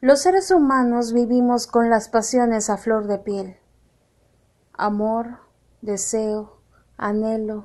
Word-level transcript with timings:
Los 0.00 0.20
seres 0.20 0.52
humanos 0.52 1.12
vivimos 1.12 1.66
con 1.66 1.90
las 1.90 2.08
pasiones 2.08 2.70
a 2.70 2.76
flor 2.76 3.08
de 3.08 3.18
piel. 3.18 3.56
Amor, 4.72 5.38
deseo, 5.80 6.60
anhelo, 6.96 7.64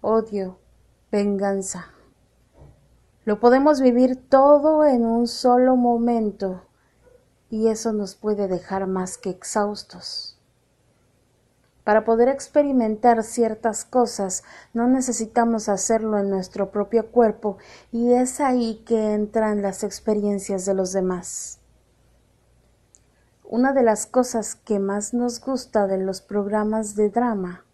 odio, 0.00 0.58
venganza. 1.12 1.92
Lo 3.24 3.38
podemos 3.38 3.80
vivir 3.80 4.16
todo 4.28 4.84
en 4.84 5.06
un 5.06 5.28
solo 5.28 5.76
momento 5.76 6.64
y 7.48 7.68
eso 7.68 7.92
nos 7.92 8.16
puede 8.16 8.48
dejar 8.48 8.88
más 8.88 9.16
que 9.16 9.30
exhaustos. 9.30 10.36
Para 11.84 12.04
poder 12.04 12.28
experimentar 12.28 13.22
ciertas 13.22 13.84
cosas 13.84 14.42
no 14.74 14.88
necesitamos 14.88 15.68
hacerlo 15.68 16.18
en 16.18 16.28
nuestro 16.28 16.72
propio 16.72 17.12
cuerpo 17.12 17.56
y 17.92 18.14
es 18.14 18.40
ahí 18.40 18.82
que 18.84 19.14
entran 19.14 19.62
las 19.62 19.84
experiencias 19.84 20.66
de 20.66 20.74
los 20.74 20.92
demás. 20.92 21.57
Una 23.50 23.72
de 23.72 23.82
las 23.82 24.04
cosas 24.04 24.56
que 24.56 24.78
más 24.78 25.14
nos 25.14 25.40
gusta 25.40 25.86
de 25.86 25.96
los 25.96 26.20
programas 26.20 26.96
de 26.96 27.08
drama 27.08 27.64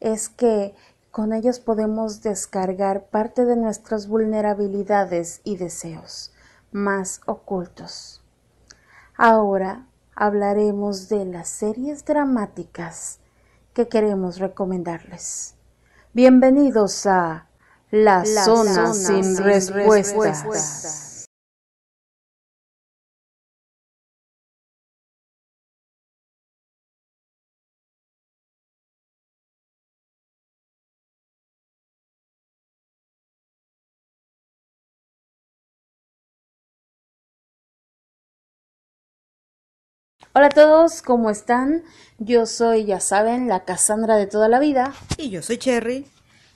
es 0.00 0.28
que 0.28 0.74
con 1.12 1.32
ellos 1.32 1.60
podemos 1.60 2.20
descargar 2.20 3.06
parte 3.06 3.44
de 3.44 3.54
nuestras 3.54 4.08
vulnerabilidades 4.08 5.40
y 5.44 5.56
deseos 5.56 6.32
más 6.72 7.20
ocultos. 7.26 8.24
Ahora 9.16 9.86
hablaremos 10.16 11.08
de 11.08 11.26
las 11.26 11.48
series 11.48 12.04
dramáticas 12.04 13.20
que 13.74 13.86
queremos 13.86 14.40
recomendarles. 14.40 15.54
Bienvenidos 16.12 17.06
a 17.06 17.46
La, 17.92 18.24
zona, 18.24 18.92
sin, 18.94 19.36
respuestas. 19.36 21.07
Hola 40.38 40.46
a 40.46 40.50
todos, 40.50 41.02
¿cómo 41.02 41.30
están? 41.30 41.82
Yo 42.18 42.46
soy, 42.46 42.84
ya 42.84 43.00
saben, 43.00 43.48
la 43.48 43.64
Cassandra 43.64 44.14
de 44.14 44.28
toda 44.28 44.46
la 44.46 44.60
vida. 44.60 44.94
Y 45.16 45.30
yo 45.30 45.42
soy 45.42 45.58
Cherry. 45.58 46.06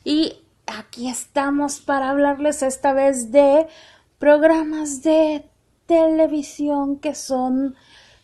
Y 0.04 0.36
aquí 0.68 1.08
estamos 1.08 1.80
para 1.80 2.10
hablarles 2.10 2.62
esta 2.62 2.92
vez 2.92 3.32
de 3.32 3.66
programas 4.20 5.02
de 5.02 5.50
televisión 5.86 7.00
que 7.00 7.16
son, 7.16 7.74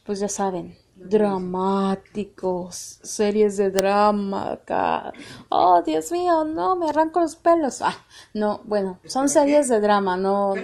pues 0.06 0.20
ya 0.20 0.28
saben, 0.28 0.78
dramáticos, 0.94 3.00
series 3.02 3.56
de 3.56 3.72
drama 3.72 4.52
acá. 4.52 5.12
Oh, 5.48 5.82
Dios 5.82 6.12
mío, 6.12 6.44
no, 6.44 6.76
me 6.76 6.88
arranco 6.88 7.18
los 7.18 7.34
pelos. 7.34 7.82
Ah, 7.82 7.96
no, 8.32 8.60
bueno, 8.62 9.00
son 9.06 9.28
series 9.28 9.68
de 9.68 9.80
drama, 9.80 10.16
no. 10.16 10.54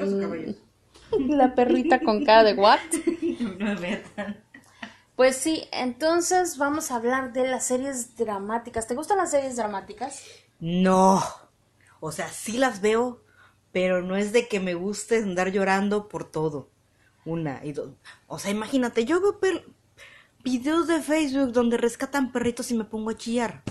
La 1.18 1.52
perrita 1.56 1.98
con 1.98 2.24
cara 2.24 2.44
de 2.44 2.54
what? 2.54 2.78
No, 3.58 3.74
pues 5.16 5.36
sí, 5.36 5.68
entonces 5.70 6.58
vamos 6.58 6.90
a 6.90 6.96
hablar 6.96 7.32
de 7.32 7.46
las 7.46 7.66
series 7.66 8.16
dramáticas. 8.16 8.86
¿Te 8.86 8.94
gustan 8.94 9.18
las 9.18 9.30
series 9.30 9.56
dramáticas? 9.56 10.22
No. 10.58 11.22
O 12.00 12.10
sea, 12.10 12.28
sí 12.28 12.58
las 12.58 12.80
veo, 12.80 13.22
pero 13.70 14.02
no 14.02 14.16
es 14.16 14.32
de 14.32 14.48
que 14.48 14.60
me 14.60 14.74
guste 14.74 15.18
andar 15.18 15.52
llorando 15.52 16.08
por 16.08 16.30
todo. 16.30 16.68
Una 17.24 17.64
y 17.64 17.72
dos. 17.72 17.90
O 18.26 18.38
sea, 18.38 18.50
imagínate, 18.50 19.04
yo 19.04 19.20
veo 19.20 19.62
videos 20.42 20.86
de 20.88 21.00
Facebook 21.00 21.52
donde 21.52 21.76
rescatan 21.76 22.32
perritos 22.32 22.70
y 22.70 22.74
me 22.74 22.84
pongo 22.84 23.10
a 23.10 23.16
chillar. 23.16 23.62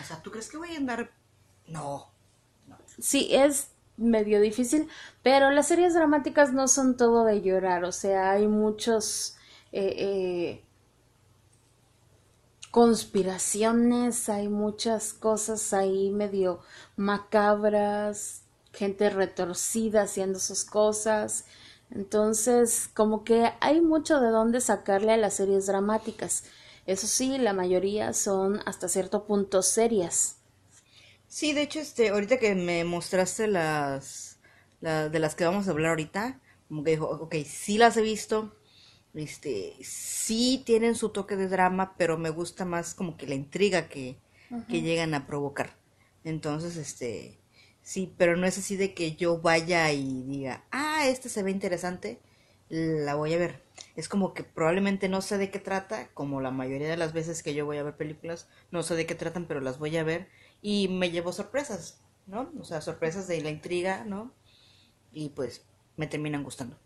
O 0.00 0.04
sea, 0.04 0.22
¿tú 0.22 0.30
crees 0.30 0.48
que 0.48 0.56
voy 0.56 0.72
a 0.74 0.78
andar? 0.78 1.10
No. 1.66 2.10
Sí, 2.98 3.28
es 3.32 3.72
medio 3.96 4.40
difícil, 4.40 4.88
pero 5.22 5.50
las 5.50 5.68
series 5.68 5.94
dramáticas 5.94 6.52
no 6.52 6.68
son 6.68 6.96
todo 6.96 7.24
de 7.24 7.42
llorar. 7.42 7.84
O 7.84 7.92
sea, 7.92 8.32
hay 8.32 8.46
muchos... 8.46 9.36
Eh, 9.72 9.94
eh, 9.98 10.64
conspiraciones, 12.72 14.28
hay 14.28 14.48
muchas 14.48 15.12
cosas 15.14 15.72
ahí 15.74 16.10
medio 16.10 16.60
macabras, 16.96 18.42
gente 18.74 19.10
retorcida 19.10 20.02
haciendo 20.02 20.40
sus 20.40 20.64
cosas. 20.64 21.44
Entonces, 21.92 22.88
como 22.94 23.24
que 23.24 23.52
hay 23.60 23.80
mucho 23.82 24.20
de 24.20 24.30
dónde 24.30 24.60
sacarle 24.60 25.12
a 25.12 25.18
las 25.18 25.34
series 25.34 25.66
dramáticas. 25.66 26.44
Eso 26.86 27.06
sí, 27.06 27.38
la 27.38 27.54
mayoría 27.54 28.12
son 28.14 28.60
hasta 28.66 28.88
cierto 28.88 29.24
punto 29.26 29.62
serias. 29.62 30.36
Sí, 31.28 31.52
de 31.52 31.62
hecho, 31.62 31.80
este, 31.80 32.10
ahorita 32.10 32.38
que 32.38 32.54
me 32.54 32.84
mostraste 32.84 33.46
las, 33.48 34.38
de 34.80 35.18
las 35.18 35.34
que 35.34 35.44
vamos 35.44 35.68
a 35.68 35.70
hablar 35.70 35.90
ahorita, 35.90 36.40
como 36.68 36.84
que 36.84 36.92
dijo, 36.92 37.06
ok, 37.08 37.34
sí 37.46 37.78
las 37.78 37.96
he 37.96 38.02
visto, 38.02 38.54
este, 39.14 39.76
sí 39.82 40.62
tienen 40.64 40.94
su 40.94 41.10
toque 41.10 41.36
de 41.36 41.48
drama, 41.48 41.94
pero 41.96 42.18
me 42.18 42.30
gusta 42.30 42.64
más 42.64 42.94
como 42.94 43.16
que 43.16 43.26
la 43.26 43.34
intriga 43.34 43.88
que, 43.88 44.16
que 44.68 44.82
llegan 44.82 45.14
a 45.14 45.26
provocar. 45.26 45.76
Entonces, 46.24 46.76
este, 46.76 47.38
sí, 47.82 48.14
pero 48.16 48.36
no 48.36 48.46
es 48.46 48.58
así 48.58 48.76
de 48.76 48.94
que 48.94 49.16
yo 49.16 49.38
vaya 49.40 49.90
y 49.92 50.22
diga, 50.22 50.64
ah, 50.70 51.06
este 51.06 51.28
se 51.28 51.42
ve 51.42 51.50
interesante, 51.50 52.20
la 52.68 53.14
voy 53.14 53.34
a 53.34 53.38
ver. 53.38 53.62
Es 53.96 54.08
como 54.08 54.32
que 54.32 54.44
probablemente 54.44 55.08
no 55.08 55.20
sé 55.20 55.36
de 55.36 55.50
qué 55.50 55.58
trata, 55.58 56.08
como 56.14 56.40
la 56.40 56.50
mayoría 56.50 56.88
de 56.88 56.96
las 56.96 57.12
veces 57.12 57.42
que 57.42 57.54
yo 57.54 57.66
voy 57.66 57.76
a 57.78 57.82
ver 57.82 57.96
películas, 57.96 58.48
no 58.70 58.82
sé 58.82 58.94
de 58.94 59.06
qué 59.06 59.14
tratan, 59.14 59.46
pero 59.46 59.60
las 59.60 59.78
voy 59.78 59.96
a 59.96 60.04
ver 60.04 60.28
y 60.62 60.88
me 60.88 61.10
llevo 61.10 61.32
sorpresas, 61.32 62.00
¿no? 62.26 62.50
O 62.58 62.64
sea, 62.64 62.80
sorpresas 62.80 63.26
de 63.28 63.40
la 63.42 63.50
intriga, 63.50 64.04
¿no? 64.04 64.32
Y 65.12 65.30
pues 65.30 65.66
me 65.96 66.06
terminan 66.06 66.44
gustando. 66.44 66.78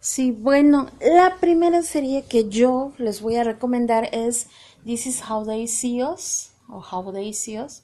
Sí, 0.00 0.30
bueno, 0.30 0.88
la 1.00 1.38
primera 1.40 1.82
serie 1.82 2.22
que 2.22 2.48
yo 2.48 2.92
les 2.98 3.20
voy 3.20 3.34
a 3.36 3.42
recomendar 3.42 4.08
es 4.12 4.46
This 4.84 5.06
is 5.06 5.22
How 5.28 5.44
They 5.44 5.66
See 5.66 6.04
Us 6.04 6.52
o 6.68 6.80
How 6.80 7.12
They 7.12 7.34
See 7.34 7.60
Us, 7.60 7.82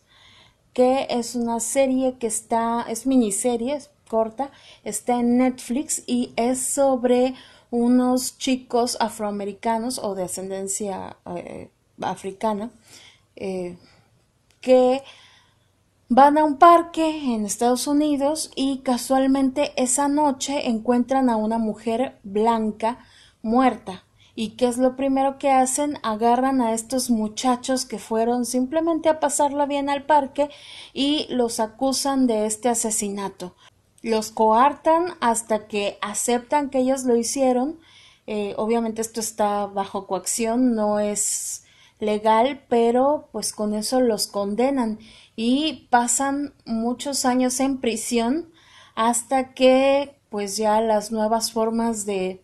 que 0.73 1.09
es 1.11 1.35
una 1.35 1.59
serie 1.59 2.17
que 2.19 2.29
está, 2.29 2.87
es 2.89 3.07
miniserie, 3.07 3.75
es 3.75 3.91
corta, 4.09 4.53
está 4.85 5.19
en 5.19 5.39
Netflix 5.39 6.05
y 6.07 6.33
es 6.37 6.65
sobre 6.65 7.35
unos 7.73 8.39
chicos 8.39 8.97
afroamericanos 9.01 9.99
o 9.99 10.15
de 10.15 10.23
ascendencia 10.23 11.17
eh, 11.35 11.69
africana 12.01 12.71
eh, 13.35 13.77
que 14.61 15.03
Van 16.11 16.37
a 16.37 16.45
un 16.45 16.59
parque 16.59 17.35
en 17.35 17.47
Estados 17.47 17.87
Unidos 17.87 18.51
y 18.55 18.81
casualmente 18.81 19.73
esa 19.83 20.07
noche 20.07 20.69
encuentran 20.69 21.31
a 21.31 21.37
una 21.37 21.57
mujer 21.57 22.19
blanca 22.23 22.99
muerta. 23.41 24.05
¿Y 24.35 24.51
qué 24.51 24.67
es 24.67 24.77
lo 24.77 24.97
primero 24.97 25.39
que 25.39 25.51
hacen? 25.51 25.99
Agarran 26.03 26.61
a 26.61 26.75
estos 26.75 27.09
muchachos 27.09 27.87
que 27.87 27.99
fueron 27.99 28.45
simplemente 28.45 29.09
a 29.09 29.19
pasarla 29.19 29.65
bien 29.65 29.89
al 29.89 30.05
parque 30.05 30.51
y 30.93 31.27
los 31.31 31.59
acusan 31.59 32.27
de 32.27 32.45
este 32.45 32.69
asesinato. 32.69 33.55
Los 34.03 34.31
coartan 34.31 35.15
hasta 35.21 35.67
que 35.69 35.97
aceptan 36.03 36.69
que 36.69 36.81
ellos 36.81 37.05
lo 37.05 37.17
hicieron. 37.17 37.79
Eh, 38.27 38.53
obviamente 38.59 39.01
esto 39.01 39.21
está 39.21 39.65
bajo 39.67 40.07
coacción, 40.07 40.75
no 40.75 41.01
es 41.01 41.65
legal, 41.99 42.63
pero 42.69 43.29
pues 43.33 43.53
con 43.53 43.73
eso 43.75 44.01
los 44.01 44.27
condenan 44.27 44.99
y 45.37 45.89
pasan 45.91 46.55
muchos 46.65 47.25
años 47.25 47.61
en 47.61 47.78
prisión 47.78 48.50
hasta 48.95 49.55
que 49.55 50.17
pues 50.28 50.56
ya 50.56 50.81
las 50.81 51.12
nuevas 51.12 51.53
formas 51.53 52.06
de 52.06 52.43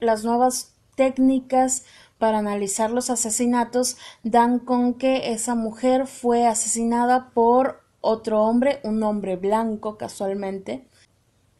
las 0.00 0.24
nuevas 0.24 0.72
técnicas 0.96 1.84
para 2.18 2.38
analizar 2.38 2.90
los 2.90 3.10
asesinatos 3.10 3.96
dan 4.22 4.58
con 4.58 4.94
que 4.94 5.32
esa 5.32 5.54
mujer 5.54 6.06
fue 6.06 6.46
asesinada 6.46 7.30
por 7.30 7.82
otro 8.00 8.42
hombre, 8.42 8.80
un 8.84 9.02
hombre 9.02 9.36
blanco 9.36 9.96
casualmente. 9.96 10.86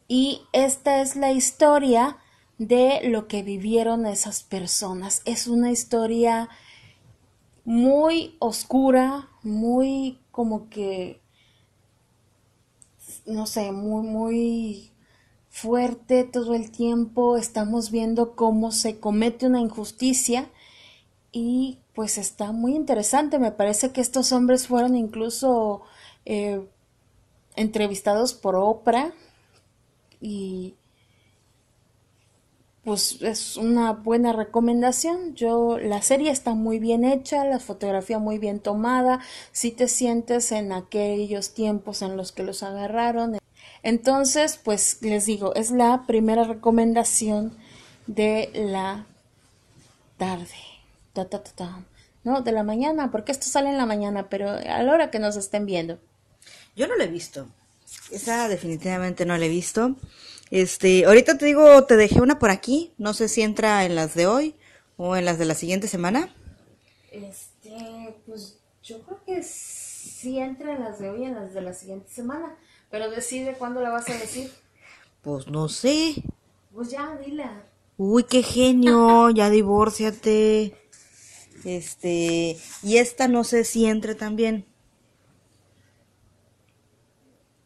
Y 0.07 0.43
esta 0.53 1.01
es 1.01 1.17
la 1.17 1.33
historia 1.33 2.19
de 2.59 3.01
lo 3.09 3.27
que 3.27 3.43
vivieron 3.43 4.07
esas 4.07 4.43
personas. 4.43 5.23
Es 5.25 5.47
una 5.47 5.71
historia 5.71 6.49
muy 7.65 8.37
oscura, 8.39 9.29
muy 9.43 10.22
como 10.33 10.69
que, 10.69 11.21
no 13.27 13.47
sé, 13.47 13.71
muy, 13.71 14.03
muy 14.05 14.91
fuerte 15.49 16.25
todo 16.25 16.55
el 16.55 16.73
tiempo. 16.73 17.37
Estamos 17.37 17.91
viendo 17.93 18.35
cómo 18.35 18.73
se 18.73 18.99
comete 18.99 19.47
una 19.47 19.61
injusticia 19.61 20.51
y 21.31 21.79
pues 21.95 22.19
está 22.19 22.51
muy 22.53 22.75
interesante. 22.75 23.39
Me 23.39 23.53
parece 23.53 23.93
que 23.93 24.01
estos 24.01 24.33
hombres 24.33 24.67
fueron 24.67 24.97
incluso 24.97 25.83
eh, 26.25 26.67
entrevistados 27.55 28.35
por 28.35 28.57
Oprah 28.57 29.13
y 30.21 30.75
pues 32.85 33.23
es 33.23 33.57
una 33.57 33.93
buena 33.93 34.33
recomendación. 34.33 35.35
Yo 35.35 35.79
la 35.79 36.03
serie 36.03 36.31
está 36.31 36.55
muy 36.55 36.79
bien 36.79 37.05
hecha, 37.05 37.45
la 37.45 37.61
fotografía 37.61 38.19
muy 38.19 38.39
bien 38.39 38.59
tomada, 38.59 39.21
si 39.53 39.71
te 39.71 39.89
sientes 39.89 40.51
en 40.53 40.73
aquellos 40.73 41.55
tiempos 41.55 42.03
en 42.03 42.17
los 42.17 42.33
que 42.33 42.43
los 42.43 42.63
agarraron. 42.63 43.39
Entonces, 43.83 44.59
pues 44.63 44.99
les 45.03 45.27
digo, 45.27 45.55
es 45.55 45.71
la 45.71 46.05
primera 46.07 46.45
recomendación 46.45 47.57
de 48.07 48.51
la 48.55 49.07
tarde. 50.17 50.55
Ta, 51.13 51.29
ta, 51.29 51.43
ta, 51.43 51.85
no, 52.25 52.43
de 52.43 52.53
la 52.53 52.63
mañana, 52.63 53.11
porque 53.11 53.33
esto 53.33 53.47
sale 53.47 53.71
en 53.71 53.77
la 53.77 53.87
mañana, 53.87 54.29
pero 54.29 54.51
a 54.51 54.83
la 54.83 54.93
hora 54.93 55.11
que 55.11 55.19
nos 55.19 55.37
estén 55.37 55.67
viendo. 55.67 55.99
Yo 56.75 56.87
no 56.89 56.97
la 56.97 57.05
he 57.05 57.09
visto. 57.09 57.49
Esa 58.11 58.49
definitivamente 58.49 59.27
no 59.27 59.37
la 59.37 59.45
he 59.45 59.49
visto. 59.49 59.97
Este, 60.53 61.07
ahorita 61.07 61.39
te 61.39 61.47
digo, 61.47 61.85
te 61.85 61.97
dejé 61.97 62.21
una 62.21 62.39
por 62.39 62.51
aquí. 62.51 62.93
No 62.99 63.15
sé 63.15 63.29
si 63.29 63.41
entra 63.41 63.87
en 63.87 63.95
las 63.95 64.15
de 64.15 64.27
hoy 64.27 64.55
o 64.99 65.17
en 65.17 65.25
las 65.25 65.39
de 65.39 65.47
la 65.47 65.55
siguiente 65.55 65.89
semana. 65.89 66.37
Este, 67.11 68.15
pues 68.27 68.59
yo 68.83 69.01
creo 69.01 69.25
que 69.25 69.43
sí 69.43 70.39
entra 70.39 70.75
en 70.75 70.85
las 70.85 70.99
de 70.99 71.09
hoy 71.09 71.23
y 71.23 71.25
en 71.25 71.37
las 71.37 71.55
de 71.55 71.63
la 71.63 71.73
siguiente 71.73 72.13
semana. 72.13 72.55
Pero 72.91 73.11
decide 73.11 73.55
cuándo 73.55 73.81
la 73.81 73.89
vas 73.89 74.11
a 74.11 74.13
decir. 74.13 74.53
Pues 75.23 75.47
no 75.47 75.71
sé. 75.71 76.23
Pues 76.71 76.91
ya, 76.91 77.17
dila. 77.17 77.65
Uy, 77.97 78.25
qué 78.25 78.43
genio, 78.43 79.31
ya 79.35 79.49
divórciate. 79.49 80.77
Este, 81.65 82.59
y 82.83 82.99
esta 82.99 83.27
no 83.27 83.45
sé 83.45 83.65
si 83.65 83.87
entre 83.87 84.15
también. 84.15 84.67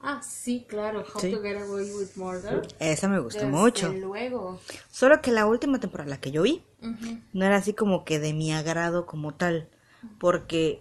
Ah, 0.08 0.22
sí, 0.22 0.64
claro, 0.68 1.00
How 1.00 1.20
to 1.20 1.42
Get 1.42 1.56
Away 1.56 1.90
with 1.92 2.16
Murder. 2.16 2.62
Esa 2.78 3.08
me 3.08 3.18
gustó 3.18 3.44
Desde 3.44 3.56
mucho. 3.58 3.92
luego. 3.92 4.60
Solo 4.90 5.20
que 5.20 5.32
la 5.32 5.46
última 5.46 5.80
temporada, 5.80 6.08
la 6.10 6.20
que 6.20 6.30
yo 6.30 6.42
vi, 6.42 6.62
no 7.32 7.44
era 7.44 7.56
así 7.56 7.72
como 7.74 8.04
que 8.04 8.18
de 8.18 8.32
mi 8.32 8.52
agrado 8.52 9.04
como 9.06 9.34
tal, 9.34 9.68
porque 10.20 10.80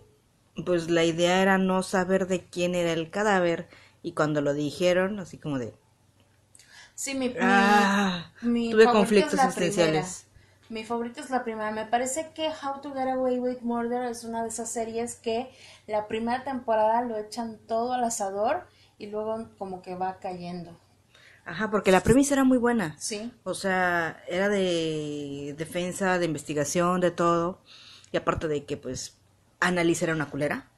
pues 0.65 0.89
la 0.89 1.03
idea 1.03 1.41
era 1.41 1.57
no 1.57 1.83
saber 1.83 2.27
de 2.27 2.45
quién 2.45 2.75
era 2.75 2.93
el 2.93 3.09
cadáver 3.09 3.67
y 4.03 4.13
cuando 4.13 4.41
lo 4.41 4.53
dijeron, 4.53 5.19
así 5.19 5.37
como 5.37 5.59
de, 5.59 5.73
Sí, 6.95 7.13
mi, 7.15 7.29
mi- 7.29 7.35
Ah, 7.41 8.31
mi 8.41 8.69
tuve 8.71 8.85
conflictos 8.85 9.33
es 9.33 9.37
la 9.39 9.45
existenciales. 9.47 10.25
primera. 10.25 10.35
Mi 10.69 10.83
favorita 10.83 11.21
es 11.21 11.29
la 11.29 11.43
primera. 11.43 11.71
Me 11.71 11.85
parece 11.85 12.31
que 12.33 12.47
How 12.49 12.81
to 12.81 12.93
Get 12.93 13.07
Away 13.07 13.39
with 13.39 13.61
Murder 13.61 14.03
es 14.05 14.23
una 14.23 14.41
de 14.43 14.49
esas 14.49 14.69
series 14.71 15.15
que 15.15 15.49
la 15.87 16.07
primera 16.07 16.43
temporada 16.43 17.01
lo 17.03 17.17
echan 17.17 17.59
todo 17.67 17.93
al 17.93 18.03
asador 18.03 18.65
y 18.97 19.07
luego 19.07 19.47
como 19.57 19.81
que 19.81 19.95
va 19.95 20.19
cayendo. 20.19 20.77
ajá, 21.45 21.69
porque 21.69 21.91
la 21.91 22.01
premisa 22.01 22.33
era 22.33 22.43
muy 22.43 22.57
buena. 22.57 22.95
Sí. 22.99 23.31
O 23.43 23.53
sea, 23.53 24.23
era 24.27 24.49
de 24.49 25.53
defensa, 25.57 26.17
de 26.19 26.25
investigación, 26.25 27.01
de 27.01 27.11
todo. 27.11 27.59
Y 28.11 28.17
aparte 28.17 28.47
de 28.47 28.65
que, 28.65 28.77
pues, 28.77 29.17
Annalise 29.59 30.05
era 30.05 30.13
una 30.15 30.29
culera. 30.29 30.69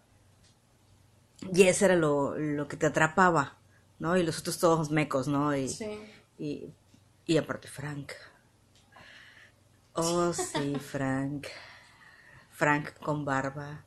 Y 1.54 1.64
eso 1.64 1.86
era 1.86 1.96
lo, 1.96 2.38
lo 2.38 2.68
que 2.68 2.78
te 2.78 2.88
atrapaba, 2.88 3.58
¿no? 4.00 4.18
Y 4.18 4.24
los 4.24 4.40
otros 4.40 4.58
todos 4.60 4.90
mecos, 4.92 5.28
¿no? 5.28 5.56
Y, 5.56 5.70
Sí. 5.70 6.00
y, 6.40 6.70
y 7.26 7.38
aparte 7.38 7.68
Frank. 7.68 8.12
Oh, 9.94 10.34
sí, 10.34 10.76
Frank. 10.92 11.48
Frank 12.52 12.94
con 13.00 13.24
barba. 13.24 13.84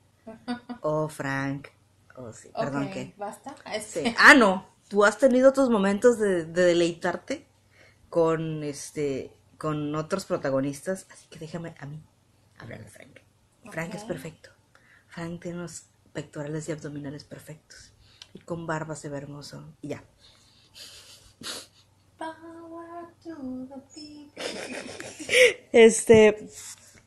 Oh, 0.81 1.09
Frank. 1.09 1.69
Oh, 2.17 2.33
sí, 2.33 2.51
perdón 2.57 2.91
que... 2.91 3.15
¿Basta? 3.17 3.55
Sí. 3.81 4.01
Este, 4.01 4.15
Ah, 4.19 4.35
no. 4.35 4.67
¿Tú 4.89 5.05
has 5.05 5.19
tenido 5.19 5.53
tus 5.53 5.71
momentos 5.71 6.19
de, 6.19 6.45
de 6.45 6.63
deleitarte 6.65 7.47
con 8.09 8.65
este 8.65 9.33
con 9.57 9.95
otros 9.95 10.25
protagonistas? 10.25 11.07
Así 11.11 11.27
que 11.29 11.39
déjame 11.39 11.75
a 11.79 11.87
mí 11.87 12.03
hablar 12.59 12.83
de 12.83 12.91
Frank. 12.91 13.21
Frank 13.71 13.95
es 13.95 14.05
perfecto. 14.05 14.51
Frank 15.09 15.41
tiene 15.43 15.59
unos 15.59 15.85
pectorales 16.13 16.69
y 16.69 16.73
abdominales 16.73 17.25
perfectos. 17.25 17.93
Y 18.35 18.41
con 18.41 18.67
barba 18.67 18.97
se 18.97 19.09
ve 19.09 19.19
hermoso. 19.19 19.65
Y 19.81 19.89
ya. 19.89 20.03
Power 22.19 23.07
to 23.23 23.69
the 23.69 23.81
people. 23.95 24.43
Este. 25.73 26.49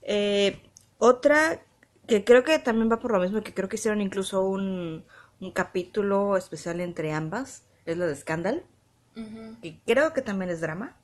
eh, 0.01 0.61
otra 0.99 1.61
que 2.07 2.23
creo 2.23 2.43
que 2.43 2.59
también 2.59 2.91
va 2.91 2.99
por 2.99 3.11
lo 3.11 3.19
mismo, 3.19 3.41
que 3.41 3.53
creo 3.53 3.69
que 3.69 3.75
hicieron 3.77 4.01
incluso 4.01 4.43
un, 4.43 5.05
un 5.39 5.51
capítulo 5.51 6.35
especial 6.37 6.79
entre 6.81 7.13
ambas, 7.13 7.63
es 7.85 7.97
la 7.97 8.05
de 8.05 8.15
Scandal. 8.15 8.63
Ujú. 9.15 9.57
que 9.61 9.79
creo 9.85 10.11
que 10.13 10.23
también 10.23 10.49
es 10.49 10.59
drama. 10.59 10.97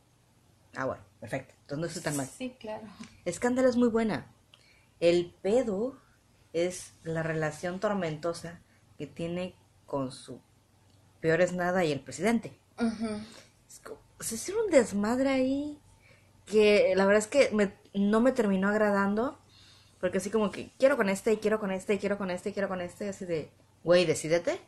Ah, 0.75 0.85
bueno, 0.85 1.03
perfecto. 1.19 1.53
Entonces 1.61 1.79
no 1.79 1.85
estoy 1.87 2.01
tan 2.03 2.17
mal. 2.17 2.25
Sí, 2.27 2.55
claro. 2.59 2.87
Scandal 3.29 3.65
es 3.65 3.75
muy 3.75 3.89
buena. 3.89 4.25
El 4.99 5.33
pedo 5.41 5.99
es 6.53 6.93
la 7.03 7.21
relación 7.23 7.79
tormentosa 7.79 8.61
que 8.97 9.05
tiene 9.07 9.55
con 9.85 10.11
su 10.11 10.41
peor 11.21 11.41
es 11.41 11.53
nada 11.53 11.83
y 11.85 11.91
el 11.91 11.99
presidente. 12.01 12.59
Es 13.67 13.81
Se 14.19 14.35
hicieron 14.35 14.65
un 14.65 14.71
desmadre 14.71 15.29
ahí 15.29 15.79
que 16.45 16.93
la 16.95 17.05
verdad 17.05 17.19
es 17.23 17.27
que 17.27 17.51
me- 17.53 17.73
no 17.93 18.21
me 18.21 18.31
terminó 18.31 18.69
agradando. 18.69 19.38
Porque 19.99 20.17
así 20.19 20.29
como 20.29 20.49
que 20.51 20.71
quiero 20.79 20.95
con 20.97 21.09
este, 21.09 21.33
y 21.33 21.37
quiero 21.37 21.59
con 21.59 21.71
este, 21.71 21.95
y 21.95 21.97
quiero 21.99 22.17
con 22.17 22.31
este, 22.31 22.49
y 22.49 22.53
quiero 22.53 22.67
con 22.69 22.81
este, 22.81 23.09
así 23.09 23.25
de, 23.25 23.49
güey, 23.83 24.05
decídete. 24.05 24.59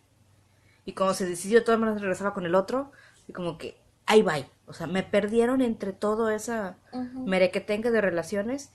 Y 0.85 0.93
cuando 0.93 1.13
se 1.13 1.25
decidió, 1.25 1.59
de 1.59 1.65
todas 1.65 1.79
maneras 1.79 2.01
regresaba 2.01 2.33
con 2.33 2.45
el 2.45 2.55
otro. 2.55 2.91
Y 3.27 3.33
como 3.33 3.57
que, 3.57 3.77
ahí 4.07 4.21
va. 4.23 4.35
O 4.67 4.73
sea, 4.73 4.87
me 4.87 5.03
perdieron 5.03 5.61
entre 5.61 5.93
todo 5.93 6.29
esa 6.29 6.77
Ujú. 6.91 7.25
merequetengue 7.27 7.91
de 7.91 8.01
relaciones. 8.01 8.71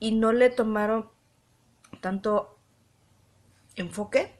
Y 0.00 0.12
no 0.12 0.32
le 0.32 0.50
tomaron 0.50 1.08
tanto 2.00 2.58
enfoque 3.76 4.34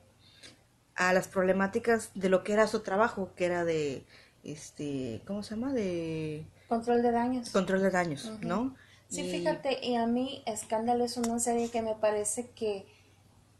a 0.96 1.12
las 1.12 1.28
problemáticas 1.28 2.10
de 2.14 2.28
lo 2.28 2.44
que 2.44 2.52
era 2.52 2.66
su 2.66 2.80
trabajo, 2.80 3.30
que 3.34 3.46
era 3.46 3.64
de, 3.64 4.04
este, 4.44 5.22
¿cómo 5.26 5.42
se 5.42 5.54
llama? 5.54 5.72
De 5.72 6.44
Control 6.68 7.02
de 7.02 7.10
daños. 7.10 7.50
control 7.50 7.82
de 7.82 7.90
daños, 7.90 8.30
¿no? 8.42 8.74
Sí, 9.10 9.22
Y- 9.22 9.30
fíjate, 9.30 9.84
y 9.86 9.96
a 9.96 10.06
mí 10.06 10.42
Escándalo 10.46 11.04
es 11.04 11.16
una 11.18 11.38
serie 11.40 11.70
que 11.70 11.82
me 11.82 11.94
parece 11.96 12.50
que 12.50 12.86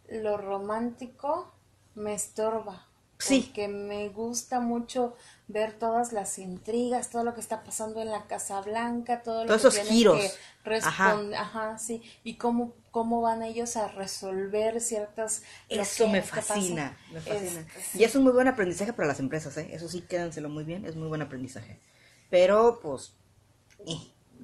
lo 0.09 0.37
romántico 0.37 1.53
me 1.95 2.15
estorba. 2.15 2.87
Sí. 3.19 3.43
Porque 3.47 3.69
me 3.69 4.09
gusta 4.09 4.61
mucho 4.61 5.15
ver 5.47 5.79
todas 5.79 6.13
las 6.13 6.39
intrigas, 6.39 7.11
todo 7.11 7.23
lo 7.23 7.35
que 7.35 7.41
está 7.41 7.63
pasando 7.65 8.01
en 8.01 8.11
la 8.11 8.27
Casa 8.27 8.63
Blanca, 8.63 9.23
todo 9.23 9.45
lo 9.45 9.49
Todos 9.49 9.63
que 9.63 9.69
esos 9.69 9.75
tienen 9.75 9.93
giros. 9.93 10.21
que 10.23 10.31
responder, 10.65 11.39
ajá. 11.39 11.79
sí, 11.79 12.03
y 12.25 12.37
cómo 12.37 12.75
cómo 12.91 13.21
van 13.21 13.43
ellos 13.43 13.77
a 13.77 13.89
resolver 13.89 14.81
ciertas 14.81 15.43
Eso 15.69 16.09
me 16.09 16.23
fascina, 16.23 16.97
me 17.13 17.21
fascina. 17.21 17.67
Es- 17.77 17.95
Y 17.95 18.05
es 18.05 18.15
un 18.17 18.25
muy 18.25 18.33
buen 18.33 18.49
aprendizaje 18.49 18.93
para 18.93 19.07
las 19.09 19.21
empresas, 19.21 19.57
¿eh? 19.59 19.69
Eso 19.73 19.89
sí, 19.89 20.03
quédanselo 20.03 20.49
muy 20.49 20.65
bien, 20.65 20.85
es 20.87 20.97
muy 20.97 21.09
buen 21.09 21.23
aprendizaje. 21.23 21.79
Pero, 22.31 22.81
pues, 22.83 23.13
eh, 23.87 23.97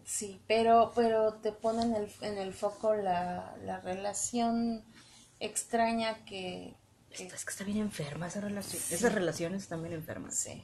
Sí, 0.04 0.40
pero, 0.46 0.92
pero 0.94 1.34
te 1.34 1.52
pone 1.52 1.82
en 1.82 1.94
el, 1.94 2.12
en 2.20 2.38
el 2.38 2.52
foco 2.52 2.94
la, 2.94 3.56
la 3.64 3.80
relación 3.80 4.84
extraña 5.40 6.24
que, 6.24 6.74
que- 7.10 7.26
es 7.26 7.44
que 7.44 7.50
está 7.50 7.64
bien 7.64 7.78
enferma 7.78 8.26
esa 8.28 8.40
relación. 8.40 8.82
Esas 8.90 9.12
relaciones 9.12 9.62
están 9.62 9.82
bien 9.82 9.94
enfermas. 9.94 10.36
sí. 10.36 10.62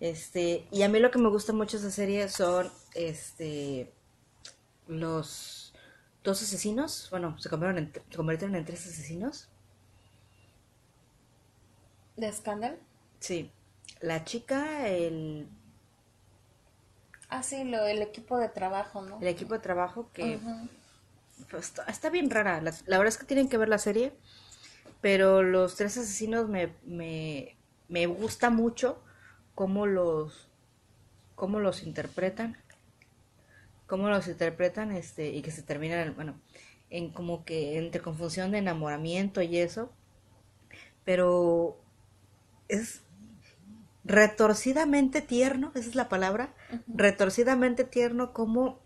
Este, 0.00 0.66
y 0.72 0.82
a 0.82 0.88
mí 0.88 0.98
lo 0.98 1.10
que 1.12 1.18
me 1.18 1.28
gusta 1.30 1.52
mucho 1.52 1.78
de 1.78 1.86
esa 1.86 1.94
serie 1.94 2.28
son, 2.28 2.70
este, 2.94 3.92
los 4.88 5.72
dos 6.24 6.42
asesinos, 6.42 7.08
bueno, 7.10 7.38
se 7.38 7.48
convirtieron 7.48 7.84
en, 7.84 7.92
se 8.10 8.16
convirtieron 8.16 8.56
en 8.56 8.64
tres 8.64 8.86
asesinos. 8.86 9.48
¿De 12.16 12.30
Scandal? 12.32 12.78
Sí, 13.20 13.50
la 14.00 14.24
chica, 14.24 14.88
el, 14.88 15.48
Ah, 17.34 17.42
sí, 17.42 17.64
lo, 17.64 17.84
el 17.84 18.00
equipo 18.00 18.38
de 18.38 18.48
trabajo, 18.48 19.02
¿no? 19.02 19.18
el 19.20 19.26
equipo 19.26 19.54
de 19.54 19.58
trabajo 19.58 20.08
que 20.12 20.38
pues, 21.50 21.64
está, 21.66 21.82
está 21.86 22.08
bien 22.08 22.30
rara. 22.30 22.60
La, 22.60 22.72
la 22.86 22.96
verdad 22.96 23.12
es 23.12 23.18
que 23.18 23.26
tienen 23.26 23.48
que 23.48 23.56
ver 23.56 23.68
la 23.68 23.78
serie, 23.78 24.12
pero 25.00 25.42
los 25.42 25.74
tres 25.74 25.98
asesinos 25.98 26.48
me, 26.48 26.72
me, 26.84 27.56
me 27.88 28.06
gusta 28.06 28.50
mucho 28.50 29.02
cómo 29.56 29.84
los, 29.84 30.48
cómo 31.34 31.58
los 31.58 31.82
interpretan, 31.82 32.56
cómo 33.88 34.08
los 34.08 34.28
interpretan 34.28 34.92
este 34.92 35.30
y 35.30 35.42
que 35.42 35.50
se 35.50 35.62
terminan, 35.62 36.14
bueno, 36.14 36.40
en 36.88 37.10
como 37.10 37.44
que 37.44 37.78
entre 37.78 38.00
confusión 38.00 38.52
de 38.52 38.58
enamoramiento 38.58 39.42
y 39.42 39.58
eso, 39.58 39.90
pero 41.04 41.80
es 42.68 43.02
retorcidamente 44.04 45.22
tierno, 45.22 45.72
esa 45.74 45.88
es 45.88 45.94
la 45.94 46.08
palabra, 46.08 46.54
retorcidamente 46.86 47.84
tierno 47.84 48.32
como 48.32 48.80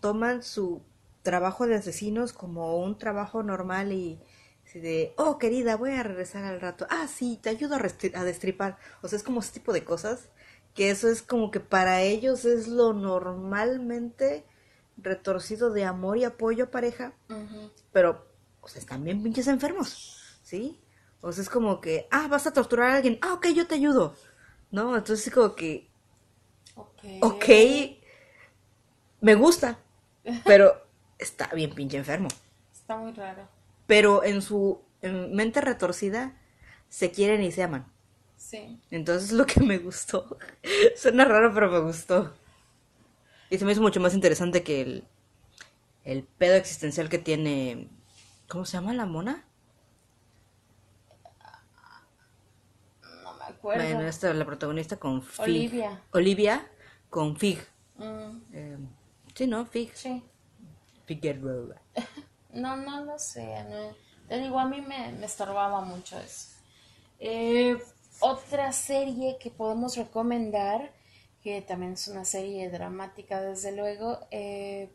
toman 0.00 0.42
su 0.42 0.82
trabajo 1.22 1.66
de 1.66 1.74
asesinos 1.74 2.32
como 2.32 2.78
un 2.78 2.98
trabajo 2.98 3.42
normal 3.42 3.92
y 3.92 4.20
de, 4.74 5.14
oh 5.16 5.38
querida, 5.38 5.76
voy 5.76 5.92
a 5.92 6.02
regresar 6.02 6.44
al 6.44 6.60
rato. 6.60 6.86
Ah, 6.90 7.08
sí, 7.08 7.38
te 7.42 7.48
ayudo 7.48 7.76
a 7.76 8.24
destripar. 8.24 8.76
O 9.02 9.08
sea, 9.08 9.16
es 9.16 9.22
como 9.22 9.40
ese 9.40 9.52
tipo 9.52 9.72
de 9.72 9.84
cosas 9.84 10.28
que 10.74 10.90
eso 10.90 11.08
es 11.08 11.22
como 11.22 11.50
que 11.50 11.60
para 11.60 12.02
ellos 12.02 12.44
es 12.44 12.68
lo 12.68 12.92
normalmente 12.92 14.44
retorcido 14.98 15.70
de 15.70 15.84
amor 15.84 16.18
y 16.18 16.24
apoyo 16.24 16.64
a 16.64 16.70
pareja, 16.70 17.14
pero 17.92 18.26
o 18.60 18.68
sea, 18.68 18.80
están 18.80 19.02
bien 19.02 19.22
pinches 19.22 19.46
enfermos, 19.46 20.38
¿sí? 20.42 20.78
O 21.26 21.32
sea, 21.32 21.42
es 21.42 21.50
como 21.50 21.80
que, 21.80 22.06
ah, 22.10 22.28
vas 22.28 22.46
a 22.46 22.52
torturar 22.52 22.90
a 22.90 22.96
alguien, 22.96 23.18
ah, 23.22 23.34
ok, 23.34 23.48
yo 23.48 23.66
te 23.66 23.74
ayudo, 23.74 24.14
¿no? 24.70 24.96
Entonces 24.96 25.26
es 25.26 25.34
como 25.34 25.54
que, 25.54 25.88
ok, 26.76 27.02
okay 27.20 28.00
me 29.20 29.34
gusta, 29.34 29.78
pero 30.44 30.86
está 31.18 31.48
bien 31.48 31.74
pinche 31.74 31.96
enfermo. 31.96 32.28
Está 32.72 32.96
muy 32.96 33.12
raro. 33.12 33.48
Pero 33.86 34.22
en 34.22 34.40
su 34.42 34.80
mente 35.02 35.60
retorcida 35.60 36.36
se 36.88 37.10
quieren 37.10 37.42
y 37.42 37.50
se 37.50 37.64
aman. 37.64 37.86
Sí. 38.36 38.80
Entonces 38.90 39.32
lo 39.32 39.46
que 39.46 39.60
me 39.60 39.78
gustó. 39.78 40.38
Suena 40.96 41.24
raro, 41.24 41.52
pero 41.52 41.70
me 41.70 41.80
gustó. 41.80 42.32
Y 43.50 43.58
se 43.58 43.64
me 43.64 43.72
hizo 43.72 43.82
mucho 43.82 44.00
más 44.00 44.14
interesante 44.14 44.62
que 44.62 44.80
el, 44.82 45.04
el 46.04 46.22
pedo 46.22 46.54
existencial 46.54 47.08
que 47.08 47.18
tiene. 47.18 47.88
¿Cómo 48.48 48.64
se 48.64 48.76
llama 48.76 48.94
la 48.94 49.06
mona? 49.06 49.44
No 53.24 53.34
me 53.34 53.44
acuerdo. 53.56 53.82
Bueno, 53.82 54.08
esta 54.08 54.32
la 54.32 54.44
protagonista 54.44 54.96
con 54.96 55.22
Fig. 55.22 55.44
Olivia. 55.44 56.02
Olivia 56.12 56.66
con 57.10 57.36
Fig. 57.36 57.58
Mm. 57.96 58.42
Eh, 58.52 58.78
sí, 59.34 59.46
¿no? 59.46 59.66
Fig. 59.66 59.90
Sí. 59.94 60.22
Figueroa. 61.04 61.80
no, 62.52 62.76
no 62.76 63.04
lo 63.04 63.18
sé. 63.18 63.64
No. 63.64 63.94
Te 64.28 64.40
digo, 64.40 64.58
a 64.58 64.66
mí 64.66 64.80
me, 64.80 65.12
me 65.12 65.26
estorbaba 65.26 65.80
mucho 65.82 66.18
eso. 66.18 66.56
Eh, 67.18 67.76
otra 68.20 68.72
serie 68.72 69.38
que 69.38 69.50
podemos 69.50 69.96
recomendar, 69.96 70.92
que 71.42 71.62
también 71.62 71.92
es 71.92 72.08
una 72.08 72.24
serie 72.24 72.70
dramática 72.70 73.40
desde 73.40 73.74
luego, 73.74 74.18
eh, 74.30 74.90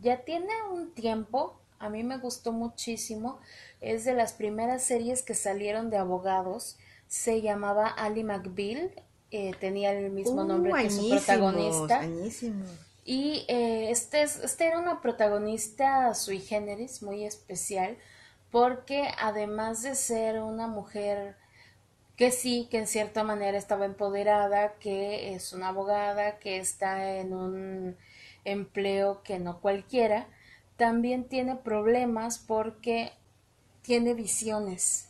ya 0.00 0.24
tiene 0.24 0.52
un 0.70 0.92
tiempo, 0.92 1.58
a 1.78 1.88
mí 1.88 2.02
me 2.02 2.18
gustó 2.18 2.52
muchísimo, 2.52 3.38
es 3.80 4.04
de 4.04 4.14
las 4.14 4.32
primeras 4.32 4.82
series 4.82 5.22
que 5.22 5.34
salieron 5.34 5.90
de 5.90 5.98
abogados, 5.98 6.76
se 7.08 7.42
llamaba 7.42 7.88
Ali 7.88 8.24
McBeal, 8.24 8.92
eh, 9.30 9.52
tenía 9.58 9.92
el 9.92 10.10
mismo 10.10 10.42
uh, 10.42 10.46
nombre 10.46 10.72
que 10.74 10.90
su 10.90 11.08
protagonista. 11.08 12.02
Y 13.04 13.44
eh, 13.48 13.90
este, 13.90 14.22
este 14.22 14.66
era 14.66 14.78
una 14.78 15.00
protagonista 15.00 16.14
sui 16.14 16.40
generis, 16.40 17.02
muy 17.02 17.24
especial, 17.24 17.98
porque 18.50 19.08
además 19.18 19.82
de 19.82 19.94
ser 19.94 20.40
una 20.40 20.66
mujer 20.68 21.36
que 22.16 22.30
sí, 22.30 22.68
que 22.70 22.78
en 22.78 22.86
cierta 22.86 23.24
manera 23.24 23.58
estaba 23.58 23.84
empoderada, 23.84 24.74
que 24.74 25.34
es 25.34 25.52
una 25.52 25.68
abogada, 25.68 26.38
que 26.38 26.58
está 26.58 27.16
en 27.16 27.34
un 27.34 27.96
empleo 28.44 29.22
que 29.22 29.38
no 29.38 29.60
cualquiera, 29.60 30.28
también 30.76 31.24
tiene 31.24 31.56
problemas 31.56 32.38
porque 32.38 33.12
tiene 33.82 34.14
visiones. 34.14 35.08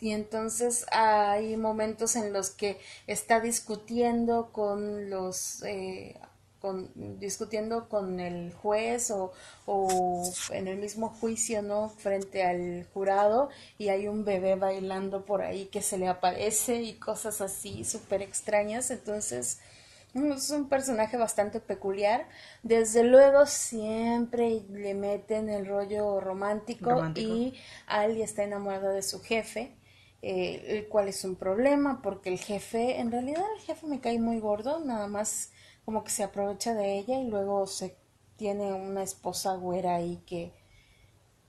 Y 0.00 0.12
entonces 0.12 0.86
hay 0.92 1.56
momentos 1.56 2.14
en 2.16 2.32
los 2.32 2.50
que 2.50 2.78
está 3.06 3.40
discutiendo 3.40 4.50
con 4.52 5.10
los 5.10 5.62
eh, 5.64 6.16
con, 6.60 6.90
discutiendo 7.20 7.88
con 7.88 8.20
el 8.20 8.52
juez 8.52 9.10
o, 9.10 9.32
o, 9.66 10.22
en 10.50 10.68
el 10.68 10.78
mismo 10.78 11.08
juicio, 11.08 11.62
¿no? 11.62 11.88
Frente 11.88 12.42
al 12.44 12.86
jurado 12.92 13.48
y 13.78 13.88
hay 13.88 14.08
un 14.08 14.24
bebé 14.24 14.56
bailando 14.56 15.24
por 15.24 15.42
ahí 15.42 15.66
que 15.66 15.82
se 15.82 15.98
le 15.98 16.08
aparece 16.08 16.82
y 16.82 16.94
cosas 16.94 17.40
así 17.40 17.84
súper 17.84 18.22
extrañas. 18.22 18.90
Entonces, 18.90 19.60
mm, 20.14 20.32
es 20.32 20.50
un 20.50 20.68
personaje 20.68 21.16
bastante 21.16 21.60
peculiar. 21.60 22.26
Desde 22.62 23.04
luego 23.04 23.46
siempre 23.46 24.62
le 24.70 24.94
meten 24.94 25.48
el 25.48 25.66
rollo 25.66 26.20
romántico, 26.20 27.04
y 27.14 27.54
Ali 27.86 28.22
está 28.22 28.42
enamorada 28.42 28.90
de 28.90 29.02
su 29.02 29.20
jefe. 29.20 29.77
Eh, 30.20 30.78
el 30.78 30.88
cual 30.88 31.08
es 31.08 31.24
un 31.24 31.36
problema 31.36 32.02
porque 32.02 32.28
el 32.30 32.38
jefe, 32.40 32.98
en 32.98 33.12
realidad 33.12 33.44
el 33.56 33.62
jefe 33.62 33.86
me 33.86 34.00
cae 34.00 34.18
muy 34.18 34.40
gordo, 34.40 34.80
nada 34.80 35.06
más 35.06 35.52
como 35.84 36.02
que 36.02 36.10
se 36.10 36.24
aprovecha 36.24 36.74
de 36.74 36.98
ella 36.98 37.20
y 37.20 37.28
luego 37.28 37.66
se 37.68 37.96
tiene 38.36 38.72
una 38.72 39.02
esposa 39.02 39.54
güera 39.54 39.94
ahí 39.96 40.22
que, 40.26 40.52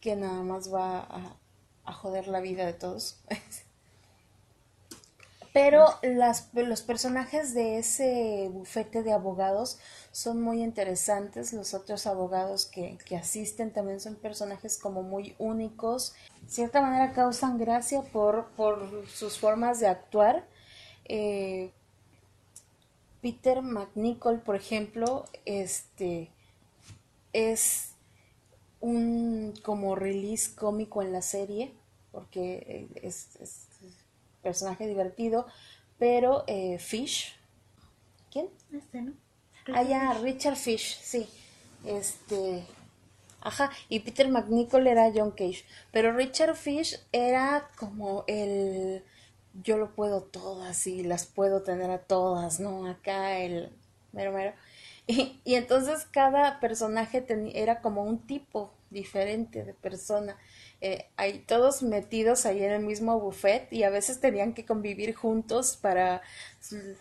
que 0.01 0.15
nada 0.15 0.43
más 0.43 0.71
va 0.73 0.99
a, 0.99 1.37
a 1.85 1.93
joder 1.93 2.27
la 2.27 2.41
vida 2.41 2.65
de 2.65 2.73
todos. 2.73 3.23
Pero 5.53 5.87
las, 6.03 6.49
los 6.53 6.81
personajes 6.83 7.53
de 7.53 7.79
ese 7.79 8.49
bufete 8.51 9.01
de 9.01 9.13
abogados 9.13 9.79
son 10.19 10.41
muy 10.41 10.61
interesantes. 10.61 11.53
Los 11.53 11.73
otros 11.73 12.05
abogados 12.05 12.65
que, 12.65 12.97
que 13.05 13.15
asisten 13.15 13.71
también 13.71 14.01
son 14.01 14.15
personajes 14.15 14.77
como 14.77 15.01
muy 15.01 15.33
únicos. 15.39 16.13
De 16.41 16.49
cierta 16.49 16.81
manera 16.81 17.13
causan 17.13 17.57
gracia 17.57 18.01
por, 18.01 18.49
por 18.57 19.07
sus 19.07 19.39
formas 19.39 19.79
de 19.79 19.87
actuar. 19.87 20.45
Eh, 21.05 21.71
Peter 23.21 23.61
McNichol, 23.61 24.41
por 24.41 24.57
ejemplo, 24.57 25.25
este 25.45 26.29
es 27.31 27.91
un 28.81 29.53
como 29.63 29.95
release 29.95 30.53
cómico 30.53 31.01
en 31.01 31.13
la 31.13 31.21
serie, 31.21 31.73
porque 32.11 32.89
es, 33.01 33.35
es 33.39 33.67
personaje 34.41 34.85
divertido, 34.85 35.47
pero 35.97 36.43
eh, 36.47 36.77
Fish, 36.79 37.37
¿quién? 38.31 38.49
Este, 38.71 39.01
¿no? 39.01 39.28
Ah, 39.71 39.83
ya, 39.83 40.13
Richard 40.21 40.55
Fish, 40.55 40.99
sí. 41.01 41.27
Este, 41.85 42.63
ajá, 43.41 43.71
y 43.89 43.99
Peter 44.01 44.29
McNichol 44.29 44.87
era 44.87 45.11
John 45.13 45.31
Cage, 45.31 45.65
pero 45.91 46.13
Richard 46.13 46.55
Fish 46.55 46.99
era 47.11 47.69
como 47.77 48.23
el 48.27 49.03
yo 49.63 49.77
lo 49.77 49.95
puedo 49.95 50.23
todas 50.23 50.87
y 50.87 51.03
las 51.03 51.25
puedo 51.25 51.63
tener 51.63 51.89
a 51.91 51.99
todas, 51.99 52.59
¿no? 52.59 52.87
Acá 52.87 53.39
el 53.39 53.71
mero 54.13 54.31
mero. 54.33 54.53
Y, 55.07 55.41
y 55.43 55.55
entonces 55.55 56.05
cada 56.11 56.59
personaje 56.59 57.25
era 57.55 57.81
como 57.81 58.03
un 58.03 58.19
tipo 58.27 58.71
diferente 58.91 59.65
de 59.65 59.73
persona. 59.73 60.37
Eh, 60.81 61.09
hay 61.17 61.39
todos 61.39 61.83
metidos 61.83 62.45
ahí 62.45 62.63
en 62.63 62.71
el 62.71 62.83
mismo 62.83 63.19
buffet 63.19 63.71
y 63.71 63.83
a 63.83 63.89
veces 63.89 64.21
tenían 64.21 64.53
que 64.53 64.65
convivir 64.65 65.13
juntos 65.13 65.75
para 65.75 66.21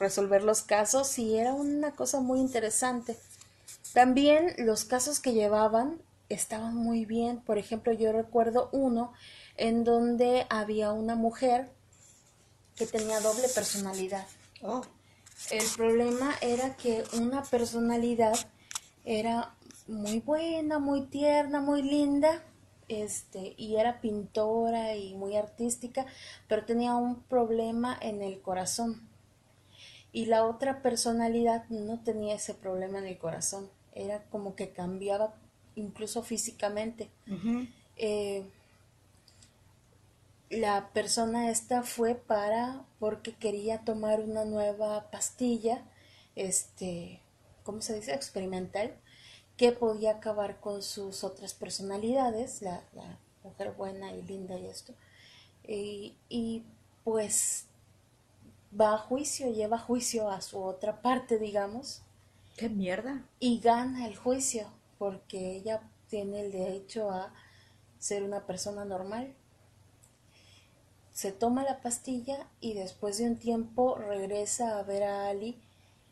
resolver 0.00 0.42
los 0.42 0.62
casos 0.62 1.16
y 1.18 1.38
era 1.38 1.54
una 1.54 1.92
cosa 1.92 2.20
muy 2.20 2.40
interesante. 2.40 3.16
También 3.92 4.54
los 4.58 4.84
casos 4.84 5.20
que 5.20 5.32
llevaban 5.32 6.00
estaban 6.28 6.74
muy 6.74 7.04
bien. 7.04 7.40
Por 7.40 7.58
ejemplo, 7.58 7.92
yo 7.92 8.12
recuerdo 8.12 8.68
uno 8.72 9.12
en 9.56 9.84
donde 9.84 10.46
había 10.50 10.92
una 10.92 11.14
mujer 11.14 11.70
que 12.76 12.86
tenía 12.86 13.20
doble 13.20 13.48
personalidad. 13.48 14.26
Oh. 14.62 14.82
El 15.50 15.64
problema 15.76 16.34
era 16.40 16.76
que 16.76 17.04
una 17.12 17.42
personalidad 17.44 18.34
era 19.04 19.54
muy 19.86 20.18
buena, 20.20 20.78
muy 20.78 21.06
tierna, 21.06 21.60
muy 21.60 21.82
linda, 21.82 22.42
este, 22.88 23.54
y 23.56 23.76
era 23.76 24.00
pintora 24.00 24.96
y 24.96 25.14
muy 25.14 25.36
artística, 25.36 26.06
pero 26.48 26.64
tenía 26.64 26.94
un 26.94 27.22
problema 27.22 27.96
en 28.00 28.22
el 28.22 28.40
corazón. 28.40 29.08
Y 30.12 30.26
la 30.26 30.46
otra 30.46 30.82
personalidad 30.82 31.68
no 31.68 32.00
tenía 32.00 32.36
ese 32.36 32.54
problema 32.54 32.98
en 32.98 33.06
el 33.06 33.18
corazón, 33.18 33.70
era 33.94 34.24
como 34.24 34.54
que 34.54 34.70
cambiaba 34.70 35.34
incluso 35.74 36.22
físicamente 36.22 37.10
la 40.50 40.90
persona 40.92 41.50
esta 41.50 41.82
fue 41.82 42.14
para 42.14 42.84
porque 42.98 43.34
quería 43.34 43.84
tomar 43.84 44.20
una 44.20 44.44
nueva 44.44 45.10
pastilla, 45.10 45.82
este, 46.36 47.20
¿cómo 47.64 47.82
se 47.82 47.94
dice? 47.94 48.14
experimental, 48.14 48.94
que 49.58 49.72
podía 49.72 50.12
acabar 50.12 50.60
con 50.60 50.82
sus 50.82 51.22
otras 51.22 51.52
personalidades, 51.52 52.62
la, 52.62 52.82
la 52.94 53.18
mujer 53.44 53.72
buena 53.72 54.14
y 54.14 54.22
linda 54.22 54.56
y 54.56 54.66
esto. 54.66 54.94
Y, 55.66 56.14
y, 56.30 56.62
pues 57.04 57.66
va 58.78 58.94
a 58.94 58.98
juicio, 58.98 59.52
lleva 59.52 59.76
a 59.76 59.80
juicio 59.80 60.30
a 60.30 60.40
su 60.40 60.62
otra 60.62 61.02
parte, 61.02 61.38
digamos. 61.38 62.00
¡Qué 62.56 62.70
mierda! 62.70 63.26
Y 63.38 63.60
gana 63.60 64.06
el 64.06 64.16
juicio, 64.16 64.68
porque 64.98 65.56
ella 65.56 65.82
tiene 66.08 66.40
el 66.40 66.52
derecho 66.52 67.10
a 67.10 67.34
ser 67.98 68.22
una 68.22 68.46
persona 68.46 68.86
normal 68.86 69.34
se 71.18 71.32
toma 71.32 71.64
la 71.64 71.80
pastilla 71.80 72.46
y 72.60 72.74
después 72.74 73.18
de 73.18 73.24
un 73.24 73.38
tiempo 73.38 73.96
regresa 73.96 74.78
a 74.78 74.84
ver 74.84 75.02
a 75.02 75.26
Ali 75.26 75.60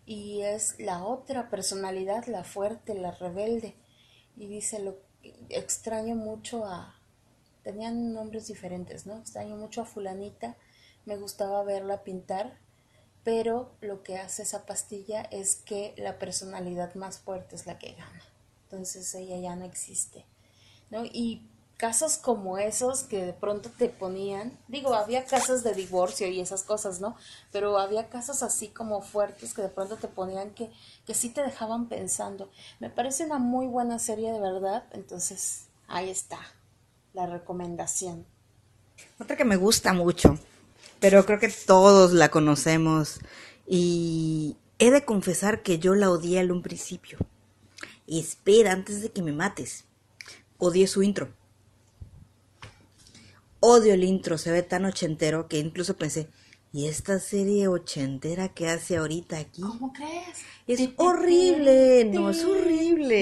y 0.07 0.43
es 0.43 0.79
la 0.79 1.05
otra 1.05 1.51
personalidad, 1.51 2.27
la 2.27 2.45
fuerte, 2.45 2.95
la 2.95 3.11
rebelde. 3.11 3.75
Y 4.37 4.47
dice, 4.47 4.79
lo 4.79 4.97
extraño 5.49 6.15
mucho 6.15 6.65
a... 6.65 6.95
Tenían 7.63 8.15
nombres 8.15 8.47
diferentes, 8.47 9.07
¿no? 9.07 9.19
Extraño 9.19 9.57
mucho 9.57 9.83
a 9.83 9.87
fulanita, 9.87 10.57
me 11.05 11.17
gustaba 11.17 11.65
verla 11.65 12.05
pintar, 12.05 12.61
pero 13.25 13.75
lo 13.81 14.05
que 14.05 14.19
hace 14.19 14.45
esa 14.45 14.67
pastilla 14.67 15.23
es 15.23 15.57
que 15.57 15.93
la 15.97 16.19
personalidad 16.19 16.95
más 16.95 17.19
fuerte 17.19 17.57
es 17.57 17.67
la 17.67 17.79
que 17.79 17.95
gana. 17.95 18.23
Entonces 18.65 19.13
ella 19.17 19.37
ya 19.39 19.57
no 19.57 19.65
existe. 19.65 20.27
¿no? 20.91 21.05
Y 21.05 21.49
casos 21.77 22.17
como 22.17 22.57
esos 22.57 23.03
que 23.03 23.25
de 23.25 23.33
pronto 23.33 23.71
te 23.71 23.89
ponían, 23.89 24.59
digo, 24.67 24.95
había 24.95 25.27
casos 25.27 25.63
de 25.63 25.75
divorcio 25.75 26.27
y 26.29 26.41
esas 26.41 26.63
cosas, 26.63 27.01
¿no? 27.01 27.17
Pero 27.53 27.79
había 27.79 28.09
casos 28.09 28.43
así 28.43 28.69
como 28.69 29.03
fuertes 29.03 29.53
que 29.53 29.63
de 29.63 29.69
pronto 29.69 29.97
te 29.97 30.09
ponían 30.09 30.51
que, 30.51 30.71
que 31.07 31.15
sí 31.15 31.29
te 31.29 31.43
dejaban 31.43 31.89
pensando. 31.89 32.51
Me 32.81 32.89
parece 32.89 33.25
una 33.25 33.39
muy 33.39 33.67
buena 33.67 33.99
serie 33.99 34.33
de 34.33 34.41
verdad, 34.41 34.85
entonces 34.93 35.67
ahí 35.87 36.09
está 36.09 36.39
la 37.13 37.27
recomendación. 37.27 38.27
Otra 39.19 39.37
que 39.37 39.45
me 39.45 39.57
gusta 39.57 39.93
mucho, 39.93 40.39
pero 40.99 41.27
creo 41.27 41.39
que 41.39 41.49
todos 41.49 42.13
la 42.13 42.31
conocemos 42.31 43.21
y 43.67 44.57
he 44.79 44.91
de 44.91 45.05
confesar 45.05 45.63
que 45.63 45.79
yo 45.79 45.95
la 45.95 46.11
odié 46.11 46.41
al 46.41 46.53
un 46.53 46.63
principio. 46.63 47.19
Espera, 48.07 48.73
antes 48.73 49.03
de 49.03 49.11
que 49.11 49.21
me 49.21 49.33
mates. 49.33 49.85
Odié 50.59 50.87
su 50.87 51.03
intro. 51.03 51.29
Odio 53.61 53.95
el 53.95 54.05
intro, 54.05 54.37
se 54.39 54.53
ve 54.53 54.63
tan 54.63 54.85
ochentero 54.85 55.49
que 55.49 55.59
incluso 55.59 55.97
pensé, 55.97 56.29
¿y 56.73 56.89
esta 56.89 57.19
serie 57.19 57.69
ochentera 57.69 58.49
que 58.51 58.69
hace 58.69 58.97
ahorita 58.99 59.39
aquí? 59.39 59.63
¿Cómo 59.63 59.93
crees? 59.93 60.43
Es 60.67 60.91
horrible, 60.97 62.05
no, 62.05 62.31
es 62.31 62.45
horrible. 62.45 63.13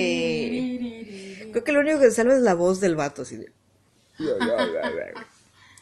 Creo 1.52 1.62
que 1.62 1.72
lo 1.72 1.80
único 1.80 2.00
que 2.00 2.10
salva 2.10 2.34
es 2.34 2.42
la 2.42 2.54
voz 2.54 2.80
del 2.80 2.96
vato, 2.96 3.22
así 3.22 3.36
de... 3.36 3.52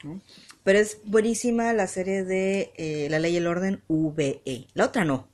¿no? 0.04 0.20
Pero 0.64 0.78
es 0.78 0.98
buenísima 1.04 1.72
la 1.72 1.86
serie 1.86 2.24
de 2.24 2.72
eh, 2.76 3.08
La 3.10 3.18
Ley 3.18 3.34
y 3.34 3.38
el 3.38 3.46
Orden 3.46 3.82
VE. 3.88 4.68
La 4.74 4.86
otra 4.86 5.04
no. 5.04 5.28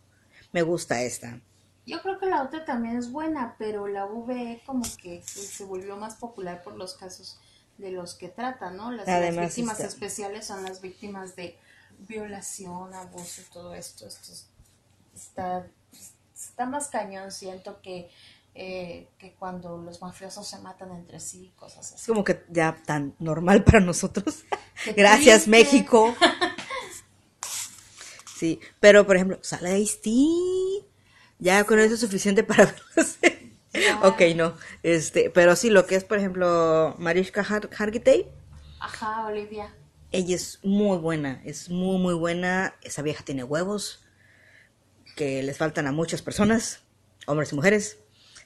Me 0.52 0.62
gusta 0.62 1.02
esta. 1.02 1.40
Yo 1.86 2.00
creo 2.02 2.18
que 2.18 2.26
la 2.26 2.42
otra 2.42 2.64
también 2.64 2.96
es 2.96 3.10
buena, 3.10 3.56
pero 3.58 3.88
la 3.88 4.06
VE 4.06 4.62
como 4.64 4.84
que 5.02 5.22
se 5.22 5.64
volvió 5.64 5.96
más 5.96 6.14
popular 6.16 6.62
por 6.62 6.76
los 6.76 6.94
casos 6.94 7.38
de 7.78 7.90
los 7.92 8.14
que 8.14 8.28
trata, 8.28 8.70
¿no? 8.70 8.90
Las, 8.92 9.06
víctimas 9.36 9.74
está- 9.78 9.86
especiales 9.88 10.46
son 10.46 10.62
las 10.64 10.80
víctimas 10.80 11.34
de 11.36 11.56
violación, 12.00 12.92
abuso, 12.94 13.42
todo 13.52 13.74
esto. 13.74 14.06
Esto 14.06 14.32
es- 14.32 14.46
está, 15.14 15.66
está 16.34 16.66
más 16.66 16.88
cañón, 16.88 17.30
siento 17.32 17.80
que, 17.82 18.10
eh, 18.54 19.08
que 19.18 19.34
cuando 19.34 19.76
los 19.78 20.00
mafiosos 20.02 20.46
se 20.46 20.58
matan 20.58 20.90
entre 20.92 21.20
sí, 21.20 21.52
cosas 21.56 21.86
Es 21.88 21.94
así. 21.94 22.06
como 22.06 22.24
que 22.24 22.44
ya 22.50 22.76
tan 22.86 23.14
normal 23.20 23.62
para 23.64 23.80
nosotros. 23.80 24.42
Gracias, 24.96 25.44
triste. 25.44 25.50
México. 25.50 26.14
Sí, 28.38 28.60
pero 28.78 29.04
por 29.04 29.16
ejemplo, 29.16 29.38
sale 29.42 29.80
Ice-T. 29.80 30.10
Ya 31.40 31.64
con 31.64 31.80
eso 31.80 31.94
es 31.94 32.00
suficiente 32.00 32.44
para 32.44 32.66
verlo. 32.66 32.84
Ok, 34.02 34.22
no. 34.36 34.54
Este, 34.82 35.30
pero 35.30 35.56
sí, 35.56 35.70
lo 35.70 35.86
que 35.86 35.96
es, 35.96 36.04
por 36.04 36.18
ejemplo, 36.18 36.94
Mariska 36.98 37.42
Har- 37.42 37.70
Hargitay, 37.76 38.26
Ajá, 38.80 39.26
Olivia. 39.26 39.74
ella 40.12 40.36
es 40.36 40.60
muy 40.62 40.98
buena, 40.98 41.40
es 41.44 41.68
muy, 41.70 41.98
muy 41.98 42.14
buena. 42.14 42.74
Esa 42.82 43.02
vieja 43.02 43.24
tiene 43.24 43.44
huevos 43.44 44.04
que 45.16 45.42
les 45.42 45.56
faltan 45.58 45.86
a 45.86 45.92
muchas 45.92 46.22
personas, 46.22 46.80
hombres 47.26 47.52
y 47.52 47.56
mujeres, 47.56 47.98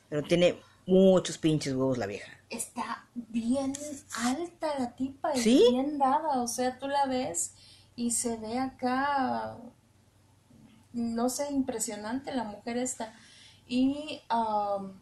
pero 0.08 0.22
tiene 0.22 0.58
muchos 0.86 1.38
pinches 1.38 1.74
huevos 1.74 1.98
la 1.98 2.06
vieja. 2.06 2.32
Está 2.50 3.06
bien 3.14 3.72
alta 4.16 4.78
la 4.78 4.94
tipa, 4.94 5.34
y 5.36 5.40
¿Sí? 5.40 5.64
bien 5.70 5.98
dada, 5.98 6.42
o 6.42 6.46
sea, 6.48 6.78
tú 6.78 6.86
la 6.88 7.06
ves 7.06 7.54
y 7.96 8.10
se 8.10 8.36
ve 8.36 8.58
acá, 8.58 9.56
no 10.92 11.28
sé, 11.28 11.50
impresionante 11.50 12.32
la 12.34 12.44
mujer 12.44 12.76
esta. 12.76 13.14
Y 13.66 14.20
um, 14.30 14.92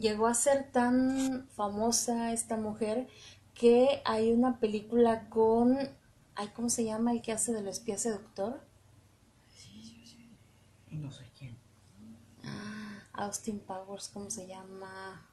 llegó 0.00 0.26
a 0.26 0.34
ser 0.34 0.70
tan 0.72 1.48
famosa 1.54 2.32
esta 2.32 2.56
mujer 2.56 3.08
que 3.54 4.02
hay 4.04 4.32
una 4.32 4.58
película 4.58 5.28
con, 5.28 5.78
ay, 6.34 6.48
¿cómo 6.54 6.68
se 6.68 6.84
llama 6.84 7.12
el 7.12 7.22
que 7.22 7.32
hace 7.32 7.52
del 7.52 7.68
espía 7.68 7.98
seductor? 7.98 8.60
No 10.90 11.10
sé 11.10 11.24
quién. 11.36 11.56
Austin 13.12 13.60
Powers, 13.60 14.08
¿cómo 14.08 14.30
se 14.30 14.46
llama? 14.46 15.26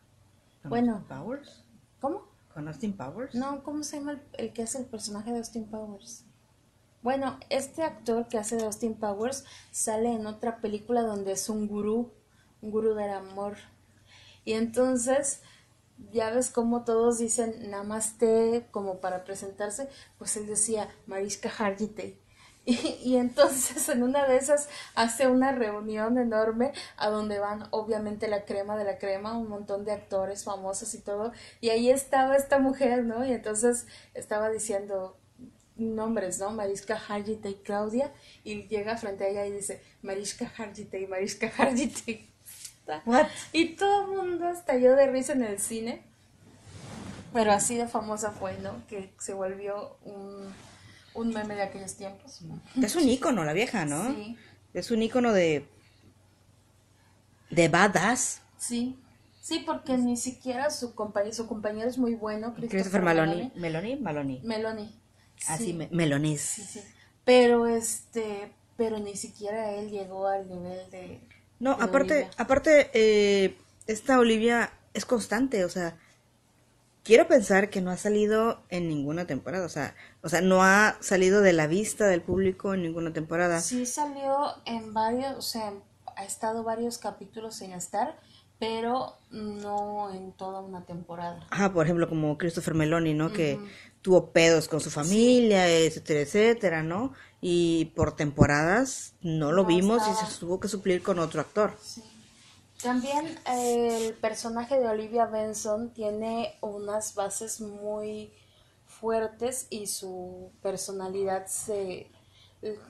¿Con 0.62 0.70
Bueno. 0.70 0.94
Austin 0.94 1.08
Powers? 1.18 1.64
¿Cómo? 2.00 2.28
¿Con 2.54 2.68
Austin 2.68 2.94
Powers? 2.98 3.36
No, 3.36 3.64
¿cómo 3.64 3.84
se 3.84 3.98
llama 3.98 4.12
el, 4.14 4.22
el 4.34 4.54
que 4.54 4.64
hace 4.64 4.80
el 4.80 4.86
personaje 4.86 5.32
de 5.32 5.38
Austin 5.40 5.66
Powers? 5.66 6.26
Bueno, 7.02 7.40
este 7.50 7.84
actor 7.84 8.28
que 8.28 8.38
hace 8.38 8.58
de 8.58 8.66
Austin 8.66 8.96
Powers 8.96 9.46
sale 9.72 10.14
en 10.14 10.26
otra 10.28 10.62
película 10.62 11.02
donde 11.02 11.32
es 11.32 11.50
un 11.50 11.68
gurú, 11.68 12.12
un 12.62 12.72
gurú 12.72 12.94
del 12.94 13.12
amor. 13.12 13.58
Y 14.46 14.54
entonces, 14.54 15.42
ya 16.12 16.32
ves 16.32 16.50
cómo 16.50 16.84
todos 16.84 17.20
dicen 17.20 17.70
namaste 17.70 18.68
como 18.72 19.00
para 19.00 19.24
presentarse, 19.24 19.88
pues 20.18 20.36
él 20.38 20.48
decía 20.48 20.90
Mariska 21.08 21.50
Hargitay. 21.50 22.20
Y, 22.64 22.76
y 23.04 23.18
entonces 23.18 23.90
en 23.90 24.04
una 24.04 24.28
de 24.28 24.38
esas 24.38 24.70
hace 24.94 25.28
una 25.28 25.52
reunión 25.52 26.20
enorme 26.20 26.74
a 26.96 27.10
donde 27.10 27.40
van 27.40 27.68
obviamente 27.72 28.28
la 28.28 28.46
crema 28.46 28.78
de 28.78 28.84
la 28.84 29.00
crema, 29.00 29.36
un 29.36 29.50
montón 29.50 29.84
de 29.84 29.94
actores 29.94 30.44
famosos 30.44 30.94
y 30.94 31.00
todo, 31.02 31.32
y 31.60 31.70
ahí 31.70 31.90
estaba 31.90 32.36
esta 32.36 32.60
mujer, 32.60 33.04
¿no? 33.04 33.26
Y 33.26 33.32
entonces 33.34 33.88
estaba 34.14 34.52
diciendo 34.52 35.18
nombres, 35.76 36.40
¿no? 36.40 36.52
Mariska 36.52 36.96
Hargitay 37.08 37.56
Claudia, 37.64 38.14
y 38.44 38.68
llega 38.68 38.98
frente 38.98 39.26
a 39.26 39.30
ella 39.30 39.46
y 39.48 39.52
dice 39.54 39.82
Mariska 40.04 40.52
Hargitay, 40.58 41.08
Mariska 41.08 41.52
Hargitay. 41.58 42.31
What? 43.06 43.28
Y 43.54 43.76
todo 43.76 44.04
el 44.04 44.18
mundo 44.18 44.50
estalló 44.50 44.96
de 44.96 45.08
risa 45.08 45.34
en 45.34 45.44
el 45.44 45.60
cine. 45.60 46.04
Pero 47.34 47.52
así 47.54 47.76
de 47.78 47.88
famosa 47.88 48.32
fue, 48.32 48.58
¿no? 48.60 48.86
Que 48.88 49.14
se 49.20 49.34
volvió 49.34 49.98
un, 50.04 50.54
un 51.14 51.34
meme 51.34 51.56
de 51.56 51.64
aquellos 51.64 51.96
tiempos. 51.96 52.42
Es 52.82 52.96
un 52.96 53.08
ícono 53.08 53.44
la 53.46 53.54
vieja, 53.54 53.86
¿no? 53.86 54.14
Sí, 54.14 54.38
Es 54.74 54.92
un 54.92 55.02
ícono 55.02 55.32
de... 55.32 55.66
De 57.50 57.68
badass. 57.68 58.42
sí. 58.58 58.98
Sí, 59.44 59.64
porque 59.66 59.98
ni 59.98 60.18
siquiera 60.18 60.70
su 60.70 60.94
compañero, 60.94 61.34
su 61.34 61.48
compañero 61.48 61.90
es 61.90 61.98
muy 61.98 62.14
bueno, 62.14 62.54
Christopher 62.54 63.02
Maloney. 63.02 63.52
Meloni, 63.56 63.96
Maloney. 63.96 64.40
Meloni. 64.44 64.96
Así, 65.48 65.66
Sí, 65.66 65.74
me- 65.74 65.90
Melonés. 65.92 66.42
sí, 66.42 66.62
sí. 66.62 66.82
Pero 67.26 67.66
este, 67.66 68.52
pero 68.78 69.00
ni 69.00 69.16
siquiera 69.18 69.72
él 69.72 69.90
llegó 69.90 70.28
al 70.28 70.48
nivel 70.48 70.92
de. 70.92 71.20
No, 71.62 71.76
de 71.76 71.84
aparte, 71.84 72.14
Olivia. 72.14 72.32
aparte, 72.38 72.90
eh, 72.94 73.58
esta 73.88 74.20
Olivia 74.20 74.74
es 74.94 75.06
constante, 75.06 75.64
o 75.64 75.70
sea, 75.70 75.96
quiero 77.04 77.28
pensar 77.28 77.70
que 77.70 77.82
no 77.82 77.92
ha 77.92 77.98
salido 77.98 78.64
en 78.70 78.88
ninguna 78.88 79.26
temporada, 79.26 79.66
o 79.66 79.70
sea, 79.70 79.96
o 80.22 80.30
sea, 80.30 80.42
no 80.42 80.64
ha 80.64 80.98
salido 81.02 81.42
de 81.42 81.54
la 81.54 81.68
vista 81.68 82.08
del 82.08 82.22
público 82.22 82.74
en 82.74 82.82
ninguna 82.82 83.14
temporada. 83.14 83.62
Sí 83.62 83.86
salió 83.86 84.56
en 84.66 84.94
varios, 84.94 85.38
o 85.38 85.42
sea, 85.42 85.74
ha 86.16 86.26
estado 86.26 86.64
varios 86.64 86.98
capítulos 86.98 87.56
sin 87.56 87.74
estar, 87.74 88.20
pero 88.60 89.18
no 89.32 90.14
en 90.14 90.34
toda 90.34 90.62
una 90.62 90.86
temporada. 90.86 91.46
Ajá, 91.50 91.74
por 91.74 91.86
ejemplo, 91.86 92.08
como 92.10 92.38
Christopher 92.38 92.76
Meloni, 92.76 93.14
¿no? 93.14 93.32
Que 93.32 93.60
tuvo 94.02 94.32
pedos 94.32 94.68
con 94.68 94.82
su 94.82 94.90
familia, 94.92 95.68
etcétera, 95.70 96.22
etcétera, 96.22 96.84
¿no? 96.84 97.14
Y 97.42 97.86
por 97.96 98.16
temporadas 98.16 99.16
no 99.22 99.52
lo 99.52 99.64
No 99.64 99.68
vimos 99.68 100.04
y 100.08 100.14
se 100.16 100.40
tuvo 100.40 100.60
que 100.60 100.68
suplir 100.68 101.04
con 101.04 101.20
otro 101.20 101.42
actor. 101.42 101.78
Sí. 101.82 102.04
También 102.82 103.40
eh, 103.46 104.08
el 104.08 104.14
personaje 104.16 104.80
de 104.80 104.88
Olivia 104.88 105.26
Benson 105.26 105.94
tiene 105.94 106.58
unas 106.62 107.14
bases 107.14 107.62
muy 107.62 108.34
fuertes 108.86 109.68
y 109.70 109.88
su 109.88 110.52
personalidad 110.62 111.46
se 111.48 112.12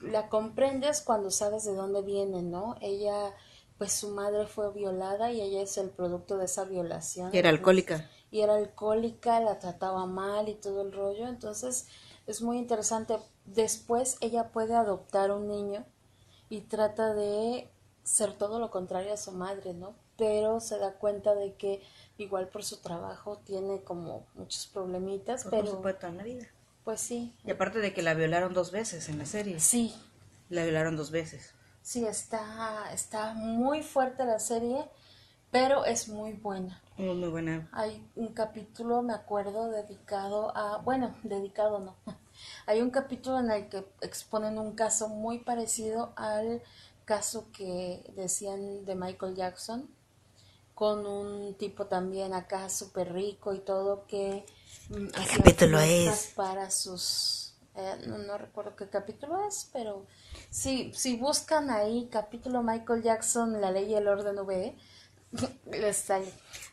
la 0.01 0.29
comprendes 0.29 1.01
cuando 1.01 1.31
sabes 1.31 1.65
de 1.65 1.73
dónde 1.73 2.01
viene, 2.01 2.41
¿no? 2.41 2.77
Ella, 2.81 3.33
pues 3.77 3.93
su 3.93 4.09
madre 4.11 4.47
fue 4.47 4.71
violada 4.73 5.31
y 5.31 5.41
ella 5.41 5.61
es 5.61 5.77
el 5.77 5.89
producto 5.89 6.37
de 6.37 6.45
esa 6.45 6.65
violación. 6.65 7.31
Y 7.33 7.37
era 7.37 7.49
Entonces, 7.49 7.59
alcohólica. 7.59 8.09
Y 8.31 8.41
era 8.41 8.55
alcohólica, 8.55 9.39
la 9.41 9.59
trataba 9.59 10.05
mal 10.05 10.49
y 10.49 10.55
todo 10.55 10.81
el 10.81 10.91
rollo. 10.93 11.27
Entonces 11.27 11.87
es 12.27 12.41
muy 12.41 12.57
interesante. 12.57 13.17
Después 13.45 14.17
ella 14.21 14.49
puede 14.51 14.75
adoptar 14.75 15.31
un 15.31 15.47
niño 15.47 15.85
y 16.49 16.61
trata 16.61 17.13
de 17.13 17.69
ser 18.03 18.33
todo 18.33 18.59
lo 18.59 18.71
contrario 18.71 19.13
a 19.13 19.17
su 19.17 19.31
madre, 19.31 19.73
¿no? 19.73 19.95
Pero 20.17 20.59
se 20.59 20.77
da 20.77 20.93
cuenta 20.93 21.35
de 21.35 21.55
que 21.55 21.81
igual 22.17 22.49
por 22.49 22.63
su 22.63 22.77
trabajo 22.81 23.37
tiene 23.45 23.83
como 23.83 24.25
muchos 24.35 24.67
problemitas, 24.67 25.43
Pues, 25.43 25.53
por 25.55 25.67
pero 25.67 25.71
supuesto, 25.71 26.07
en 26.07 26.17
la 26.17 26.23
vida. 26.23 26.47
pues 26.83 27.01
sí, 27.01 27.33
Y 27.45 27.51
aparte 27.51 27.79
de 27.79 27.93
que 27.93 28.01
la 28.01 28.15
violaron 28.15 28.53
dos 28.53 28.71
veces 28.71 29.07
en 29.09 29.19
la 29.19 29.25
serie. 29.27 29.67
sí, 29.67 29.93
La 30.49 30.63
violaron 30.63 30.95
dos 30.97 31.11
veces. 31.11 31.53
sí, 31.81 32.05
está, 32.05 32.91
está 32.93 33.33
muy 33.33 33.83
fuerte 33.83 34.25
la 34.25 34.39
serie, 34.39 34.89
pero 35.51 35.85
es 35.85 36.07
muy 36.07 36.33
buena. 36.33 36.81
Muy, 36.97 37.15
muy 37.15 37.29
buena. 37.29 37.69
Hay 37.73 38.05
un 38.15 38.29
capítulo, 38.29 39.01
me 39.01 39.13
acuerdo, 39.13 39.69
dedicado 39.69 40.55
a, 40.55 40.77
bueno, 40.77 41.15
dedicado 41.23 41.79
no, 41.79 41.95
Hay 42.65 42.81
un 42.81 42.89
capítulo 42.89 43.39
en 43.39 43.51
el 43.51 43.69
que 43.69 43.85
exponen 44.01 44.57
un 44.57 44.73
caso 44.73 45.09
muy 45.09 45.39
parecido 45.39 46.13
al 46.15 46.61
caso 47.05 47.47
que 47.51 48.03
decían 48.15 48.85
de 48.85 48.95
Michael 48.95 49.35
Jackson, 49.35 49.89
con 50.73 51.05
un 51.05 51.55
tipo 51.55 51.85
también 51.85 52.33
acá 52.33 52.69
súper 52.69 53.13
rico 53.13 53.53
y 53.53 53.59
todo 53.59 54.05
que 54.07 54.45
mm, 54.89 55.07
¿Qué 55.07 55.37
capítulo 55.37 55.79
es? 55.79 56.33
para 56.35 56.71
sus 56.71 57.53
eh, 57.75 58.05
no, 58.07 58.37
recuerdo 58.37 58.75
qué 58.75 58.89
capítulo 58.89 59.47
es, 59.47 59.69
pero 59.71 60.05
si, 60.49 60.93
si 60.93 61.15
buscan 61.15 61.69
ahí 61.69 62.09
capítulo 62.11 62.63
Michael 62.63 63.01
Jackson, 63.01 63.61
la 63.61 63.71
ley 63.71 63.91
y 63.91 63.95
el 63.95 64.07
orden 64.09 64.39
V, 64.39 64.75
sale. 65.93 66.25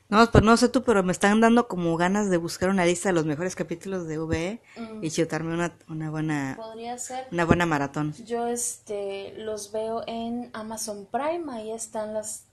No, 0.09 0.31
pues 0.31 0.43
no 0.43 0.57
sé 0.57 0.71
tú, 0.71 0.83
pero 0.83 1.03
me 1.03 1.13
están 1.13 1.41
dando 1.41 1.69
como 1.69 1.95
ganas 1.99 2.31
de 2.31 2.39
buscar 2.39 2.71
una 2.71 2.87
lista 2.87 3.11
de 3.11 3.13
los 3.13 3.27
mejores 3.27 3.55
capítulos 3.55 4.07
de 4.07 4.19
VE 4.19 4.63
mm. 4.77 5.05
y 5.05 5.11
chutarme 5.11 5.53
una, 5.53 5.77
una 5.89 6.11
buena 6.11 6.55
Podría 6.57 6.97
ser. 6.97 7.27
una 7.31 7.45
buena 7.45 7.67
maratón. 7.67 8.15
Yo 8.25 8.47
este 8.47 9.35
los 9.37 9.71
veo 9.71 10.05
en 10.07 10.51
Amazon 10.55 11.07
Prime, 11.11 11.53
ahí 11.53 11.73
están 11.73 12.15
las 12.15 12.45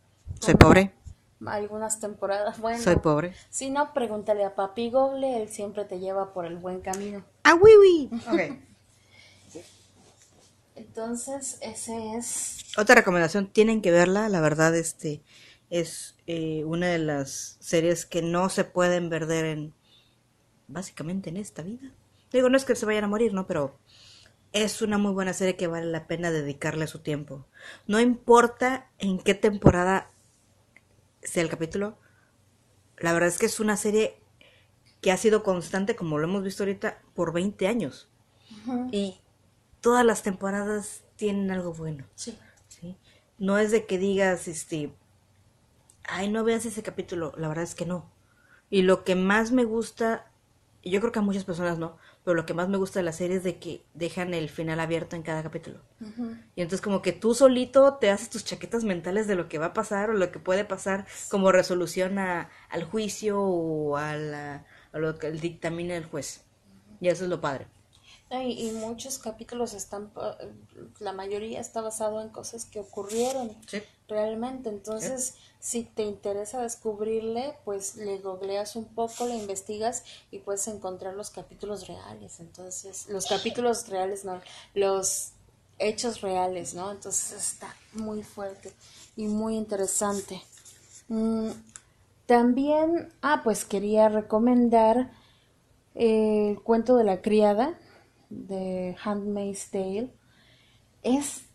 Soy 0.41 0.55
pobre. 0.55 0.91
Algunas 1.45 1.99
temporadas. 1.99 2.57
Bueno. 2.59 2.81
Soy 2.81 2.97
pobre. 2.97 3.33
Si 3.49 3.69
no, 3.69 3.93
pregúntale 3.93 4.43
a 4.43 4.55
Papi 4.55 4.89
Goble, 4.89 5.41
él 5.41 5.49
siempre 5.49 5.85
te 5.85 5.99
lleva 5.99 6.33
por 6.33 6.45
el 6.45 6.57
buen 6.57 6.81
camino. 6.81 7.23
Ah, 7.43 7.55
oui, 7.61 7.71
oui. 7.79 8.09
Entonces, 10.75 11.57
ese 11.61 12.17
es 12.17 12.65
otra 12.77 12.95
recomendación, 12.95 13.47
tienen 13.47 13.81
que 13.81 13.91
verla, 13.91 14.27
la 14.27 14.41
verdad 14.41 14.75
este 14.75 15.21
es 15.69 16.15
eh, 16.27 16.63
una 16.65 16.87
de 16.87 16.99
las 16.99 17.57
series 17.59 18.05
que 18.05 18.21
no 18.21 18.49
se 18.49 18.63
pueden 18.63 19.09
perder 19.09 19.45
en 19.45 19.73
básicamente 20.67 21.29
en 21.29 21.37
esta 21.37 21.61
vida. 21.61 21.91
Digo, 22.31 22.49
no 22.49 22.57
es 22.57 22.65
que 22.65 22.75
se 22.75 22.85
vayan 22.85 23.03
a 23.03 23.07
morir, 23.07 23.33
¿no? 23.33 23.47
Pero 23.47 23.77
es 24.51 24.81
una 24.81 24.97
muy 24.97 25.11
buena 25.11 25.33
serie 25.33 25.55
que 25.55 25.67
vale 25.67 25.87
la 25.87 26.07
pena 26.07 26.31
dedicarle 26.31 26.87
su 26.87 26.99
tiempo. 26.99 27.45
No 27.87 27.99
importa 27.99 28.89
en 28.99 29.19
qué 29.19 29.33
temporada 29.33 30.11
sea 31.21 31.43
el 31.43 31.49
capítulo, 31.49 31.97
la 32.97 33.13
verdad 33.13 33.29
es 33.29 33.37
que 33.37 33.47
es 33.47 33.59
una 33.59 33.77
serie 33.77 34.17
que 35.01 35.11
ha 35.11 35.17
sido 35.17 35.43
constante, 35.43 35.95
como 35.95 36.17
lo 36.17 36.27
hemos 36.27 36.43
visto 36.43 36.63
ahorita, 36.63 37.01
por 37.13 37.33
20 37.33 37.67
años. 37.67 38.07
Y 38.91 39.19
todas 39.81 40.05
las 40.05 40.23
temporadas 40.23 41.03
tienen 41.15 41.51
algo 41.51 41.73
bueno. 41.73 42.05
Sí. 42.15 42.37
¿sí? 42.67 42.97
No 43.37 43.59
es 43.59 43.71
de 43.71 43.85
que 43.85 43.97
digas, 43.97 44.47
este, 44.47 44.93
ay, 46.07 46.29
no 46.29 46.43
veas 46.43 46.65
ese 46.65 46.83
capítulo, 46.83 47.33
la 47.37 47.47
verdad 47.47 47.63
es 47.63 47.75
que 47.75 47.85
no. 47.85 48.11
Y 48.69 48.81
lo 48.81 49.03
que 49.03 49.15
más 49.15 49.51
me 49.51 49.63
gusta, 49.63 50.31
yo 50.83 50.99
creo 50.99 51.11
que 51.11 51.19
a 51.19 51.21
muchas 51.23 51.45
personas 51.45 51.77
no, 51.77 51.97
pero 52.23 52.35
lo 52.35 52.45
que 52.45 52.53
más 52.53 52.67
me 52.67 52.77
gusta 52.77 52.99
de 52.99 53.03
la 53.03 53.11
serie 53.11 53.37
es 53.37 53.43
de 53.43 53.59
que 53.59 53.85
dejan 53.93 54.33
el 54.33 54.49
final 54.49 54.79
abierto 54.79 55.15
en 55.15 55.21
cada 55.23 55.43
capítulo. 55.43 55.81
Y 56.55 56.61
entonces 56.61 56.81
como 56.81 57.01
que 57.01 57.13
tú 57.13 57.35
solito 57.35 57.95
te 57.95 58.09
haces 58.09 58.29
tus 58.29 58.43
chaquetas 58.43 58.83
mentales 58.83 59.27
de 59.27 59.35
lo 59.35 59.47
que 59.47 59.59
va 59.59 59.67
a 59.67 59.73
pasar 59.73 60.09
o 60.09 60.13
lo 60.13 60.31
que 60.31 60.39
puede 60.39 60.65
pasar 60.65 61.05
como 61.29 61.51
resolución 61.51 62.17
a, 62.17 62.49
al 62.69 62.83
juicio 62.83 63.39
o 63.39 63.97
a, 63.97 64.11
a 64.13 64.99
lo 64.99 65.19
que 65.19 65.31
dictamina 65.31 65.95
el 65.95 66.05
juez. 66.05 66.43
Y 66.99 67.09
eso 67.09 67.25
es 67.25 67.29
lo 67.29 67.41
padre. 67.41 67.67
Y, 68.31 68.71
muchos 68.71 69.19
capítulos 69.19 69.73
están, 69.73 70.11
la 70.99 71.13
mayoría 71.13 71.59
está 71.59 71.81
basado 71.81 72.21
en 72.21 72.29
cosas 72.29 72.65
que 72.65 72.79
ocurrieron 72.79 73.55
realmente. 74.07 74.69
Entonces, 74.69 75.35
si 75.59 75.83
te 75.83 76.03
interesa 76.03 76.61
descubrirle, 76.61 77.57
pues 77.63 77.95
le 77.95 78.17
googleas 78.17 78.75
un 78.75 78.85
poco, 78.85 79.27
le 79.27 79.35
investigas 79.35 80.03
y 80.31 80.39
puedes 80.39 80.67
encontrar 80.67 81.13
los 81.13 81.29
capítulos 81.29 81.87
reales. 81.87 82.39
Entonces, 82.39 83.07
los 83.09 83.27
capítulos 83.27 83.87
reales, 83.87 84.25
no, 84.25 84.41
los 84.73 85.31
hechos 85.77 86.21
reales, 86.21 86.73
¿no? 86.73 86.91
Entonces 86.91 87.31
está 87.33 87.75
muy 87.93 88.23
fuerte 88.23 88.73
y 89.15 89.27
muy 89.27 89.55
interesante. 89.55 90.41
Mm, 91.07 91.51
también, 92.25 93.13
ah, 93.21 93.41
pues 93.43 93.65
quería 93.65 94.09
recomendar 94.09 95.11
eh, 95.93 96.49
el 96.51 96.61
cuento 96.61 96.95
de 96.97 97.03
la 97.03 97.21
criada 97.21 97.77
de 98.29 98.95
Handmaid's 99.03 99.71
Tale 99.71 100.13
es 101.03 101.45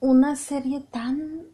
una 0.00 0.36
serie 0.36 0.80
tan 0.80 1.46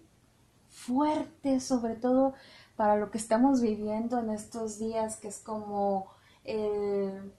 fuerte, 0.69 1.61
sobre 1.61 1.97
todo 1.97 2.35
para 2.77 2.97
lo 2.97 3.11
que 3.11 3.19
estamos 3.19 3.61
viviendo 3.61 4.19
en 4.19 4.31
estos 4.31 4.79
días, 4.79 5.17
que 5.17 5.29
es 5.29 5.39
como 5.39 6.09
el 6.45 7.33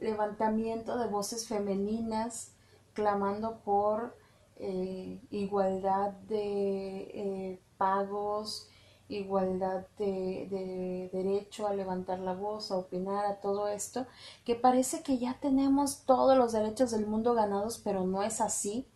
levantamiento 0.00 0.98
de 0.98 1.08
voces 1.08 1.46
femeninas 1.46 2.52
clamando 2.94 3.60
por 3.60 4.16
eh, 4.56 5.20
igualdad 5.30 6.12
de 6.28 7.02
eh, 7.14 7.62
pagos, 7.76 8.68
igualdad 9.08 9.86
de, 9.98 11.08
derecho 11.12 11.66
a 11.66 11.74
levantar 11.74 12.18
la 12.18 12.34
voz, 12.34 12.70
a 12.70 12.76
opinar, 12.76 13.24
a 13.24 13.40
todo 13.40 13.68
esto, 13.68 14.06
que 14.44 14.54
parece 14.54 15.02
que 15.02 15.18
ya 15.18 15.38
tenemos 15.40 16.04
todos 16.04 16.36
los 16.36 16.52
derechos 16.52 16.90
del 16.90 17.06
mundo 17.06 17.34
ganados, 17.34 17.80
pero 17.82 18.04
no 18.04 18.22
es 18.22 18.40
así, 18.40 18.86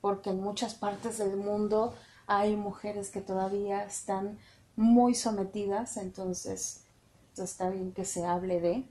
porque 0.00 0.30
en 0.30 0.42
muchas 0.42 0.74
partes 0.74 1.18
del 1.18 1.36
mundo 1.36 1.94
hay 2.26 2.56
mujeres 2.56 3.10
que 3.10 3.20
todavía 3.20 3.84
están 3.84 4.38
muy 4.76 5.14
sometidas, 5.14 5.96
entonces 5.96 6.84
está 7.36 7.70
bien 7.70 7.92
que 7.92 8.04
se 8.04 8.24
hable 8.26 8.60
de. 8.60 8.86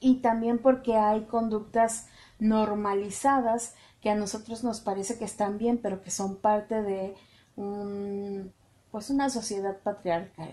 Y 0.00 0.16
también 0.16 0.58
porque 0.58 0.96
hay 0.96 1.24
conductas 1.24 2.06
normalizadas 2.38 3.74
que 4.00 4.10
a 4.10 4.14
nosotros 4.14 4.62
nos 4.64 4.80
parece 4.80 5.18
que 5.18 5.24
están 5.24 5.58
bien, 5.58 5.78
pero 5.78 6.02
que 6.02 6.10
son 6.10 6.36
parte 6.36 6.82
de 6.82 7.14
un 7.56 8.52
pues 8.94 9.10
una 9.10 9.28
sociedad 9.28 9.76
patriarcal. 9.78 10.52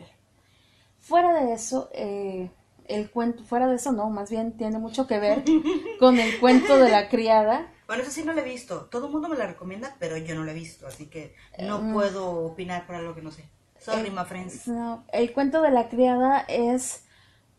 Fuera 0.99 1.31
de 1.31 1.53
eso, 1.53 1.91
eh, 1.93 2.49
el 2.87 3.11
cuento, 3.11 3.43
fuera 3.43 3.67
de 3.67 3.75
eso 3.75 3.91
no, 3.91 4.09
más 4.09 4.31
bien 4.31 4.53
tiene 4.53 4.79
mucho 4.79 5.05
que 5.05 5.19
ver 5.19 5.43
con 5.99 6.17
el 6.17 6.39
cuento 6.39 6.77
de 6.77 6.89
la 6.89 7.07
criada. 7.07 7.71
Bueno, 7.85 8.01
eso 8.01 8.11
sí 8.11 8.23
no 8.23 8.33
lo 8.33 8.41
he 8.41 8.43
visto. 8.43 8.85
Todo 8.85 9.05
el 9.05 9.11
mundo 9.11 9.29
me 9.29 9.37
la 9.37 9.45
recomienda, 9.45 9.95
pero 9.99 10.17
yo 10.17 10.33
no 10.33 10.43
lo 10.43 10.49
he 10.49 10.55
visto, 10.55 10.87
así 10.87 11.05
que 11.05 11.35
no 11.59 11.83
mm. 11.83 11.93
puedo 11.93 12.31
opinar 12.43 12.87
por 12.87 12.95
algo 12.95 13.13
que 13.13 13.21
no 13.21 13.29
sé. 13.29 13.47
Sorry, 13.77 14.09
my 14.09 14.25
friends. 14.25 14.67
No, 14.67 15.03
el 15.13 15.31
cuento 15.33 15.61
de 15.61 15.69
la 15.69 15.87
criada 15.87 16.39
es 16.47 17.03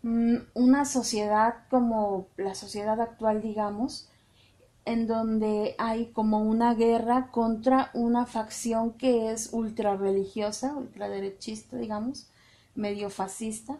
mm, 0.02 0.34
una 0.54 0.84
sociedad 0.84 1.58
como 1.70 2.26
la 2.36 2.56
sociedad 2.56 3.00
actual, 3.00 3.40
digamos, 3.40 4.10
en 4.84 5.06
donde 5.06 5.74
hay 5.78 6.06
como 6.12 6.40
una 6.40 6.74
guerra 6.74 7.28
contra 7.30 7.90
una 7.94 8.26
facción 8.26 8.92
que 8.92 9.30
es 9.30 9.50
ultra 9.52 9.96
religiosa, 9.96 10.74
ultraderechista, 10.74 11.76
digamos, 11.76 12.28
medio 12.74 13.10
fascista, 13.10 13.78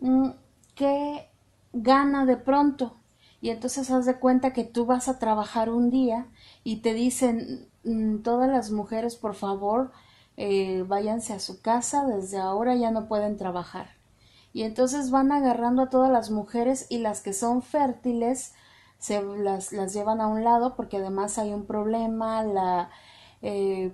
mm, 0.00 0.30
que 0.74 1.28
gana 1.72 2.26
de 2.26 2.36
pronto. 2.36 2.96
Y 3.40 3.50
entonces 3.50 3.90
haz 3.90 4.06
de 4.06 4.18
cuenta 4.18 4.52
que 4.52 4.64
tú 4.64 4.86
vas 4.86 5.08
a 5.08 5.18
trabajar 5.18 5.68
un 5.68 5.90
día 5.90 6.26
y 6.62 6.76
te 6.76 6.94
dicen 6.94 7.68
mm, 7.84 8.18
todas 8.18 8.48
las 8.48 8.70
mujeres, 8.70 9.16
por 9.16 9.34
favor, 9.34 9.92
eh, 10.36 10.84
váyanse 10.86 11.32
a 11.32 11.40
su 11.40 11.60
casa, 11.60 12.06
desde 12.06 12.38
ahora 12.38 12.74
ya 12.76 12.90
no 12.90 13.08
pueden 13.08 13.36
trabajar. 13.36 13.88
Y 14.52 14.62
entonces 14.62 15.10
van 15.10 15.32
agarrando 15.32 15.82
a 15.82 15.90
todas 15.90 16.10
las 16.10 16.30
mujeres 16.30 16.86
y 16.88 16.98
las 16.98 17.20
que 17.20 17.32
son 17.32 17.62
fértiles 17.62 18.54
se 19.04 19.22
las, 19.22 19.70
las 19.74 19.92
llevan 19.92 20.22
a 20.22 20.28
un 20.28 20.44
lado 20.44 20.76
porque 20.76 20.96
además 20.96 21.36
hay 21.36 21.52
un 21.52 21.66
problema, 21.66 22.42
la 22.42 22.88
eh, 23.42 23.92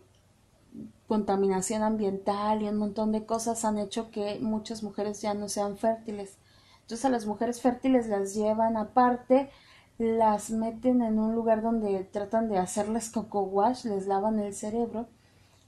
contaminación 1.08 1.82
ambiental 1.82 2.62
y 2.62 2.68
un 2.68 2.76
montón 2.76 3.10
de 3.10 3.26
cosas 3.26 3.64
han 3.64 3.78
hecho 3.78 4.12
que 4.12 4.38
muchas 4.40 4.84
mujeres 4.84 5.20
ya 5.20 5.34
no 5.34 5.48
sean 5.48 5.76
fértiles. 5.78 6.38
Entonces 6.82 7.04
a 7.04 7.08
las 7.08 7.26
mujeres 7.26 7.60
fértiles 7.60 8.06
las 8.06 8.34
llevan 8.36 8.76
aparte, 8.76 9.50
las 9.98 10.50
meten 10.52 11.02
en 11.02 11.18
un 11.18 11.34
lugar 11.34 11.60
donde 11.60 12.04
tratan 12.04 12.48
de 12.48 12.58
hacerles 12.58 13.10
coco 13.10 13.42
wash, 13.42 13.86
les 13.86 14.06
lavan 14.06 14.38
el 14.38 14.54
cerebro 14.54 15.08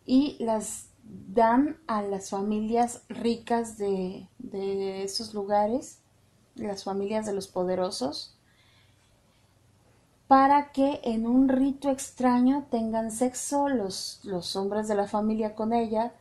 y 0.07 0.37
las 0.39 0.87
dan 1.03 1.79
a 1.89 2.03
las 2.03 2.31
familias 2.31 3.03
ricas 3.09 3.77
de, 3.77 4.29
de 4.39 5.03
esos 5.03 5.35
lugares, 5.35 5.99
las 6.55 6.85
familias 6.85 7.27
de 7.27 7.33
los 7.33 7.49
poderosos, 7.49 8.39
para 10.33 10.73
que 10.73 10.99
en 11.05 11.27
un 11.27 11.47
rito 11.47 11.91
extraño 11.91 12.67
tengan 12.71 13.11
sexo 13.11 13.69
los, 13.69 14.19
los 14.23 14.57
hombres 14.57 14.89
de 14.89 14.95
la 14.95 15.07
familia 15.07 15.55
con 15.55 15.75
ella, 15.75 16.15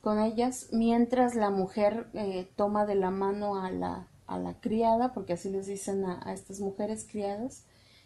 con 0.00 0.20
ellas, 0.20 0.68
mientras 0.70 1.34
la 1.34 1.50
mujer 1.50 2.06
eh, 2.14 2.48
toma 2.54 2.86
de 2.86 2.94
la 2.94 3.10
mano 3.10 3.60
a 3.60 3.72
la, 3.72 4.06
a 4.28 4.38
la 4.38 4.54
criada, 4.60 5.12
porque 5.12 5.32
así 5.32 5.50
les 5.50 5.66
dicen 5.66 6.04
a, 6.04 6.32
estas 6.32 6.60
mujeres 6.60 7.04
criadas, 7.10 7.64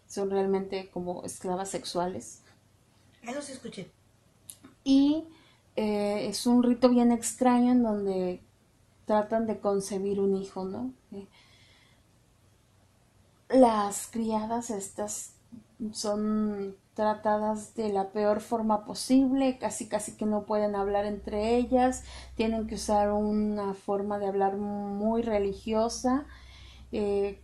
son 0.08 0.30
realmente 0.30 0.88
como 0.88 1.22
esclavas 1.22 1.68
sexuales. 1.68 2.40
Eso 3.22 3.42
sí 3.42 3.52
escuché. 3.52 3.90
Y 4.84 5.24
eh, 5.76 6.28
es 6.28 6.46
un 6.46 6.62
rito 6.62 6.88
bien 6.88 7.12
extraño 7.12 7.72
en 7.72 7.82
donde 7.82 8.40
tratan 9.04 9.46
de 9.46 9.60
concebir 9.60 10.18
un 10.18 10.34
hijo, 10.34 10.64
¿no? 10.64 10.94
Eh, 11.12 11.28
las 13.50 14.06
criadas 14.06 14.70
estas 14.70 15.34
son 15.92 16.76
tratadas 16.94 17.74
de 17.74 17.88
la 17.92 18.10
peor 18.10 18.40
forma 18.40 18.84
posible, 18.84 19.58
casi 19.58 19.88
casi 19.88 20.16
que 20.16 20.26
no 20.26 20.44
pueden 20.44 20.74
hablar 20.76 21.06
entre 21.06 21.56
ellas, 21.56 22.04
tienen 22.36 22.66
que 22.66 22.74
usar 22.74 23.12
una 23.12 23.74
forma 23.74 24.18
de 24.18 24.26
hablar 24.26 24.56
muy 24.56 25.22
religiosa, 25.22 26.26
eh, 26.92 27.40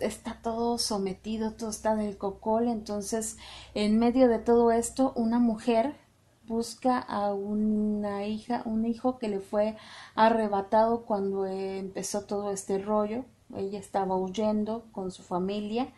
está 0.00 0.40
todo 0.42 0.78
sometido, 0.78 1.52
todo 1.52 1.70
está 1.70 1.94
del 1.94 2.18
cocol, 2.18 2.68
entonces 2.68 3.36
en 3.74 3.98
medio 3.98 4.28
de 4.28 4.40
todo 4.40 4.72
esto 4.72 5.12
una 5.14 5.38
mujer 5.38 5.94
busca 6.46 6.98
a 6.98 7.32
una 7.32 8.26
hija, 8.26 8.62
un 8.66 8.84
hijo 8.84 9.18
que 9.18 9.28
le 9.28 9.40
fue 9.40 9.76
arrebatado 10.14 11.04
cuando 11.04 11.46
empezó 11.46 12.22
todo 12.26 12.50
este 12.50 12.78
rollo, 12.78 13.24
ella 13.54 13.78
estaba 13.78 14.16
huyendo 14.16 14.86
con 14.92 15.12
su 15.12 15.22
familia 15.22 15.92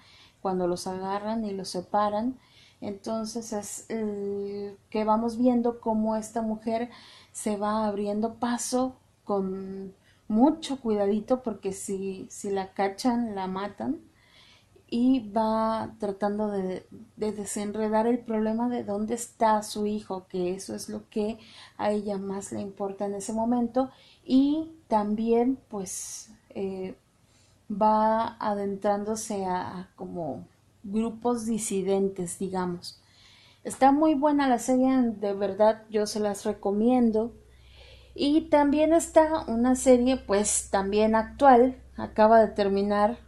cuando 0.46 0.68
los 0.68 0.87
agarran 0.87 1.44
y 1.44 1.50
los 1.50 1.70
separan. 1.70 2.38
Entonces 2.80 3.52
es 3.52 3.87
que 3.88 5.04
vamos 5.04 5.38
viendo 5.38 5.80
cómo 5.80 6.14
esta 6.14 6.40
mujer 6.40 6.88
se 7.32 7.56
va 7.56 7.85
abriendo 7.85 8.35
paso 8.35 8.94
con 9.24 9.92
mucho 10.28 10.80
cuidadito 10.80 11.42
porque 11.42 11.72
si, 11.72 12.28
si 12.30 12.50
la 12.50 12.74
cachan 12.74 13.35
la 13.35 13.48
matan 13.48 13.98
y 14.88 15.30
va 15.30 15.96
tratando 15.98 16.46
de, 16.48 16.87
de, 17.16 17.32
desenredar 17.32 18.06
el 18.06 18.20
problema 18.20 18.68
de 18.68 18.85
dónde 18.85 19.14
está 19.14 19.64
su 19.64 19.87
hijo, 19.87 20.28
que 20.28 20.54
eso 20.54 20.76
es 20.76 20.88
lo 20.88 21.09
que 21.11 21.38
a 21.76 21.90
ella 21.90 22.18
más 22.18 22.52
le 22.52 22.61
importa 22.61 23.06
en 23.06 23.16
ese 23.16 23.32
momento. 23.32 23.90
Y 24.24 24.70
también 24.87 25.59
pues 25.68 26.30
eh, 26.50 26.94
va 27.70 28.37
adentrándose 28.38 29.44
a 29.44 29.90
como 29.96 30.46
grupos 30.83 31.46
disidentes, 31.46 32.38
digamos. 32.38 33.00
Está 33.64 33.90
muy 33.90 34.14
buena 34.14 34.48
la 34.48 34.59
serie, 34.59 34.96
de 35.02 35.33
verdad 35.35 35.83
yo 35.90 36.07
se 36.07 36.20
las 36.20 36.44
recomiendo. 36.44 37.35
Y 38.14 38.42
también 38.42 38.92
está 38.94 39.44
una 39.46 39.74
serie, 39.74 40.16
pues 40.16 40.70
también 40.70 41.14
actual, 41.14 41.76
acaba 41.96 42.40
de 42.40 42.48
terminar. 42.48 43.18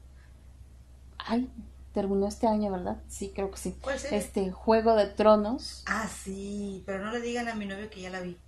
Ay, 1.19 1.51
terminó 1.93 2.29
este 2.29 2.47
año, 2.47 2.71
¿verdad? 2.71 2.99
Sí, 3.09 3.33
creo 3.35 3.51
que 3.51 3.59
sí. 3.59 3.77
¿Cuál 3.81 3.99
serie? 3.99 4.19
Este 4.19 4.51
Juego 4.53 4.95
de 4.95 5.07
Tronos. 5.07 5.83
Ah, 5.87 6.09
sí, 6.09 6.85
pero 6.87 7.05
no 7.05 7.11
le 7.11 7.21
digan 7.21 7.49
a 7.49 7.55
mi 7.55 7.67
novio 7.67 7.91
que 7.91 8.01
ya 8.01 8.11
la 8.11 8.21
vi. 8.21 8.39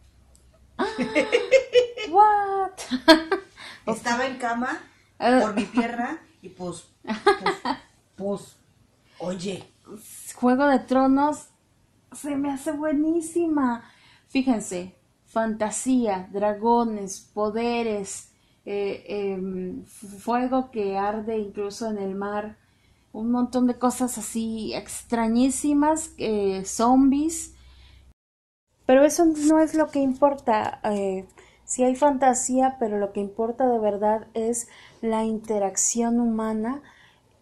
What? 2.11 2.79
Estaba 3.87 4.26
en 4.26 4.38
cama 4.38 4.81
Ah. 4.81 4.89
Por 5.20 5.54
mi 5.54 5.64
pierna 5.64 6.18
y 6.42 6.48
pues, 6.48 6.88
pues, 7.04 7.76
pues, 8.16 8.56
oye, 9.18 9.64
Juego 10.35 10.66
de 10.66 10.78
Tronos 10.80 11.48
se 12.12 12.37
me 12.37 12.50
hace 12.50 12.72
buenísima. 12.72 13.85
Fíjense, 14.28 14.96
fantasía, 15.26 16.28
dragones, 16.33 17.20
poderes, 17.35 18.33
eh, 18.64 19.04
em, 19.09 19.85
fuego 19.85 20.70
que 20.70 20.96
arde 20.96 21.38
incluso 21.38 21.90
en 21.90 21.98
el 21.98 22.14
mar, 22.14 22.59
un 23.12 23.30
montón 23.30 23.66
de 23.66 23.78
cosas 23.78 24.18
así 24.18 24.72
extrañísimas, 24.74 26.14
eh, 26.18 26.64
zombies. 26.64 27.54
Pero 28.87 29.04
eso 29.04 29.24
no 29.24 29.61
es 29.61 29.74
lo 29.74 29.88
que 29.88 30.00
importa. 30.00 30.80
Eh, 31.70 31.72
sí 31.72 31.85
hay 31.85 31.94
fantasía, 31.94 32.76
pero 32.78 32.98
lo 32.98 33.12
que 33.12 33.20
importa 33.20 33.68
de 33.68 33.78
verdad 33.78 34.26
es 34.35 34.68
la 35.00 35.24
interacción 35.24 36.20
humana 36.20 36.83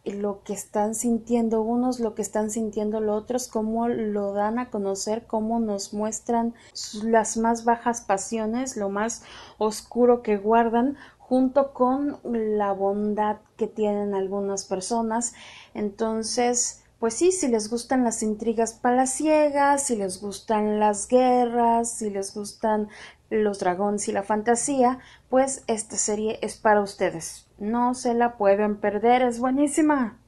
lo 0.05 0.43
que 0.43 0.53
están 0.53 0.95
sintiendo 0.95 1.61
unos, 1.63 2.01
lo 2.01 2.15
que 2.15 2.23
están 2.23 2.51
sintiendo 2.51 3.01
los 3.01 3.23
otros, 3.23 3.49
cómo 3.49 3.89
lo 3.89 4.33
dan 4.33 4.59
a 4.59 4.71
conocer, 4.71 5.27
cómo 5.27 5.61
nos 5.61 5.93
muestran 5.93 6.55
las 7.03 7.37
más 7.37 7.65
bajas 7.65 8.03
pasiones, 8.03 8.77
lo 8.77 8.89
más 8.89 9.23
oscuro 9.59 10.23
que 10.23 10.39
guardan, 10.39 10.97
junto 11.19 11.75
con 11.75 12.19
la 12.23 12.73
bondad 12.73 13.37
que 13.57 13.67
tienen 13.67 14.15
algunas 14.15 14.65
personas. 14.65 15.35
Entonces, 15.75 16.83
pues 16.99 17.15
sí, 17.15 17.31
si 17.31 17.49
les 17.49 17.71
gustan 17.71 18.03
las 18.03 18.23
intrigas 18.23 18.73
palaciegas, 18.73 19.85
si 19.85 19.97
les 19.97 20.21
gustan 20.21 20.81
las 20.81 21.07
guerras, 21.07 21.93
si 21.93 22.11
les 22.11 22.35
gustan 22.35 22.89
los 23.31 23.59
dragones 23.59 24.09
y 24.09 24.13
la 24.13 24.23
fantasía, 24.23 24.99
pues 25.29 25.65
esta 25.67 25.97
serie 25.97 26.39
es 26.43 26.57
para 26.57 26.81
ustedes. 26.81 27.47
No 27.59 27.95
se 27.95 28.15
la 28.15 28.37
pueden 28.37 28.77
perder, 28.77 29.23
es 29.23 29.39
buenísima. 29.39 30.19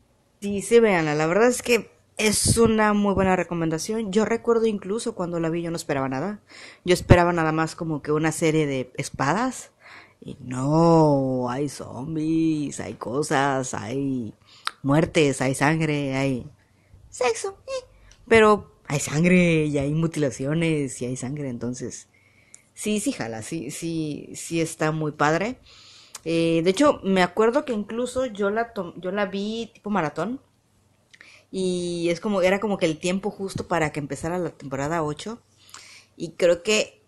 Sí, 0.41 0.63
sí, 0.63 0.81
véanla. 0.81 1.15
La 1.15 1.27
verdad 1.27 1.49
es 1.49 1.63
que 1.63 1.91
es 2.17 2.59
una 2.59 2.93
muy 2.93 3.15
buena 3.15 3.37
recomendación. 3.37 4.13
Yo 4.13 4.25
recuerdo 4.25 4.67
incluso 4.67 5.15
cuando 5.15 5.41
la 5.41 5.49
vi 5.49 5.63
yo 5.63 5.71
no 5.71 5.77
esperaba 5.77 6.09
nada. 6.09 6.41
Yo 6.85 6.93
esperaba 6.93 7.33
nada 7.33 7.53
más 7.53 7.75
como 7.75 8.03
que 8.03 8.13
una 8.13 8.33
serie 8.33 8.67
de 8.67 8.93
espadas. 8.97 9.71
Y 10.21 10.37
no, 10.41 11.49
hay 11.49 11.71
zombies, 11.71 12.79
hay 12.81 12.95
cosas, 12.95 13.73
hay 13.73 14.35
muertes, 14.83 15.41
hay 15.41 15.55
sangre, 15.55 16.15
hay 16.15 16.51
sexo. 17.09 17.57
Pero 18.29 18.71
hay 18.87 19.01
sangre 19.01 19.65
y 19.65 19.79
hay 19.79 19.95
mutilaciones 19.95 21.01
y 21.01 21.07
hay 21.07 21.17
sangre, 21.17 21.49
entonces... 21.49 22.10
Sí, 22.75 23.01
sí, 23.01 23.13
jala, 23.13 23.43
sí, 23.43 23.71
sí, 23.71 24.31
sí 24.35 24.61
está 24.61 24.93
muy 24.93 25.13
padre. 25.13 25.59
Eh, 26.25 26.63
de 26.65 26.71
hecho, 26.71 27.01
me 27.05 27.23
acuerdo 27.23 27.65
que 27.65 27.73
incluso 27.73 28.27
yo 28.27 28.51
la, 28.51 28.73
yo 28.97 29.13
la 29.13 29.27
vi 29.27 29.71
tipo 29.75 29.91
maratón. 29.91 30.41
Y 31.51 32.09
es 32.11 32.21
como, 32.21 32.43
era 32.43 32.61
como 32.61 32.79
que 32.79 32.87
el 32.87 32.99
tiempo 32.99 33.31
justo 33.31 33.67
para 33.69 33.93
que 33.93 34.01
empezara 34.01 34.39
la 34.39 34.51
temporada 34.51 35.03
8. 35.03 35.41
Y 36.17 36.33
creo 36.33 36.63
que 36.63 37.03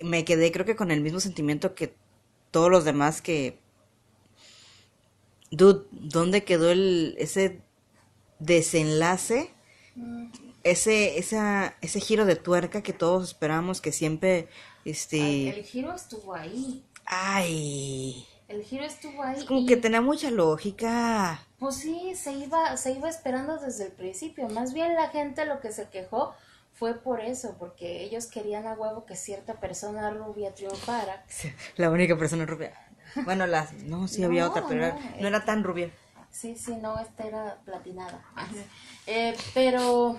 me 0.00 0.24
quedé, 0.24 0.52
creo 0.52 0.66
que 0.66 0.76
con 0.76 0.90
el 0.90 1.00
mismo 1.00 1.20
sentimiento 1.20 1.74
que 1.74 1.94
todos 2.50 2.70
los 2.70 2.84
demás 2.84 3.22
que... 3.22 3.60
Dude, 5.50 5.86
¿dónde 5.92 6.44
quedó 6.44 6.70
el, 6.70 7.14
ese 7.18 7.62
desenlace? 8.38 9.50
Ese, 10.70 11.18
esa, 11.18 11.74
ese 11.80 12.00
giro 12.00 12.24
de 12.26 12.36
tuerca 12.36 12.82
que 12.82 12.92
todos 12.92 13.28
esperamos 13.28 13.80
que 13.80 13.92
siempre, 13.92 14.48
este... 14.84 15.48
El 15.50 15.64
giro 15.64 15.94
estuvo 15.94 16.34
ahí. 16.34 16.84
Ay, 17.06 18.26
El 18.48 18.62
giro 18.62 18.84
estuvo 18.84 19.22
ahí. 19.22 19.38
es 19.38 19.44
como 19.44 19.60
y, 19.60 19.66
que 19.66 19.76
tenía 19.76 20.00
mucha 20.00 20.30
lógica. 20.30 21.40
Pues 21.58 21.76
sí, 21.76 22.14
se 22.14 22.32
iba, 22.32 22.76
se 22.76 22.92
iba 22.92 23.08
esperando 23.08 23.58
desde 23.58 23.86
el 23.86 23.92
principio. 23.92 24.48
Más 24.48 24.74
bien 24.74 24.94
la 24.94 25.08
gente 25.08 25.44
lo 25.46 25.60
que 25.60 25.72
se 25.72 25.88
quejó 25.88 26.34
fue 26.74 26.94
por 26.94 27.20
eso, 27.20 27.56
porque 27.58 28.02
ellos 28.04 28.26
querían 28.26 28.66
a 28.66 28.74
huevo 28.74 29.04
que 29.06 29.16
cierta 29.16 29.54
persona 29.54 30.10
rubia 30.10 30.54
triunfara. 30.54 31.24
La 31.76 31.90
única 31.90 32.16
persona 32.16 32.44
rubia. 32.46 32.72
Bueno, 33.24 33.46
las, 33.46 33.72
no, 33.72 34.06
sí 34.06 34.22
había 34.24 34.44
No, 34.44 34.50
otra, 34.50 34.64
pero 34.68 34.84
era- 34.84 34.94
no, 34.94 35.20
no 35.22 35.28
era 35.28 35.44
tan 35.44 35.64
rubia. 35.64 35.90
Sí, 36.30 36.56
sí, 36.56 36.76
no, 36.76 37.00
esta 37.00 37.24
era 37.26 37.56
platinada. 37.64 38.22
Eh, 39.10 39.34
pero, 39.54 40.18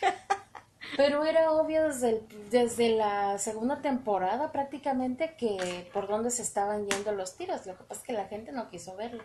pero 0.96 1.24
era 1.24 1.50
obvio 1.52 1.84
desde, 1.88 2.10
el- 2.10 2.22
desde 2.50 2.90
la 2.96 3.38
segunda 3.38 3.82
temporada 3.82 4.52
prácticamente 4.52 5.34
que 5.36 5.88
por 5.92 6.06
dónde 6.08 6.30
se 6.30 6.42
estaban 6.42 6.86
yendo 6.86 7.12
los 7.12 7.36
tiros. 7.36 7.66
Lo 7.66 7.76
que 7.76 7.84
pasa 7.84 8.00
es 8.00 8.06
que 8.06 8.12
la 8.12 8.26
gente 8.26 8.52
no 8.52 8.70
quiso 8.70 8.94
verlo. 8.96 9.22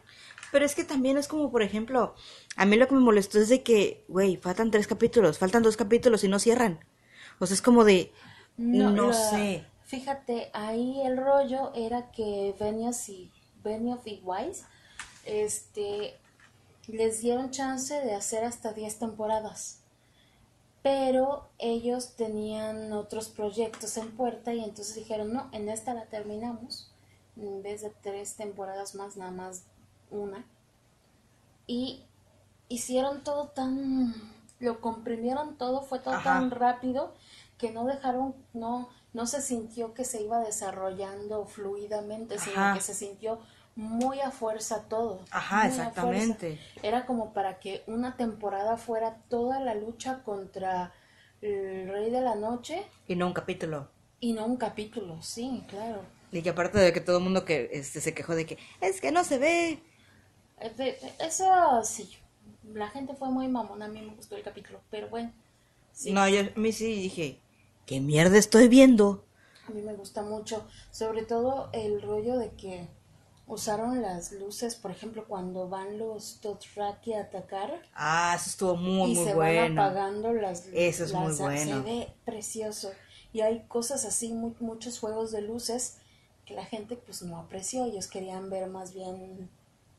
Pero 0.51 0.65
es 0.65 0.73
que 0.73 0.83
también 0.83 1.17
es 1.17 1.27
como, 1.27 1.51
por 1.51 1.61
ejemplo, 1.61 2.15
a 2.55 2.65
mí 2.65 2.75
lo 2.75 2.87
que 2.87 2.95
me 2.95 3.01
molestó 3.01 3.39
es 3.39 3.49
de 3.49 3.61
que, 3.61 4.03
güey, 4.07 4.37
faltan 4.37 4.71
tres 4.71 4.87
capítulos, 4.87 5.37
faltan 5.37 5.61
dos 5.63 5.77
capítulos 5.77 6.23
y 6.23 6.27
no 6.27 6.39
cierran. 6.39 6.83
O 7.39 7.45
sea, 7.45 7.53
es 7.53 7.61
como 7.61 7.83
de, 7.83 8.11
no, 8.57 9.07
la- 9.07 9.13
sé. 9.13 9.65
Fíjate, 9.85 10.49
ahí 10.53 11.01
el 11.03 11.17
rollo 11.17 11.71
era 11.73 12.11
que 12.11 12.55
Benioff 12.59 13.09
y, 13.09 13.31
Benioff 13.63 14.05
y 14.05 14.21
Weiss 14.23 14.63
este, 15.25 16.15
les 16.87 17.21
dieron 17.21 17.49
chance 17.51 17.93
de 17.99 18.13
hacer 18.13 18.43
hasta 18.43 18.73
10 18.73 18.99
temporadas. 18.99 19.78
Pero 20.81 21.49
ellos 21.57 22.15
tenían 22.15 22.93
otros 22.93 23.29
proyectos 23.29 23.97
en 23.97 24.11
puerta 24.11 24.53
y 24.53 24.63
entonces 24.63 24.95
dijeron, 24.95 25.33
no, 25.33 25.49
en 25.51 25.67
esta 25.69 25.93
la 25.93 26.05
terminamos. 26.05 26.91
En 27.35 27.61
vez 27.61 27.81
de 27.81 27.89
tres 27.89 28.35
temporadas 28.35 28.95
más, 28.95 29.17
nada 29.17 29.31
más 29.31 29.63
una. 30.09 30.45
Y 31.67 32.03
hicieron 32.69 33.23
todo 33.23 33.49
tan, 33.49 34.13
lo 34.59 34.79
comprimieron 34.79 35.57
todo, 35.57 35.81
fue 35.81 35.99
todo 35.99 36.15
Ajá. 36.15 36.39
tan 36.39 36.51
rápido 36.51 37.13
que 37.57 37.71
no 37.71 37.85
dejaron, 37.85 38.35
no, 38.53 38.89
no 39.13 39.27
se 39.27 39.41
sintió 39.41 39.93
que 39.93 40.05
se 40.05 40.21
iba 40.21 40.39
desarrollando 40.39 41.45
fluidamente, 41.45 42.39
sino 42.39 42.73
que 42.73 42.81
se 42.81 42.93
sintió 42.93 43.39
muy 43.79 44.19
a 44.19 44.31
fuerza 44.31 44.83
todo. 44.89 45.21
Ajá, 45.31 45.67
exactamente. 45.67 46.59
Era 46.83 47.05
como 47.05 47.33
para 47.33 47.59
que 47.59 47.83
una 47.87 48.17
temporada 48.17 48.77
fuera 48.77 49.17
toda 49.29 49.59
la 49.59 49.73
lucha 49.75 50.21
contra 50.23 50.91
el 51.41 51.87
Rey 51.89 52.09
de 52.11 52.21
la 52.21 52.35
Noche 52.35 52.85
Y 53.07 53.15
no 53.15 53.27
un 53.27 53.33
capítulo. 53.33 53.89
y 54.19 54.33
no 54.33 54.45
un 54.45 54.57
capítulo, 54.57 55.21
sí, 55.21 55.63
claro. 55.69 56.01
Y 56.31 56.41
que 56.41 56.49
aparte 56.49 56.77
de 56.79 56.93
que 56.93 57.01
todo 57.01 57.17
el 57.17 57.23
mundo 57.23 57.45
que 57.45 57.69
este, 57.73 58.01
se 58.01 58.13
quejó 58.13 58.35
de 58.35 58.45
que, 58.45 58.57
es 58.81 58.99
que 59.01 59.11
no 59.11 59.23
se 59.23 59.37
ve. 59.39 59.79
Eso 61.19 61.83
sí, 61.83 62.17
la 62.73 62.89
gente 62.89 63.13
fue 63.15 63.29
muy 63.29 63.47
mamona, 63.47 63.85
a 63.85 63.87
mí 63.87 64.01
me 64.01 64.13
gustó 64.15 64.35
el 64.35 64.43
capítulo, 64.43 64.81
pero 64.89 65.07
bueno, 65.09 65.31
sí, 65.93 66.11
No, 66.11 66.27
yo 66.27 66.41
a 66.41 66.59
mí 66.59 66.71
sí 66.71 66.85
dije, 67.01 67.39
¿qué 67.85 67.99
mierda 68.01 68.37
estoy 68.37 68.67
viendo? 68.67 69.25
a 69.67 69.71
mí 69.71 69.81
me 69.83 69.93
gusta 69.93 70.23
mucho, 70.23 70.65
sobre 70.91 71.23
todo 71.23 71.69
el 71.73 72.01
rollo 72.01 72.37
de 72.37 72.49
que 72.51 72.87
usaron 73.49 74.01
las 74.01 74.31
luces, 74.31 74.75
por 74.75 74.91
ejemplo, 74.91 75.25
cuando 75.27 75.67
van 75.67 75.97
los 75.97 76.39
Dothraki 76.41 77.13
a 77.13 77.21
atacar 77.23 77.81
Ah, 77.93 78.33
eso 78.39 78.49
estuvo 78.49 78.75
muy, 78.77 79.11
y 79.11 79.15
muy 79.15 79.25
se 79.25 79.33
van 79.33 79.55
bueno. 79.55 79.81
apagando 79.83 80.31
las 80.33 80.67
Eso 80.67 81.03
es 81.03 81.13
muy 81.13 81.33
bueno. 81.33 81.77
Se 81.77 81.81
ve 81.81 82.13
precioso. 82.23 82.91
Y 83.33 83.41
hay 83.41 83.65
cosas 83.67 84.05
así, 84.05 84.31
mu- 84.33 84.55
muchos 84.59 84.99
juegos 84.99 85.31
de 85.31 85.41
luces 85.41 85.97
que 86.45 86.53
la 86.53 86.63
gente 86.65 86.95
pues 86.95 87.21
no 87.23 87.37
apreció. 87.37 87.85
Ellos 87.85 88.07
querían 88.07 88.49
ver 88.49 88.67
más 88.69 88.93
bien 88.93 89.49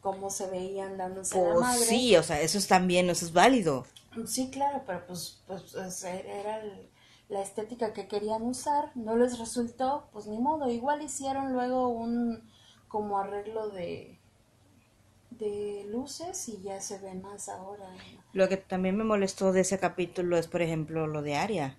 cómo 0.00 0.30
se 0.30 0.48
veían 0.48 0.96
dándose 0.96 1.36
la 1.36 1.44
Pues 1.52 1.60
madre. 1.60 1.84
sí, 1.84 2.16
o 2.16 2.22
sea, 2.22 2.40
eso 2.40 2.56
es 2.56 2.66
también, 2.66 3.10
eso 3.10 3.26
es 3.26 3.32
válido. 3.32 3.84
Sí, 4.26 4.50
claro, 4.50 4.82
pero 4.86 5.06
pues, 5.06 5.42
pues 5.46 5.74
es- 5.74 6.04
era 6.04 6.60
el- 6.60 6.88
la 7.28 7.42
estética 7.42 7.92
que 7.92 8.08
querían 8.08 8.42
usar, 8.42 8.90
no 8.96 9.16
les 9.16 9.38
resultó, 9.38 10.08
pues 10.12 10.26
ni 10.26 10.38
modo, 10.38 10.68
igual 10.68 11.02
hicieron 11.02 11.52
luego 11.52 11.88
un 11.88 12.50
como 12.90 13.18
arreglo 13.18 13.70
de 13.70 14.20
de 15.30 15.86
luces 15.88 16.48
y 16.48 16.60
ya 16.60 16.80
se 16.80 16.98
ve 16.98 17.14
más 17.14 17.48
ahora. 17.48 17.86
Lo 18.34 18.48
que 18.48 18.58
también 18.58 18.96
me 18.96 19.04
molestó 19.04 19.52
de 19.52 19.60
ese 19.60 19.78
capítulo 19.78 20.36
es, 20.36 20.48
por 20.48 20.60
ejemplo, 20.60 21.06
lo 21.06 21.22
de 21.22 21.36
Aria. 21.36 21.78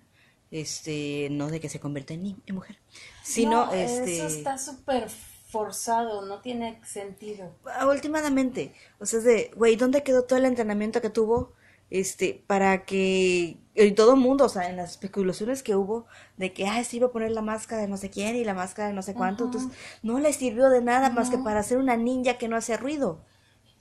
Este, 0.50 1.28
no 1.30 1.48
de 1.48 1.60
que 1.60 1.70
se 1.70 1.80
convierta 1.80 2.12
en, 2.12 2.42
en 2.44 2.54
mujer, 2.54 2.76
sino, 3.22 3.66
No, 3.66 3.72
este... 3.72 4.16
eso 4.16 4.26
está 4.26 4.58
súper 4.58 5.08
forzado, 5.08 6.26
no 6.26 6.42
tiene 6.42 6.78
sentido. 6.84 7.54
Ah, 7.64 7.86
Últimamente, 7.86 8.74
o 8.98 9.06
sea, 9.06 9.20
es 9.20 9.24
de, 9.24 9.50
güey, 9.56 9.76
¿dónde 9.76 10.02
quedó 10.02 10.24
todo 10.24 10.38
el 10.38 10.44
entrenamiento 10.44 11.00
que 11.00 11.08
tuvo? 11.08 11.54
Este, 11.94 12.42
para 12.46 12.84
que 12.86 13.58
y 13.74 13.92
todo 13.92 14.14
el 14.14 14.20
mundo, 14.20 14.44
o 14.46 14.48
sea, 14.48 14.68
en 14.70 14.76
las 14.76 14.92
especulaciones 14.92 15.62
que 15.62 15.76
hubo 15.76 16.06
de 16.36 16.52
que, 16.52 16.66
ah, 16.66 16.82
se 16.84 16.96
iba 16.98 17.08
a 17.08 17.12
poner 17.12 17.30
la 17.32 17.42
máscara 17.42 17.82
de 17.82 17.88
no 17.88 17.96
sé 17.98 18.10
quién 18.10 18.36
y 18.36 18.44
la 18.44 18.54
máscara 18.54 18.88
de 18.88 18.94
no 18.94 19.02
sé 19.02 19.14
cuánto, 19.14 19.44
Ajá. 19.44 19.44
entonces 19.44 19.70
no 20.02 20.18
le 20.18 20.32
sirvió 20.32 20.68
de 20.70 20.82
nada 20.82 21.10
más 21.10 21.30
que 21.30 21.38
para 21.38 21.62
ser 21.62 21.78
una 21.78 21.96
ninja 21.96 22.38
que 22.38 22.48
no 22.48 22.56
hace 22.56 22.76
ruido. 22.76 23.20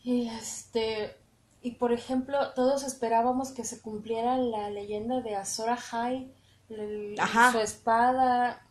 Y 0.04 0.28
este, 0.30 1.15
y 1.62 1.71
por 1.71 1.91
ejemplo, 1.91 2.38
todos 2.56 2.84
esperábamos 2.84 3.52
que 3.52 3.63
se 3.63 3.80
cumpliera 3.82 4.38
la 4.38 4.69
leyenda 4.69 5.21
de 5.21 5.36
Azor 5.36 5.69
Ahai, 5.69 6.32
el- 6.69 7.15
Ajá. 7.19 7.52
su 7.52 7.60
espada, 7.60 8.62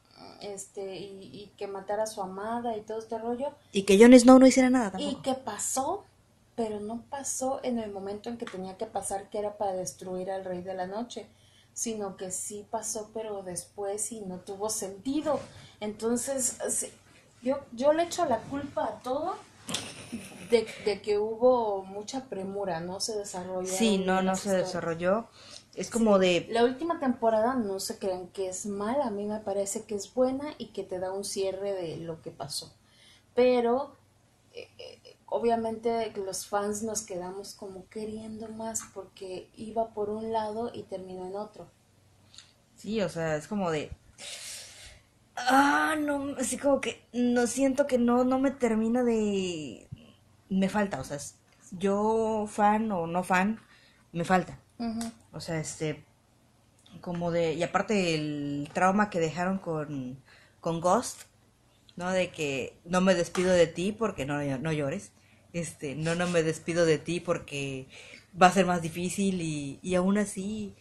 este, 0.42 0.96
y, 0.96 1.30
y 1.32 1.52
que 1.56 1.66
matara 1.66 2.04
a 2.04 2.06
su 2.06 2.20
amada 2.22 2.76
y 2.76 2.82
todo 2.82 2.98
este 2.98 3.18
rollo. 3.18 3.48
Y 3.72 3.82
que 3.84 3.98
Jon 3.98 4.18
Snow 4.18 4.38
no 4.38 4.46
hiciera 4.46 4.70
nada 4.70 4.98
Y 4.98 5.16
que 5.16 5.34
pasó, 5.34 6.04
pero 6.60 6.78
no 6.78 7.06
pasó 7.08 7.58
en 7.62 7.78
el 7.78 7.90
momento 7.90 8.28
en 8.28 8.36
que 8.36 8.44
tenía 8.44 8.76
que 8.76 8.84
pasar, 8.84 9.30
que 9.30 9.38
era 9.38 9.56
para 9.56 9.72
destruir 9.72 10.30
al 10.30 10.44
rey 10.44 10.60
de 10.60 10.74
la 10.74 10.86
noche, 10.86 11.26
sino 11.72 12.18
que 12.18 12.30
sí 12.30 12.66
pasó, 12.70 13.08
pero 13.14 13.42
después 13.42 14.12
y 14.12 14.20
no 14.20 14.40
tuvo 14.40 14.68
sentido. 14.68 15.40
Entonces, 15.80 16.58
yo, 17.40 17.60
yo 17.72 17.94
le 17.94 18.02
echo 18.02 18.26
la 18.26 18.40
culpa 18.40 18.84
a 18.84 19.02
todo 19.02 19.36
de, 20.50 20.66
de 20.84 21.00
que 21.00 21.16
hubo 21.16 21.82
mucha 21.82 22.26
premura, 22.26 22.80
no 22.80 23.00
se 23.00 23.16
desarrolló. 23.16 23.72
Sí, 23.72 23.96
no, 23.96 24.20
no 24.20 24.36
se 24.36 24.54
desarrolló. 24.54 25.28
Es 25.74 25.88
como 25.88 26.18
de, 26.18 26.46
La 26.50 26.64
última 26.64 27.00
temporada 27.00 27.54
no 27.54 27.80
se 27.80 27.98
crean 27.98 28.26
que 28.26 28.50
es 28.50 28.66
mala, 28.66 29.06
a 29.06 29.10
mí 29.10 29.24
me 29.24 29.38
parece 29.38 29.84
que 29.84 29.94
es 29.94 30.12
buena 30.12 30.54
y 30.58 30.66
que 30.74 30.82
te 30.82 30.98
da 30.98 31.10
un 31.10 31.24
cierre 31.24 31.72
de 31.72 31.96
lo 31.96 32.20
que 32.20 32.30
pasó. 32.30 32.70
Pero 33.34 33.96
eh, 34.52 34.68
eh, 34.78 34.99
obviamente 35.30 36.12
los 36.16 36.46
fans 36.46 36.82
nos 36.82 37.02
quedamos 37.02 37.54
como 37.54 37.88
queriendo 37.88 38.48
más 38.48 38.82
porque 38.92 39.48
iba 39.56 39.88
por 39.94 40.10
un 40.10 40.32
lado 40.32 40.70
y 40.74 40.82
terminó 40.82 41.26
en 41.26 41.36
otro. 41.36 41.68
sí, 42.76 43.00
o 43.00 43.08
sea, 43.08 43.36
es 43.36 43.46
como 43.46 43.70
de, 43.70 43.90
ah, 45.36 45.96
no, 45.98 46.34
así 46.38 46.58
como 46.58 46.80
que, 46.80 47.02
no 47.12 47.46
siento 47.46 47.86
que 47.86 47.98
no, 47.98 48.24
no 48.24 48.38
me 48.38 48.50
termina 48.50 49.02
de, 49.04 49.88
me 50.48 50.68
falta, 50.68 51.00
o 51.00 51.04
sea, 51.04 51.18
yo 51.72 52.46
fan 52.48 52.90
o 52.92 53.06
no 53.06 53.22
fan, 53.22 53.60
me 54.12 54.24
falta. 54.24 54.58
O 55.32 55.40
sea, 55.40 55.60
este, 55.60 56.04
como 57.00 57.30
de, 57.30 57.54
y 57.54 57.62
aparte 57.62 58.14
el 58.14 58.68
trauma 58.72 59.10
que 59.10 59.20
dejaron 59.20 59.58
con, 59.58 60.18
con 60.60 60.80
Ghost, 60.80 61.22
¿no? 61.96 62.10
De 62.10 62.30
que 62.30 62.78
no 62.84 63.00
me 63.00 63.14
despido 63.14 63.52
de 63.52 63.66
ti 63.66 63.92
porque 63.92 64.24
no, 64.24 64.42
no 64.58 64.72
llores, 64.72 65.12
este, 65.52 65.94
no, 65.96 66.14
no 66.14 66.28
me 66.28 66.42
despido 66.42 66.86
de 66.86 66.98
ti 66.98 67.20
porque 67.20 67.86
va 68.40 68.46
a 68.48 68.52
ser 68.52 68.66
más 68.66 68.82
difícil 68.82 69.40
y, 69.42 69.78
y 69.82 69.94
aún 69.96 70.18
así, 70.18 70.74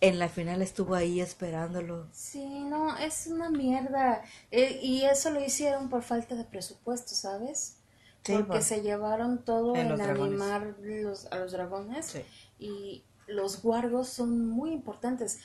en 0.00 0.18
la 0.18 0.28
final 0.28 0.62
estuvo 0.62 0.94
ahí 0.94 1.20
esperándolo. 1.20 2.06
Sí, 2.12 2.44
no, 2.64 2.96
es 2.98 3.26
una 3.26 3.50
mierda. 3.50 4.22
Eh, 4.50 4.80
y 4.82 5.04
eso 5.04 5.30
lo 5.30 5.44
hicieron 5.44 5.88
por 5.88 6.02
falta 6.02 6.34
de 6.34 6.44
presupuesto, 6.44 7.14
¿sabes? 7.14 7.76
Sí, 8.24 8.32
Porque 8.32 8.46
por- 8.46 8.62
se 8.62 8.82
llevaron 8.82 9.44
todo 9.44 9.74
En 9.74 9.82
en, 9.82 9.88
los 9.88 9.98
dragones. 9.98 10.40
animar 10.42 10.76
los, 10.80 11.26
a 11.26 11.38
los 11.38 11.52
dragones. 11.52 12.06
Sí. 12.06 12.20
Y 12.58 13.04
los 13.26 13.62
guargos 13.62 14.08
son 14.08 14.48
muy 14.48 14.72
importantes. 14.72 15.38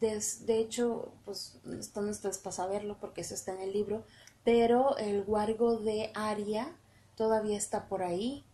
Des- 0.00 0.46
de 0.46 0.58
hecho, 0.58 1.12
pues 1.24 1.58
están 1.78 2.08
ustedes 2.08 2.38
para 2.38 2.52
saberlo 2.54 2.96
porque 3.00 3.22
eso 3.22 3.34
está 3.34 3.52
en 3.54 3.60
el 3.62 3.72
libro. 3.72 4.04
Pero 4.44 4.96
el 4.98 5.24
guargo 5.24 5.78
de 5.78 6.10
Aria 6.14 6.76
todavía 7.16 7.56
está 7.58 7.88
por 7.88 8.02
ahí 8.02 8.44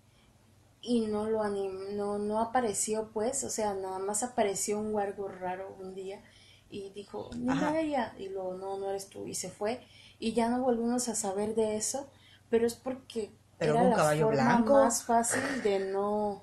y 0.83 1.07
no 1.07 1.29
lo 1.29 1.43
anim 1.43 1.97
no, 1.97 2.19
no 2.19 2.41
apareció 2.41 3.11
pues, 3.13 3.45
o 3.45 3.51
sea, 3.51 3.75
nada 3.75 3.99
más 3.99 4.23
apareció 4.23 4.79
un 4.79 4.93
guargo 4.93 5.29
raro 5.29 5.77
un 5.81 5.95
día 5.95 6.23
y 6.71 6.91
dijo, 6.91 7.31
mira 7.35 7.69
Ajá. 7.69 7.81
ella, 7.81 8.15
y 8.19 8.29
lo 8.29 8.55
no, 8.57 8.79
no 8.79 8.91
eres 8.91 9.09
tú, 9.11 9.27
y 9.27 9.35
se 9.35 9.51
fue, 9.51 9.81
y 10.21 10.33
ya 10.35 10.49
no 10.49 10.61
volvimos 10.63 11.09
a 11.09 11.15
saber 11.17 11.55
de 11.57 11.77
eso, 11.77 12.09
pero 12.49 12.67
es 12.67 12.75
porque 12.75 13.31
Pero 13.59 13.77
era 13.77 13.83
un 13.85 13.93
la 13.93 13.99
caballo 13.99 14.27
forma 14.27 14.27
blanco. 14.27 14.81
más 14.81 15.05
fácil 15.05 15.63
de 15.65 15.81
no 15.81 16.43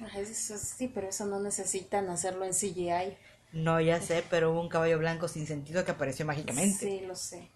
Ay, 0.00 0.22
eso 0.22 0.58
sí, 0.58 0.88
pero 0.88 1.08
eso 1.08 1.24
no 1.26 1.40
necesitan 1.40 2.10
hacerlo 2.10 2.44
en 2.44 2.54
CGI. 2.54 3.16
No, 3.52 3.80
ya 3.80 4.00
sé, 4.00 4.26
pero 4.28 4.50
hubo 4.50 4.60
un 4.60 4.68
caballo 4.68 4.98
blanco 4.98 5.28
sin 5.28 5.46
sentido 5.46 5.84
que 5.84 5.92
apareció 5.92 6.26
mágicamente. 6.26 6.90
Sí, 6.90 7.00
lo 7.00 7.14
sé. 7.14 7.51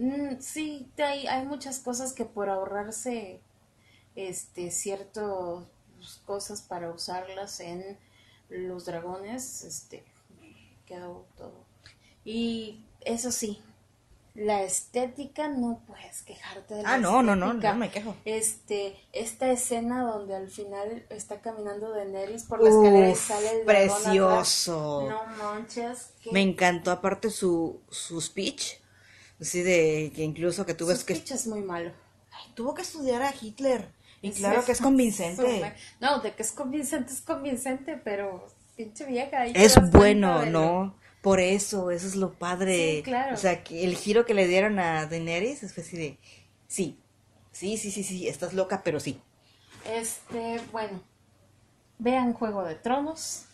Mm, 0.00 0.40
sí, 0.40 0.90
hay, 0.98 1.26
hay 1.26 1.44
muchas 1.44 1.78
cosas 1.78 2.12
que 2.14 2.24
por 2.24 2.48
ahorrarse 2.48 3.40
este 4.16 4.70
ciertas 4.70 5.66
cosas 6.26 6.62
para 6.62 6.90
usarlas 6.90 7.60
en 7.60 7.98
los 8.48 8.86
dragones, 8.86 9.62
este 9.64 10.04
quedó 10.86 11.26
todo. 11.36 11.66
Y 12.24 12.84
eso 13.02 13.30
sí, 13.30 13.62
la 14.34 14.62
estética 14.62 15.48
no 15.48 15.82
puedes 15.86 16.22
quejarte 16.22 16.74
de 16.76 16.82
la 16.82 16.94
Ah, 16.94 16.98
no, 16.98 17.22
no, 17.22 17.36
no, 17.36 17.52
no 17.54 17.74
me 17.76 17.90
quejo. 17.90 18.16
Este, 18.24 18.96
esta 19.12 19.50
escena 19.50 20.02
donde 20.02 20.34
al 20.36 20.48
final 20.48 21.04
está 21.10 21.40
caminando 21.40 21.90
Daenerys 21.90 22.44
por 22.44 22.62
la 22.62 22.70
escalera 22.70 23.10
y 23.10 23.12
Uf, 23.12 23.18
sale 23.26 23.50
el 23.50 23.60
atrás. 23.62 23.66
precioso. 23.66 25.06
No 25.08 25.26
manches, 25.36 26.12
qué 26.22 26.30
Me 26.32 26.42
encantó 26.42 26.90
aparte 26.90 27.30
su, 27.30 27.80
su 27.90 28.20
speech, 28.20 28.80
así 29.40 29.62
de 29.62 30.12
que 30.14 30.22
incluso 30.22 30.66
que 30.66 30.74
tuvo 30.74 30.94
Su 30.94 31.06
que 31.06 31.14
es 31.14 31.46
muy 31.46 31.62
malo. 31.62 31.92
Ay, 32.32 32.52
tuvo 32.54 32.74
que 32.74 32.82
estudiar 32.82 33.22
a 33.22 33.32
Hitler 33.38 33.88
y 34.22 34.32
claro 34.32 34.64
que 34.64 34.72
es 34.72 34.80
convincente. 34.80 35.74
No, 36.00 36.20
de 36.20 36.34
que 36.34 36.42
es 36.42 36.52
convincente, 36.52 37.12
es 37.12 37.20
convincente, 37.22 38.00
pero 38.04 38.46
pinche 38.76 39.04
vieja. 39.06 39.40
ahí 39.40 39.52
Es 39.54 39.76
bueno, 39.90 40.44
¿no? 40.46 40.94
Por 41.22 41.40
eso, 41.40 41.90
eso 41.90 42.06
es 42.06 42.16
lo 42.16 42.32
padre. 42.32 42.96
Sí, 42.96 43.02
claro. 43.02 43.34
O 43.34 43.36
sea, 43.36 43.62
que 43.62 43.84
el 43.84 43.94
giro 43.96 44.24
que 44.24 44.32
le 44.34 44.46
dieron 44.46 44.78
a 44.78 45.06
Daenerys 45.06 45.62
es 45.62 45.76
así 45.78 45.96
de, 45.96 46.18
sí, 46.66 46.98
sí, 47.52 47.76
sí, 47.76 47.90
sí, 47.90 48.04
sí, 48.04 48.26
estás 48.28 48.54
loca, 48.54 48.82
pero 48.82 49.00
sí. 49.00 49.20
Este, 49.86 50.60
bueno, 50.72 51.02
vean 51.98 52.32
Juego 52.32 52.64
de 52.64 52.74
Tronos. 52.74 53.44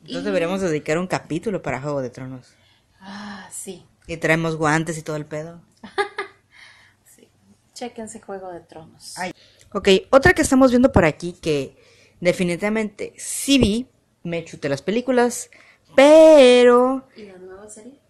Entonces 0.00 0.22
Y- 0.22 0.24
deberíamos 0.24 0.60
dedicar 0.60 0.98
un 0.98 1.06
capítulo 1.06 1.62
para 1.62 1.80
Juego 1.80 2.00
de 2.00 2.10
Tronos. 2.10 2.54
Ah, 3.00 3.48
sí, 3.52 3.84
Y 4.06 4.16
traemos 4.18 4.56
guantes 4.56 4.98
y 4.98 5.02
todo 5.02 5.16
el 5.16 5.26
pedo. 5.26 5.62
sí. 7.04 7.28
Chéquense 7.74 8.20
Juego 8.20 8.52
de 8.52 8.60
Tronos. 8.60 9.18
Ay. 9.18 9.32
Ok, 9.72 9.88
otra 10.10 10.32
que 10.32 10.42
estamos 10.42 10.70
viendo 10.70 10.92
por 10.92 11.04
aquí 11.04 11.32
que 11.34 11.76
definitivamente 12.20 13.12
sí 13.16 13.58
vi, 13.58 13.88
me 14.22 14.44
chuté 14.44 14.68
las 14.68 14.82
películas, 14.82 15.50
pero 15.94 17.08
¿Y 17.16 17.24
la 17.24 17.38
nueva 17.38 17.68
serie? 17.68 18.00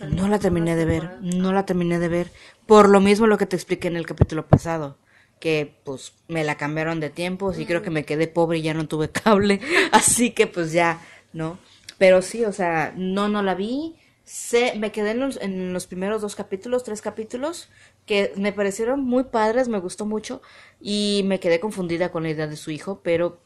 no 0.00 0.28
la 0.28 0.38
terminé 0.38 0.74
de 0.76 0.84
ver, 0.84 1.18
no 1.20 1.52
la 1.52 1.66
terminé 1.66 1.98
de 1.98 2.08
ver, 2.08 2.30
por 2.66 2.88
lo 2.88 3.00
mismo 3.00 3.26
lo 3.26 3.38
que 3.38 3.46
te 3.46 3.56
expliqué 3.56 3.88
en 3.88 3.96
el 3.96 4.06
capítulo 4.06 4.46
pasado, 4.46 4.98
que 5.38 5.76
pues 5.84 6.14
me 6.28 6.44
la 6.44 6.56
cambiaron 6.56 7.00
de 7.00 7.10
tiempos 7.10 7.58
y 7.58 7.66
creo 7.66 7.82
que 7.82 7.90
me 7.90 8.04
quedé 8.04 8.26
pobre 8.26 8.58
y 8.58 8.62
ya 8.62 8.74
no 8.74 8.88
tuve 8.88 9.10
cable, 9.12 9.60
así 9.92 10.30
que 10.30 10.46
pues 10.46 10.72
ya, 10.72 11.00
¿no? 11.32 11.58
Pero 11.98 12.22
sí, 12.22 12.44
o 12.44 12.52
sea, 12.52 12.92
no, 12.96 13.28
no 13.28 13.42
la 13.42 13.54
vi, 13.54 13.96
sé, 14.24 14.74
me 14.78 14.92
quedé 14.92 15.10
en 15.12 15.20
los, 15.20 15.38
en 15.40 15.72
los 15.72 15.86
primeros 15.86 16.22
dos 16.22 16.34
capítulos, 16.36 16.84
tres 16.84 17.02
capítulos, 17.02 17.68
que 18.06 18.32
me 18.36 18.52
parecieron 18.52 19.00
muy 19.04 19.24
padres, 19.24 19.68
me 19.68 19.78
gustó 19.80 20.06
mucho, 20.06 20.42
y 20.80 21.22
me 21.26 21.40
quedé 21.40 21.60
confundida 21.60 22.10
con 22.12 22.22
la 22.24 22.30
idea 22.30 22.46
de 22.46 22.56
su 22.56 22.70
hijo, 22.70 23.00
pero 23.02 23.40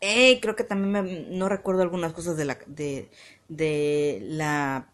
eh, 0.00 0.40
creo 0.40 0.56
que 0.56 0.64
también 0.64 0.92
me- 0.92 1.26
no 1.38 1.48
recuerdo 1.48 1.82
algunas 1.82 2.12
cosas 2.12 2.36
de 2.36 2.44
la, 2.46 2.58
de, 2.66 3.10
de 3.48 4.20
la 4.22 4.88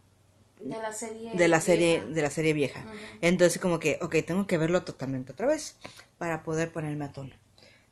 De 0.61 0.79
la 0.81 0.93
serie. 0.93 1.31
de 1.33 1.49
la 1.49 1.61
serie 1.61 2.01
vieja. 2.01 2.07
de 2.07 2.23
la 2.23 2.31
serie 2.31 2.53
vieja. 2.53 2.87
Entonces 3.21 3.61
como 3.61 3.79
que, 3.79 3.99
ok, 4.03 4.17
tengo 4.27 4.47
que 4.47 4.59
verlo 4.59 4.83
totalmente 4.85 5.33
otra 5.33 5.47
vez 5.47 5.77
para 6.19 6.43
poder 6.43 6.73
ponerme 6.73 7.07
a 7.07 7.13
tono, 7.13 7.35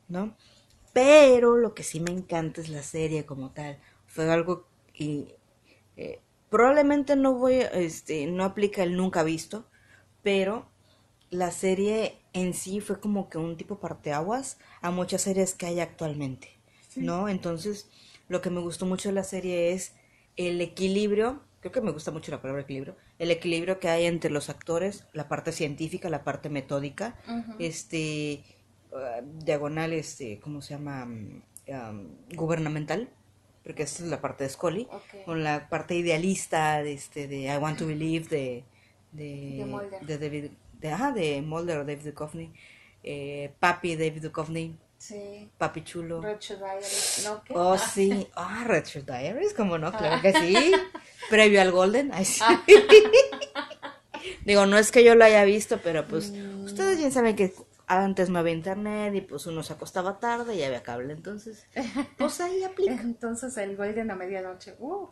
¿no? 0.09 0.35
Pero 0.93 1.57
lo 1.57 1.73
que 1.75 1.83
sí 1.83 1.99
me 2.01 2.11
encanta 2.11 2.61
es 2.61 2.69
la 2.69 2.83
serie 2.83 3.25
como 3.25 3.51
tal. 3.51 3.79
Fue 4.07 4.31
algo 4.31 4.65
que 4.93 5.37
eh, 5.97 6.21
probablemente 6.51 7.15
no 7.15 7.33
voy, 7.33 7.63
este, 7.73 8.27
no 8.27 8.43
aplica 8.43 8.83
el 8.83 8.97
nunca 8.97 9.23
visto, 9.23 9.65
pero 10.21 10.69
la 11.29 11.49
serie 11.49 12.19
en 12.33 12.53
sí 12.53 12.81
fue 12.81 12.99
como 12.99 13.29
que 13.29 13.37
un 13.37 13.55
tipo 13.55 13.79
parteaguas 13.79 14.59
a 14.81 14.91
muchas 14.91 15.21
series 15.21 15.55
que 15.55 15.65
hay 15.65 15.79
actualmente, 15.79 16.49
¿no? 16.97 17.29
Entonces, 17.29 17.89
lo 18.27 18.41
que 18.41 18.49
me 18.49 18.59
gustó 18.59 18.85
mucho 18.85 19.07
de 19.07 19.15
la 19.15 19.23
serie 19.23 19.71
es 19.71 19.93
el 20.35 20.59
equilibrio, 20.59 21.41
creo 21.61 21.71
que 21.71 21.79
me 21.79 21.91
gusta 21.91 22.11
mucho 22.11 22.31
la 22.31 22.41
palabra 22.41 22.63
equilibrio, 22.63 22.97
el 23.17 23.31
equilibrio 23.31 23.79
que 23.79 23.87
hay 23.87 24.05
entre 24.05 24.29
los 24.29 24.49
actores, 24.49 25.05
la 25.13 25.29
parte 25.29 25.53
científica, 25.53 26.09
la 26.09 26.25
parte 26.25 26.49
metódica, 26.49 27.15
este, 27.59 28.43
ah, 28.93 29.21
diagonal, 29.23 29.93
este, 29.93 30.41
¿cómo 30.41 30.61
se 30.61 30.73
llama? 30.73 31.03
Am, 31.71 32.17
gubernamental, 32.35 33.09
porque 33.63 33.83
esta 33.83 34.03
es 34.03 34.09
la 34.09 34.21
parte 34.21 34.43
de 34.43 34.49
Scully, 34.49 34.87
con 35.25 35.43
la 35.43 35.69
parte 35.69 35.95
idealista 35.95 36.81
de, 36.83 36.93
este, 36.93 37.27
de 37.27 37.41
I 37.53 37.57
Want 37.57 37.77
to 37.79 37.87
Believe 37.87 38.27
de, 38.27 38.63
de, 39.11 39.55
De 39.57 39.65
Mulder. 39.65 40.01
de 40.05 40.17
David, 40.17 40.45
de, 40.79 40.89
ajá, 40.91 41.11
de 41.11 41.41
Mulder 41.41 41.77
o 41.79 41.85
David 41.85 42.05
Duchovny, 42.05 42.51
eh, 43.03 43.51
Papi 43.59 43.95
David 43.95 44.23
Duchovny, 44.23 44.77
Sí. 44.97 45.49
Papi 45.57 45.83
Chulo. 45.83 46.21
Diaries, 46.21 47.23
¿no? 47.25 47.43
¿Qué? 47.43 47.53
Oh, 47.55 47.73
Ah, 47.73 47.77
sí. 47.79 48.27
Ah, 48.35 48.63
Diaries, 48.67 49.55
¿cómo 49.55 49.79
no? 49.79 49.91
Claro 49.91 50.21
que 50.21 50.31
sí. 50.31 50.71
Previo 51.31 51.59
al 51.59 51.71
Golden. 51.71 52.11
Sí. 52.23 52.39
Ah. 52.43 52.63
Digo, 54.45 54.67
no 54.67 54.77
es 54.77 54.91
que 54.91 55.03
yo 55.03 55.15
lo 55.15 55.25
haya 55.25 55.43
visto, 55.43 55.79
pero 55.83 56.07
pues 56.07 56.29
Mm. 56.31 56.65
ustedes 56.65 56.97
bien 56.99 57.11
saben 57.11 57.35
que 57.35 57.51
antes 57.99 58.29
no 58.29 58.39
había 58.39 58.53
internet 58.53 59.13
y 59.15 59.21
pues 59.21 59.45
uno 59.47 59.63
se 59.63 59.73
acostaba 59.73 60.19
tarde 60.19 60.55
y 60.55 60.63
había 60.63 60.83
cable, 60.83 61.13
entonces 61.13 61.65
pues 62.17 62.39
ahí 62.41 62.63
aplica. 62.63 63.01
Entonces 63.01 63.57
el 63.57 63.75
Golden 63.75 64.11
a 64.11 64.15
medianoche. 64.15 64.75
Uh, 64.79 65.07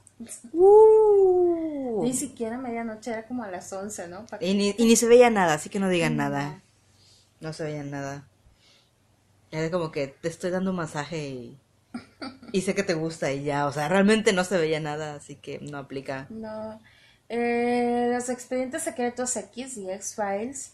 Uh. 0.53 2.03
Ni 2.03 2.13
siquiera 2.13 2.55
a 2.55 2.59
medianoche, 2.59 3.11
era 3.11 3.27
como 3.27 3.43
a 3.43 3.51
las 3.51 3.71
11, 3.71 4.07
¿no? 4.07 4.25
Y 4.39 4.53
ni, 4.53 4.75
y 4.77 4.85
ni 4.85 4.95
se 4.95 5.07
veía 5.07 5.29
nada, 5.29 5.53
así 5.53 5.69
que 5.69 5.79
no 5.79 5.89
digan 5.89 6.15
nada. 6.15 6.61
No 7.39 7.53
se 7.53 7.63
veía 7.63 7.83
nada. 7.83 8.27
Era 9.51 9.71
como 9.71 9.91
que 9.91 10.07
te 10.07 10.27
estoy 10.27 10.51
dando 10.51 10.71
un 10.71 10.77
masaje 10.77 11.27
y, 11.27 11.59
y 12.51 12.61
sé 12.61 12.75
que 12.75 12.83
te 12.83 12.93
gusta 12.93 13.31
y 13.31 13.43
ya, 13.43 13.65
o 13.65 13.71
sea, 13.71 13.87
realmente 13.87 14.33
no 14.33 14.43
se 14.43 14.57
veía 14.57 14.79
nada, 14.79 15.15
así 15.15 15.35
que 15.35 15.59
no 15.59 15.77
aplica. 15.77 16.27
No. 16.29 16.79
Eh, 17.29 18.09
los 18.13 18.29
expedientes 18.29 18.83
secretos 18.83 19.35
X 19.35 19.77
y 19.77 19.89
X-Files 19.91 20.73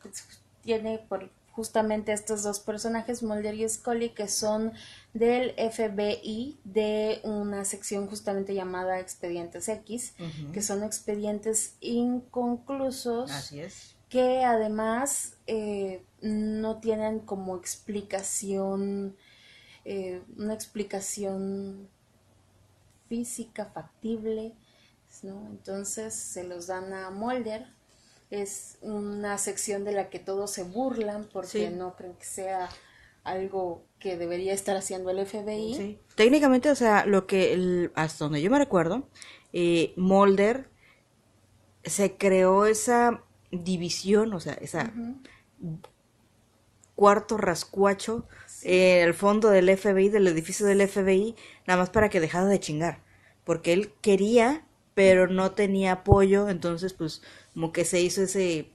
pues, 0.00 0.24
tiene 0.62 0.98
por 1.08 1.28
justamente 1.56 2.12
estos 2.12 2.42
dos 2.42 2.60
personajes, 2.60 3.22
Mulder 3.22 3.54
y 3.54 3.66
Scully, 3.68 4.10
que 4.10 4.28
son 4.28 4.72
del 5.14 5.52
FBI 5.56 6.58
de 6.64 7.20
una 7.24 7.64
sección 7.64 8.06
justamente 8.06 8.54
llamada 8.54 9.00
Expedientes 9.00 9.68
X, 9.68 10.12
que 10.52 10.62
son 10.62 10.84
expedientes 10.84 11.76
inconclusos 11.80 13.30
Así 13.30 13.60
es. 13.60 13.96
que 14.10 14.44
además 14.44 15.38
eh, 15.46 16.04
no 16.20 16.78
tienen 16.80 17.20
como 17.20 17.56
explicación, 17.56 19.16
eh, 19.86 20.22
una 20.36 20.52
explicación 20.52 21.88
física 23.08 23.64
factible, 23.66 24.54
¿no? 25.22 25.46
Entonces 25.48 26.12
se 26.14 26.44
los 26.44 26.66
dan 26.66 26.92
a 26.92 27.10
Mulder. 27.10 27.66
Es 28.30 28.78
una 28.80 29.38
sección 29.38 29.84
de 29.84 29.92
la 29.92 30.10
que 30.10 30.18
todos 30.18 30.50
se 30.50 30.64
burlan 30.64 31.28
porque 31.32 31.48
Sí. 31.48 31.68
no 31.68 31.94
creen 31.96 32.14
que 32.14 32.24
sea 32.24 32.68
algo 33.22 33.84
que 33.98 34.16
debería 34.16 34.52
estar 34.52 34.76
haciendo 34.76 35.10
el 35.10 35.18
FBI. 35.26 35.74
Sí. 35.74 35.98
Técnicamente, 36.14 36.70
o 36.70 36.74
sea, 36.74 37.06
lo 37.06 37.26
que, 37.26 37.52
el- 37.52 37.92
hasta 37.94 38.24
donde 38.24 38.42
yo 38.42 38.50
me 38.50 38.58
recuerdo, 38.58 39.08
eh, 39.52 39.92
Mulder 39.96 40.68
se 41.84 42.16
creó 42.16 42.66
esa 42.66 43.22
división, 43.52 44.32
o 44.34 44.40
sea, 44.40 44.54
esa 44.54 44.92
cuarto 46.94 47.36
rascuacho 47.36 48.26
eh, 48.62 49.02
al 49.02 49.14
fondo 49.14 49.50
del 49.50 49.68
FBI, 49.68 50.08
del 50.08 50.26
edificio 50.26 50.66
del 50.66 50.80
FBI, 50.80 51.36
nada 51.66 51.78
más 51.80 51.90
para 51.90 52.08
que 52.08 52.20
dejara 52.20 52.46
de 52.46 52.58
chingar. 52.58 53.02
Porque 53.44 53.72
él 53.72 53.92
quería, 54.00 54.65
pero 54.96 55.28
no 55.28 55.52
tenía 55.52 55.92
apoyo, 55.92 56.48
entonces 56.48 56.94
pues 56.94 57.20
como 57.52 57.70
que 57.70 57.84
se 57.84 58.00
hizo 58.00 58.22
ese 58.22 58.70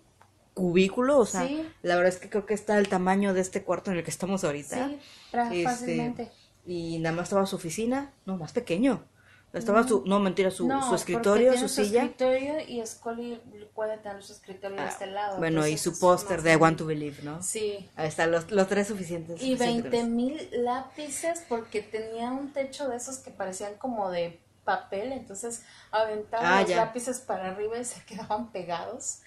cubículo, 0.53 1.17
o 1.17 1.25
sea, 1.25 1.47
Sí. 1.47 1.67
la 1.81 1.95
verdad 1.95 2.13
es 2.13 2.19
que 2.19 2.29
creo 2.29 2.45
que 2.45 2.53
está 2.53 2.77
el 2.77 2.87
tamaño 2.89 3.33
de 3.33 3.41
este 3.41 3.63
cuarto 3.63 3.89
en 3.89 3.97
el 3.97 4.03
que 4.03 4.11
estamos 4.11 4.43
ahorita. 4.43 4.87
Sí, 4.87 4.99
Este, 5.33 5.63
fácilmente. 5.63 6.31
Y 6.65 6.99
nada 6.99 7.15
más 7.15 7.23
estaba 7.23 7.45
su 7.47 7.55
oficina, 7.55 8.13
no, 8.27 8.37
más 8.37 8.51
pequeño. 8.53 9.03
Estaba 9.51 9.85
su, 9.85 10.03
no 10.05 10.19
mentira, 10.19 10.51
su, 10.51 10.67
No, 10.67 10.87
su 10.87 10.93
escritorio, 10.95 11.57
su 11.57 11.67
silla. 11.67 12.03
escritorio 12.03 12.53
y 12.67 12.85
Scully 12.85 13.41
puede 13.73 13.97
tener 13.97 14.21
su 14.23 14.31
escritorio 14.33 14.77
de 14.77 14.83
Ah, 14.83 14.89
este 14.89 15.07
lado. 15.07 15.39
bueno, 15.39 15.65
y 15.67 15.77
su 15.77 15.97
póster 15.99 16.41
de 16.43 16.53
I 16.53 16.55
Want 16.57 16.77
to 16.77 16.85
Believe, 16.85 17.17
¿no? 17.23 17.41
Sí. 17.41 17.89
Ahí 17.95 18.07
están 18.07 18.31
los, 18.31 18.49
los 18.51 18.67
tres 18.67 18.87
suficientes. 18.87 19.41
Y 19.41 19.53
suficientes 19.53 19.91
20 19.91 20.07
mil 20.09 20.49
lápices 20.51 21.43
porque 21.49 21.81
tenía 21.81 22.31
un 22.31 22.53
techo 22.53 22.87
de 22.87 22.95
esos 22.97 23.17
que 23.17 23.31
parecían 23.31 23.73
como 23.79 24.09
de 24.11 24.39
papel, 24.65 25.11
entonces 25.13 25.63
aventaban 25.91 26.55
Ah, 26.55 26.61
los 26.61 26.73
ya. 26.73 26.75
lápices 26.75 27.19
para 27.19 27.51
arriba 27.51 27.77
y 27.79 27.85
se 27.85 28.03
quedaban 28.05 28.51
pegados. 28.51 29.21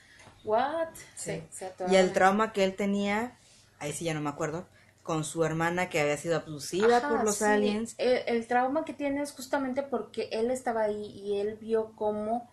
What? 0.44 0.88
Sí, 1.16 1.42
se 1.50 1.72
Y 1.84 1.96
el 1.96 2.12
trauma 2.12 2.52
que 2.52 2.64
él 2.64 2.76
tenía, 2.76 3.38
ahí 3.78 3.92
sí 3.92 4.04
ya 4.04 4.14
no 4.14 4.20
me 4.20 4.30
acuerdo, 4.30 4.68
con 5.02 5.24
su 5.24 5.44
hermana 5.44 5.88
que 5.88 6.00
había 6.00 6.16
sido 6.16 6.36
abducida 6.36 7.06
Ajá, 7.06 7.08
por 7.08 7.24
los 7.24 7.42
sí. 7.42 7.42
aliens. 7.42 7.96
El, 7.98 8.22
el 8.26 8.46
trauma 8.46 8.84
que 8.84 8.92
tiene 8.94 9.22
es 9.22 9.32
justamente 9.32 9.82
porque 9.82 10.28
él 10.32 10.50
estaba 10.50 10.82
ahí 10.82 11.06
y 11.06 11.38
él 11.40 11.56
vio 11.60 11.92
cómo 11.96 12.50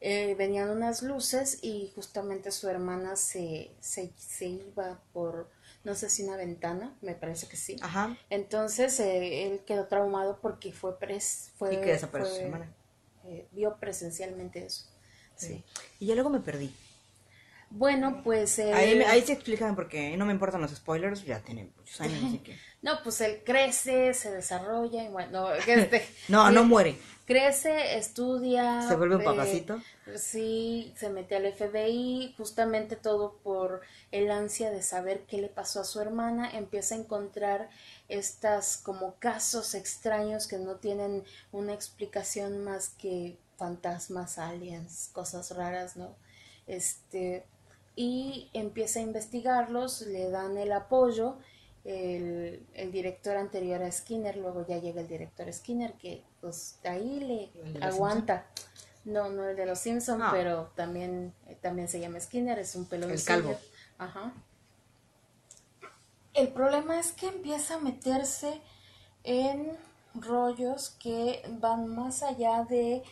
eh, 0.00 0.34
venían 0.36 0.70
unas 0.70 1.02
luces 1.02 1.58
y 1.62 1.90
justamente 1.94 2.50
su 2.50 2.68
hermana 2.68 3.16
se, 3.16 3.76
se, 3.80 4.12
se 4.16 4.46
iba 4.46 5.00
por, 5.12 5.48
no 5.84 5.94
sé 5.94 6.08
si 6.10 6.22
una 6.24 6.36
ventana, 6.36 6.96
me 7.02 7.14
parece 7.14 7.46
que 7.46 7.56
sí. 7.56 7.76
Ajá. 7.82 8.16
Entonces 8.30 8.98
eh, 9.00 9.46
él 9.46 9.60
quedó 9.66 9.86
traumado 9.86 10.40
porque 10.40 10.72
fue 10.72 10.98
pres, 10.98 11.52
fue, 11.56 11.74
Y 11.74 11.76
que 11.80 11.92
desapareció 11.92 12.30
fue, 12.32 12.40
su 12.40 12.46
hermana. 12.46 12.74
eh, 13.24 13.46
vio 13.52 13.76
presencialmente 13.78 14.64
eso. 14.64 14.86
Sí. 15.36 15.64
Y 15.98 16.06
ya 16.06 16.14
luego 16.14 16.30
me 16.30 16.40
perdí. 16.40 16.74
Bueno, 17.70 18.20
pues 18.22 18.58
él, 18.60 18.72
Ahí, 18.72 19.02
ahí 19.02 19.22
se 19.22 19.32
explican 19.32 19.74
porque 19.74 20.16
no 20.16 20.26
me 20.26 20.32
importan 20.32 20.60
los 20.60 20.70
spoilers, 20.70 21.24
ya 21.24 21.40
tienen 21.40 21.72
muchos 21.76 22.00
años, 22.00 22.22
así 22.24 22.38
que... 22.38 22.56
no, 22.82 23.02
pues 23.02 23.20
él 23.20 23.42
crece, 23.44 24.14
se 24.14 24.30
desarrolla 24.30 25.02
y 25.02 25.08
bueno, 25.08 25.52
este, 25.66 26.06
No, 26.28 26.50
no 26.52 26.64
muere. 26.64 26.96
Crece, 27.24 27.96
estudia, 27.96 28.82
Se 28.88 28.96
vuelve 28.96 29.16
un 29.16 29.22
eh, 29.22 29.24
papacito. 29.24 29.80
Sí, 30.16 30.92
se 30.96 31.08
mete 31.08 31.36
al 31.36 31.50
FBI, 31.52 32.34
justamente 32.36 32.96
todo 32.96 33.36
por 33.42 33.80
el 34.12 34.30
ansia 34.30 34.70
de 34.70 34.82
saber 34.82 35.24
qué 35.26 35.38
le 35.38 35.48
pasó 35.48 35.80
a 35.80 35.84
su 35.84 36.00
hermana, 36.00 36.50
empieza 36.50 36.94
a 36.94 36.98
encontrar 36.98 37.70
estas 38.08 38.76
como 38.76 39.14
casos 39.18 39.74
extraños 39.74 40.46
que 40.46 40.58
no 40.58 40.76
tienen 40.76 41.24
una 41.52 41.72
explicación 41.72 42.62
más 42.64 42.90
que 42.90 43.38
fantasmas, 43.56 44.38
aliens, 44.38 45.10
cosas 45.12 45.54
raras, 45.56 45.96
¿no? 45.96 46.14
Este, 46.66 47.44
y 47.96 48.50
empieza 48.52 48.98
a 48.98 49.02
investigarlos, 49.02 50.02
le 50.02 50.28
dan 50.30 50.58
el 50.58 50.72
apoyo, 50.72 51.38
el, 51.84 52.66
el 52.74 52.92
director 52.92 53.36
anterior 53.36 53.82
a 53.82 53.92
Skinner, 53.92 54.36
luego 54.36 54.66
ya 54.66 54.78
llega 54.78 55.02
el 55.02 55.08
director 55.08 55.52
Skinner, 55.52 55.92
que 55.94 56.22
pues 56.44 56.76
ahí 56.84 57.50
¿El 57.54 57.72
de 57.72 57.78
le 57.80 57.86
aguanta. 57.86 58.44
No, 59.06 59.30
no 59.30 59.48
el 59.48 59.56
de 59.56 59.64
los 59.64 59.78
Simpsons, 59.78 60.20
Ah. 60.22 60.28
pero 60.30 60.70
también, 60.76 61.32
eh, 61.46 61.56
también 61.62 61.88
se 61.88 62.00
llama 62.00 62.20
Skinner, 62.20 62.58
es 62.58 62.74
un 62.74 62.84
peloncillo. 62.84 63.16
El 63.16 63.24
calvo. 63.42 63.58
Ajá. 63.96 64.34
El 66.34 66.48
problema 66.48 67.00
es 67.00 67.12
que 67.12 67.28
empieza 67.28 67.76
a 67.76 67.78
meterse 67.78 68.60
en 69.22 69.74
rollos 70.14 70.90
que 70.98 71.42
van 71.60 71.88
más 71.88 72.22
allá 72.22 72.64
de 72.68 73.02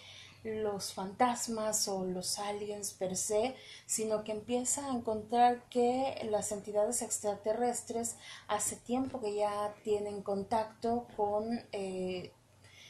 los 0.45 0.93
fantasmas 0.93 1.89
o 1.89 2.05
los 2.05 2.39
aliens 2.39 2.93
per 2.93 3.17
se, 3.17 3.57
sino 3.87 4.25
que 4.25 4.33
empieza 4.33 4.85
a 4.85 4.91
encontrar 4.93 5.63
que 5.71 6.21
las 6.31 6.53
entidades 6.53 7.01
extraterrestres 7.01 8.17
hace 8.47 8.77
tiempo 8.77 9.21
que 9.23 9.37
ya 9.37 9.73
tienen 9.85 10.21
contacto 10.23 11.07
con 11.17 11.65
eh, 11.73 12.33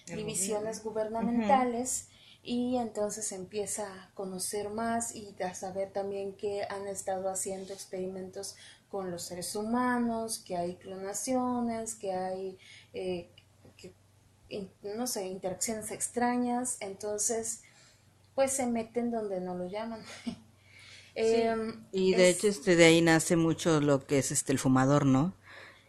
divisiones 0.07 0.83
gubernamentales 0.83 2.09
y 2.43 2.77
entonces 2.77 3.31
empieza 3.33 3.87
a 3.87 4.11
conocer 4.15 4.69
más 4.71 5.15
y 5.15 5.35
a 5.43 5.55
saber 5.55 5.93
también 5.93 6.35
que 6.35 6.65
han 6.69 6.89
estado 6.89 7.29
haciendo 7.29 7.73
experimentos 7.73 8.57
con 8.91 9.11
los 9.11 9.23
seres 9.23 9.55
humanos, 9.55 10.43
que 10.45 10.57
hay 10.57 10.75
clonaciones, 10.75 11.95
que 11.95 12.13
hay, 12.13 12.59
eh, 12.93 13.31
no 14.83 15.07
sé, 15.07 15.27
interacciones 15.27 15.91
extrañas, 15.91 16.77
entonces 16.81 17.63
pues 18.35 18.53
se 18.53 18.67
meten 18.67 19.11
donde 19.11 19.41
no 19.41 19.55
lo 19.55 19.69
llaman. 19.69 20.03
Em, 21.15 21.85
y 21.93 22.15
de 22.15 22.31
hecho 22.31 22.49
este 22.49 22.75
de 22.75 22.87
ahí 22.87 23.03
nace 23.03 23.37
mucho 23.37 23.83
lo 23.83 24.07
que 24.07 24.19
es 24.19 24.33
este 24.33 24.51
el 24.53 24.59
fumador, 24.59 25.05
¿no? 25.05 25.35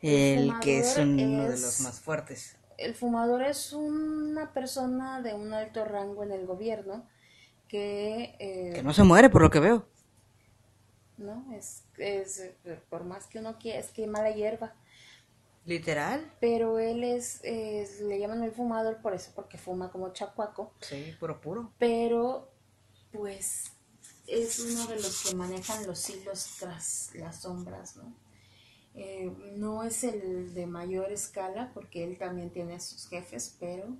El, 0.01 0.51
que 0.59 0.80
es 0.80 0.97
uno 0.97 1.43
de 1.43 1.57
los 1.57 1.80
más 1.80 2.01
fuertes. 2.01 2.57
El 2.84 2.95
fumador 2.95 3.43
es 3.43 3.73
una 3.73 4.53
persona 4.53 5.21
de 5.21 5.34
un 5.34 5.53
alto 5.53 5.86
rango 5.86 6.23
en 6.23 6.31
el 6.31 6.45
gobierno 6.45 7.07
que... 7.67 8.36
Eh, 8.39 8.71
que 8.75 8.84
no 8.84 8.93
se 8.93 9.03
muere 9.03 9.29
por 9.29 9.41
lo 9.41 9.49
que 9.49 9.59
veo. 9.59 9.86
No, 11.17 11.45
es, 11.53 11.84
es 11.97 12.51
por 12.89 13.03
más 13.05 13.27
que 13.27 13.39
uno 13.39 13.57
quiera, 13.57 13.79
es 13.79 13.91
que 13.91 14.05
mala 14.07 14.31
hierba. 14.31 14.75
Literal. 15.65 16.29
Pero 16.41 16.77
él 16.79 17.03
es, 17.03 17.41
le 17.43 18.19
llaman 18.19 18.43
el 18.43 18.51
fumador 18.51 18.97
por 19.01 19.13
eso, 19.13 19.31
porque 19.34 19.57
fuma 19.57 19.91
como 19.91 20.11
chacuaco. 20.11 20.73
Sí, 20.81 21.15
puro 21.19 21.39
puro. 21.39 21.71
Pero, 21.77 22.51
pues, 23.11 23.71
es 24.27 24.59
uno 24.59 24.88
de 24.88 24.95
los 24.95 25.23
que 25.23 25.36
manejan 25.36 25.88
los 25.88 26.09
hilos 26.09 26.57
tras 26.59 27.11
las 27.15 27.41
sombras, 27.41 27.95
¿no? 27.95 28.13
Eh, 28.95 29.31
no 29.55 29.83
es 29.83 30.03
el 30.03 30.53
de 30.53 30.67
mayor 30.67 31.11
escala, 31.11 31.71
porque 31.73 32.03
él 32.03 32.17
también 32.17 32.51
tiene 32.51 32.79
sus 32.79 33.07
jefes, 33.07 33.55
pero 33.59 33.95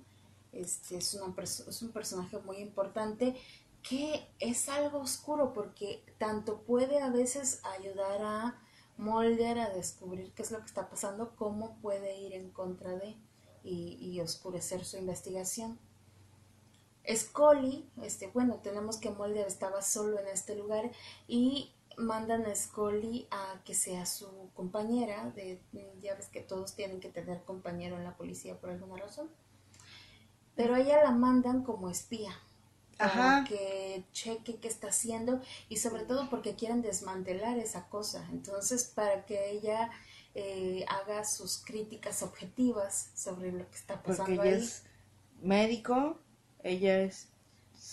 este 0.52 0.98
es, 0.98 1.14
una 1.14 1.34
es 1.42 1.82
un 1.82 1.90
personaje 1.90 2.38
muy 2.38 2.58
importante 2.58 3.34
que 3.82 4.26
es 4.38 4.68
algo 4.68 5.00
oscuro, 5.00 5.52
porque 5.52 6.02
tanto 6.18 6.62
puede 6.62 7.00
a 7.00 7.10
veces 7.10 7.60
ayudar 7.78 8.22
a 8.22 8.60
Mulder 8.96 9.58
a 9.58 9.70
descubrir 9.70 10.32
qué 10.32 10.42
es 10.42 10.52
lo 10.52 10.60
que 10.60 10.66
está 10.66 10.88
pasando, 10.88 11.34
cómo 11.36 11.76
puede 11.82 12.16
ir 12.16 12.32
en 12.32 12.50
contra 12.50 12.96
de 12.96 13.16
y, 13.64 14.20
oscurecer 14.20 14.84
su 14.84 14.96
investigación. 14.98 15.78
Scully, 17.12 17.90
este, 18.02 18.28
bueno, 18.28 18.60
tenemos 18.62 18.98
que 18.98 19.10
Mulder 19.10 19.46
estaba 19.46 19.82
solo 19.82 20.18
en 20.18 20.28
este 20.28 20.54
lugar 20.54 20.90
y 21.26 21.73
mandan 21.98 22.44
a 22.46 22.54
Scully 22.54 23.26
a 23.30 23.60
que 23.64 23.74
sea 23.74 24.06
su 24.06 24.50
compañera, 24.54 25.30
de, 25.30 25.60
ya 26.00 26.14
ves 26.14 26.28
que 26.28 26.40
todos 26.40 26.74
tienen 26.74 27.00
que 27.00 27.08
tener 27.08 27.42
compañero 27.44 27.96
en 27.96 28.04
la 28.04 28.16
policía 28.16 28.58
por 28.58 28.70
alguna 28.70 28.96
razón, 28.96 29.30
pero 30.54 30.76
ella 30.76 31.02
la 31.02 31.10
mandan 31.10 31.62
como 31.62 31.90
espía 31.90 32.32
para 32.96 33.44
que 33.44 34.04
cheque 34.12 34.56
qué 34.60 34.68
está 34.68 34.88
haciendo 34.88 35.40
y 35.68 35.78
sobre 35.78 36.04
todo 36.04 36.30
porque 36.30 36.54
quieren 36.54 36.80
desmantelar 36.80 37.58
esa 37.58 37.88
cosa. 37.88 38.26
Entonces, 38.30 38.84
para 38.84 39.24
que 39.26 39.50
ella 39.50 39.90
eh, 40.34 40.84
haga 40.88 41.24
sus 41.24 41.58
críticas 41.58 42.22
objetivas 42.22 43.10
sobre 43.14 43.52
lo 43.52 43.68
que 43.68 43.76
está 43.76 44.02
pasando 44.02 44.36
porque 44.36 44.48
ella 44.48 44.58
es 44.58 44.84
médico, 45.42 46.18
ella 46.62 47.00
es 47.00 47.28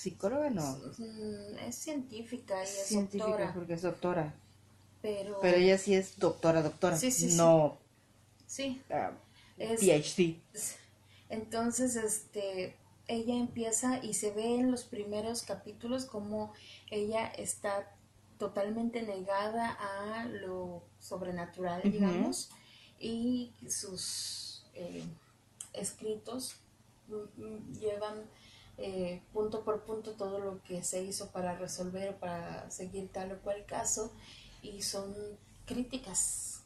psicóloga, 0.02 0.50
no. 0.50 0.78
Mm, 0.98 1.58
es 1.68 1.76
científica, 1.76 2.56
ella 2.56 2.64
es 2.64 2.88
científica 2.88 3.28
doctora. 3.28 3.54
porque 3.54 3.74
es 3.74 3.82
doctora. 3.82 4.34
Pero, 5.02 5.40
pero 5.42 5.58
ella 5.58 5.78
sí 5.78 5.94
es 5.96 6.18
doctora, 6.18 6.62
doctora. 6.62 6.98
Sí, 6.98 7.12
sí, 7.12 7.36
no. 7.36 7.78
Sí. 8.48 8.82
Ah, 8.90 9.12
PhD. 9.58 10.40
Entonces, 11.30 11.96
este, 11.96 12.76
ella 13.08 13.36
empieza 13.36 14.04
y 14.04 14.14
se 14.14 14.32
ve 14.32 14.56
en 14.56 14.72
los 14.72 14.84
primeros 14.84 15.44
capítulos 15.44 16.06
como 16.06 16.54
ella 16.90 17.28
está 17.28 17.96
totalmente 18.38 19.04
negada 19.04 19.70
a 19.70 20.26
lo 20.26 20.84
sobrenatural, 21.00 21.82
digamos, 21.84 22.50
y 23.00 23.54
sus 23.68 24.66
eh, 24.74 25.04
escritos 25.74 26.56
mm, 27.08 27.44
mm, 27.44 27.80
llevan 27.80 28.26
eh, 28.82 29.22
punto 29.32 29.64
por 29.64 29.84
punto 29.84 30.14
todo 30.14 30.40
lo 30.40 30.62
que 30.64 30.84
se 30.84 31.04
hizo 31.04 31.32
para 31.32 31.56
resolver 31.56 32.10
o 32.10 32.18
para 32.18 32.70
seguir 32.72 33.10
tal 33.12 33.32
o 33.34 33.40
cual 33.42 33.66
caso 33.66 34.12
y 34.62 34.82
son 34.82 35.14
críticas, 35.66 36.64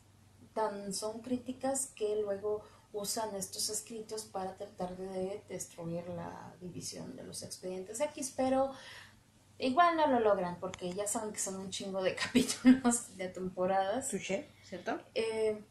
tan 0.54 0.94
son 0.94 1.22
críticas 1.22 1.92
que 1.96 2.16
luego 2.22 2.64
usan 2.94 3.36
estos 3.36 3.70
escritos 3.70 4.24
para 4.24 4.56
tratar 4.56 4.96
de 4.96 5.44
destruir 5.50 6.08
la 6.10 6.56
división 6.62 7.16
de 7.16 7.24
los 7.24 7.44
expedientes 7.44 8.00
X, 8.00 8.34
pero 8.36 8.72
igual 9.60 9.98
no 9.98 10.08
lo 10.08 10.22
logran 10.22 10.58
porque 10.60 10.94
ya 10.94 11.08
saben 11.08 11.34
que 11.34 11.40
son 11.40 11.58
un 11.58 11.70
chingo 11.70 12.02
de 12.02 12.16
capítulos 12.24 13.18
de 13.18 13.28
temporadas. 13.28 14.08
¿cierto? 14.64 15.00
Eh, 15.14 15.62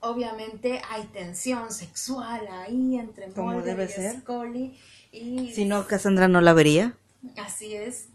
obviamente 0.00 0.82
hay 0.90 1.04
tensión 1.04 1.72
sexual 1.72 2.46
ahí 2.50 2.98
entre 2.98 3.32
Como 3.32 3.62
debe 3.62 3.84
y 3.84 3.88
ser. 3.88 4.20
Scully 4.20 4.78
y 5.12 5.52
si 5.52 5.66
no 5.66 5.86
Cassandra 5.86 6.26
no 6.26 6.40
la 6.40 6.54
vería. 6.54 6.96
Así 7.36 7.76
es. 7.76 8.08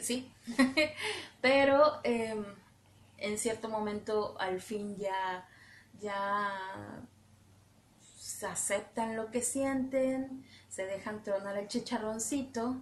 Sí, 0.00 0.32
pero 1.40 2.00
em, 2.04 2.44
en 3.18 3.38
cierto 3.38 3.68
momento 3.68 4.36
al 4.38 4.60
fin 4.60 4.96
ya 4.96 5.46
ya 6.00 6.50
se 8.16 8.46
aceptan 8.46 9.16
lo 9.16 9.30
que 9.30 9.42
sienten, 9.42 10.44
se 10.68 10.86
dejan 10.86 11.22
tronar 11.22 11.56
el 11.56 11.68
chicharroncito 11.68 12.76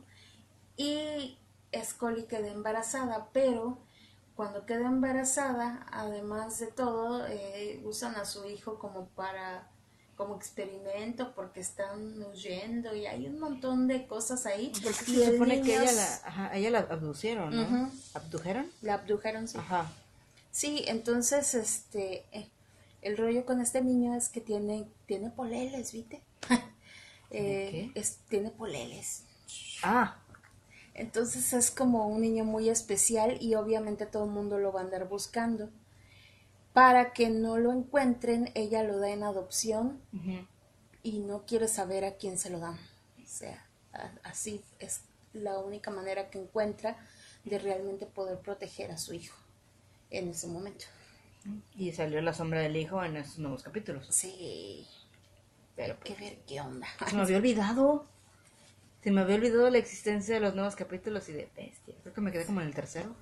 y 0.77 1.39
Scully 1.83 2.25
queda 2.25 2.49
embarazada, 2.49 3.29
pero 3.33 3.79
cuando 4.35 4.67
queda 4.67 4.87
embarazada, 4.87 5.87
además 5.93 6.59
de 6.59 6.69
todo, 6.69 7.27
eh, 7.27 7.81
usan 7.85 8.17
a 8.17 8.25
su 8.25 8.47
hijo 8.49 8.79
como 8.79 9.09
para 9.09 9.69
como 10.23 10.37
experimento 10.37 11.35
porque 11.35 11.59
están 11.59 12.23
huyendo 12.23 12.95
y 12.95 13.07
hay 13.07 13.27
un 13.27 13.41
montón 13.41 13.89
de 13.89 14.07
cosas 14.07 14.47
ahí. 14.47 14.73
Porque 14.81 15.05
se 15.05 15.33
supone 15.33 15.63
que 15.63 15.75
ella 15.75 15.91
la, 15.91 16.15
ajá, 16.25 16.57
ella 16.57 16.71
la 16.71 16.79
abducieron, 16.79 17.51
¿no? 17.51 17.91
¿Abdujeron? 18.15 18.71
La 18.83 18.95
abdujeron, 18.95 19.49
sí. 19.49 19.59
Ajá. 19.59 19.91
Sí, 20.53 20.85
entonces, 20.87 21.55
este, 21.57 22.25
eh, 22.31 22.49
el 23.01 23.17
rollo 23.17 23.45
con 23.45 23.61
este 23.61 23.83
niño 23.83 24.15
es 24.15 24.29
que 24.29 24.41
tiene, 24.41 24.87
tiene 25.07 25.31
poleles, 25.31 25.93
¿viste? 25.93 26.23
eh, 27.31 27.91
es, 27.97 28.19
tiene 28.29 28.51
poleles. 28.51 29.25
Ah. 29.83 30.19
Entonces 30.95 31.53
es 31.53 31.73
como 31.73 32.07
un 32.07 32.21
niño 32.21 32.45
muy 32.45 32.69
especial 32.69 33.39
y 33.41 33.57
obviamente 33.57 34.07
todo 34.07 34.25
el 34.27 34.31
mundo 34.31 34.59
lo 34.59 34.73
va 34.73 34.83
a 34.83 34.85
andar 34.85 35.09
buscando. 35.09 35.69
Para 36.73 37.13
que 37.13 37.29
no 37.29 37.59
lo 37.59 37.73
encuentren, 37.73 38.51
ella 38.55 38.83
lo 38.83 38.99
da 38.99 39.11
en 39.11 39.23
adopción 39.23 40.01
y 41.03 41.19
no 41.19 41.45
quiere 41.45 41.69
saber 41.69 42.05
a 42.05 42.17
quién 42.17 42.39
se 42.39 42.51
lo 42.51 42.59
dan. 42.59 42.79
O 43.23 43.27
sea, 43.27 43.67
así 44.23 44.63
es 44.79 45.03
la 45.33 45.59
única 45.59 45.91
manera 45.91 46.31
que 46.31 46.39
encuentra 46.39 46.97
de 47.45 47.59
realmente 47.59 48.07
poder 48.07 48.39
proteger 48.39 48.91
a 48.91 48.99
su 48.99 49.13
hijo 49.15 49.37
en 50.11 50.29
ese 50.29 50.47
momento. 50.47 50.85
Y 51.77 51.93
salió 51.93 52.21
La 52.23 52.33
Sombra 52.33 52.61
del 52.61 52.77
Hijo 52.77 53.03
en 53.05 53.17
estos 53.17 53.39
nuevos 53.39 53.63
capítulos. 53.63 54.07
Sí. 54.11 54.87
Pero 55.75 55.99
que 56.01 56.15
ver 56.15 56.39
qué 56.47 56.61
onda. 56.61 56.87
Se 57.09 57.17
me 57.17 57.23
había 57.23 57.39
olvidado. 57.39 58.07
Se 59.03 59.11
me 59.11 59.23
había 59.23 59.37
olvidado 59.37 59.69
la 59.69 59.79
existencia 59.79 60.35
de 60.35 60.41
los 60.41 60.55
nuevos 60.55 60.77
capítulos 60.77 61.29
y 61.29 61.33
de 61.33 61.51
bestia. 61.57 61.95
Creo 62.03 62.15
que 62.15 62.21
me 62.21 62.31
quedé 62.31 62.47
como 62.47 62.61
en 62.61 62.69
el 62.69 62.75
tercero. 62.75 63.17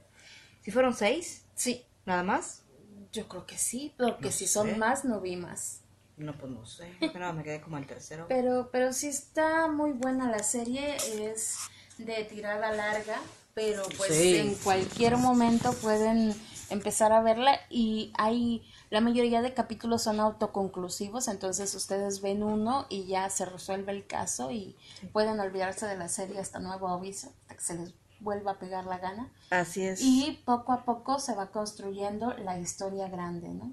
¿Si 0.62 0.70
fueron 0.70 0.94
seis? 0.94 1.46
Sí. 1.54 1.86
¿Nada 2.04 2.22
más? 2.22 2.64
Yo 3.12 3.28
creo 3.28 3.46
que 3.46 3.58
sí, 3.58 3.94
porque 3.96 4.30
si 4.30 4.46
son 4.46 4.78
más, 4.78 5.04
no 5.04 5.20
vi 5.20 5.36
más. 5.36 5.80
No, 6.16 6.36
pues 6.36 6.52
no 6.52 6.66
sé. 6.66 6.92
No, 7.18 7.32
me 7.32 7.42
quedé 7.42 7.60
como 7.60 7.78
el 7.78 7.86
tercero. 7.86 8.26
Pero, 8.28 8.68
pero 8.70 8.92
sí 8.92 9.08
está 9.08 9.68
muy 9.68 9.92
buena 9.92 10.30
la 10.30 10.42
serie. 10.42 10.96
Es 10.96 11.56
de 11.98 12.24
tirada 12.24 12.72
larga, 12.72 13.20
pero 13.54 13.82
pues 13.96 14.12
en 14.12 14.54
cualquier 14.56 15.16
momento 15.16 15.72
pueden 15.74 16.34
empezar 16.70 17.12
a 17.12 17.20
verla 17.20 17.58
y 17.68 18.12
hay 18.16 18.62
la 18.90 19.00
mayoría 19.00 19.40
de 19.40 19.54
capítulos 19.54 20.02
son 20.02 20.18
autoconclusivos, 20.18 21.28
entonces 21.28 21.74
ustedes 21.74 22.20
ven 22.22 22.42
uno 22.42 22.86
y 22.88 23.06
ya 23.06 23.30
se 23.30 23.44
resuelve 23.44 23.92
el 23.92 24.06
caso 24.06 24.50
y 24.50 24.76
pueden 25.12 25.38
olvidarse 25.38 25.86
de 25.86 25.96
la 25.96 26.08
serie 26.08 26.40
hasta 26.40 26.58
nuevo 26.58 26.88
aviso, 26.88 27.32
hasta 27.42 27.54
que 27.54 27.60
se 27.60 27.74
les 27.76 27.92
vuelva 28.20 28.52
a 28.52 28.58
pegar 28.58 28.84
la 28.84 28.98
gana. 28.98 29.28
Así 29.50 29.82
es. 29.82 30.00
Y 30.02 30.40
poco 30.44 30.72
a 30.72 30.84
poco 30.84 31.18
se 31.18 31.34
va 31.34 31.50
construyendo 31.50 32.34
la 32.34 32.58
historia 32.58 33.08
grande, 33.08 33.48
¿no? 33.48 33.72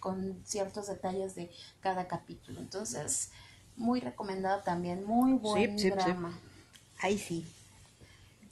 Con, 0.00 0.40
ciertos 0.44 0.86
detalles 0.86 1.34
de 1.34 1.50
cada 1.80 2.06
capítulo. 2.06 2.60
Entonces, 2.60 3.30
muy 3.76 4.00
recomendado 4.00 4.62
también, 4.62 5.04
muy 5.04 5.32
buen 5.32 5.76
drama. 5.76 6.38
Ahí 7.00 7.18
sí. 7.18 7.44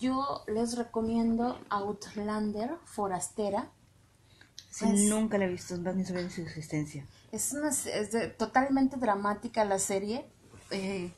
Yo 0.00 0.42
les 0.48 0.76
recomiendo 0.76 1.60
Outlander, 1.68 2.74
Forastera. 2.84 3.70
nunca 4.82 5.38
la 5.38 5.44
he 5.44 5.48
visto, 5.48 5.76
ni 5.76 6.04
sabía 6.04 6.24
de 6.24 6.30
su 6.30 6.42
existencia. 6.42 7.06
Es, 7.30 7.52
una, 7.52 7.68
es 7.68 8.36
totalmente 8.36 8.96
dramática 8.96 9.64
la 9.64 9.78
serie. 9.78 10.26
Eh, 10.70 11.12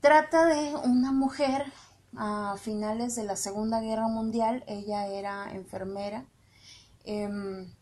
Trata 0.00 0.46
de 0.46 0.76
una 0.76 1.10
mujer 1.10 1.64
a 2.16 2.56
finales 2.58 3.14
de 3.16 3.24
la 3.24 3.36
Segunda 3.36 3.80
Guerra 3.80 4.08
Mundial, 4.08 4.64
ella 4.66 5.06
era 5.06 5.52
enfermera, 5.52 6.24
em, 7.04 7.72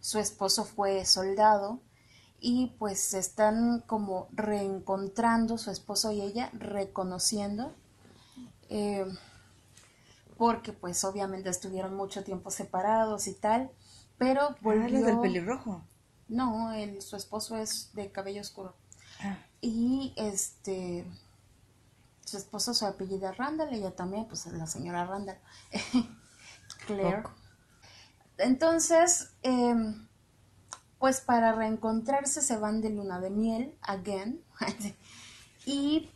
su 0.00 0.18
esposo 0.18 0.64
fue 0.64 1.04
soldado 1.04 1.80
y 2.40 2.68
pues 2.78 3.00
se 3.00 3.18
están 3.18 3.82
como 3.86 4.28
reencontrando 4.32 5.58
su 5.58 5.70
esposo 5.70 6.12
y 6.12 6.22
ella, 6.22 6.50
reconociendo, 6.54 7.74
em, 8.68 9.16
porque 10.38 10.72
pues 10.72 11.04
obviamente 11.04 11.50
estuvieron 11.50 11.94
mucho 11.94 12.24
tiempo 12.24 12.50
separados 12.50 13.26
y 13.26 13.34
tal, 13.34 13.70
pero 14.16 14.40
Ah, 14.50 14.56
volvió... 14.62 14.88
la 15.00 15.06
del 15.06 15.20
pelirrojo. 15.20 15.82
No, 16.28 16.72
el, 16.72 17.02
su 17.02 17.16
esposo 17.16 17.56
es 17.56 17.90
de 17.92 18.10
cabello 18.12 18.40
oscuro. 18.40 18.74
Ah. 19.20 19.36
Y 19.60 20.14
este, 20.16 21.04
su 22.30 22.36
esposo 22.36 22.74
su 22.74 22.86
apellida 22.86 23.32
Randall, 23.32 23.74
ella 23.74 23.90
también, 23.96 24.26
pues 24.26 24.46
la 24.46 24.68
señora 24.68 25.04
Randall. 25.04 25.38
Claire. 26.86 27.22
Poco. 27.22 27.34
Entonces, 28.38 29.32
em, 29.42 30.06
pues 30.98 31.20
para 31.20 31.52
reencontrarse 31.52 32.40
se 32.40 32.56
van 32.56 32.80
de 32.80 32.90
luna 32.90 33.18
de 33.18 33.30
miel, 33.30 33.76
again, 33.82 34.44
y 35.66 36.10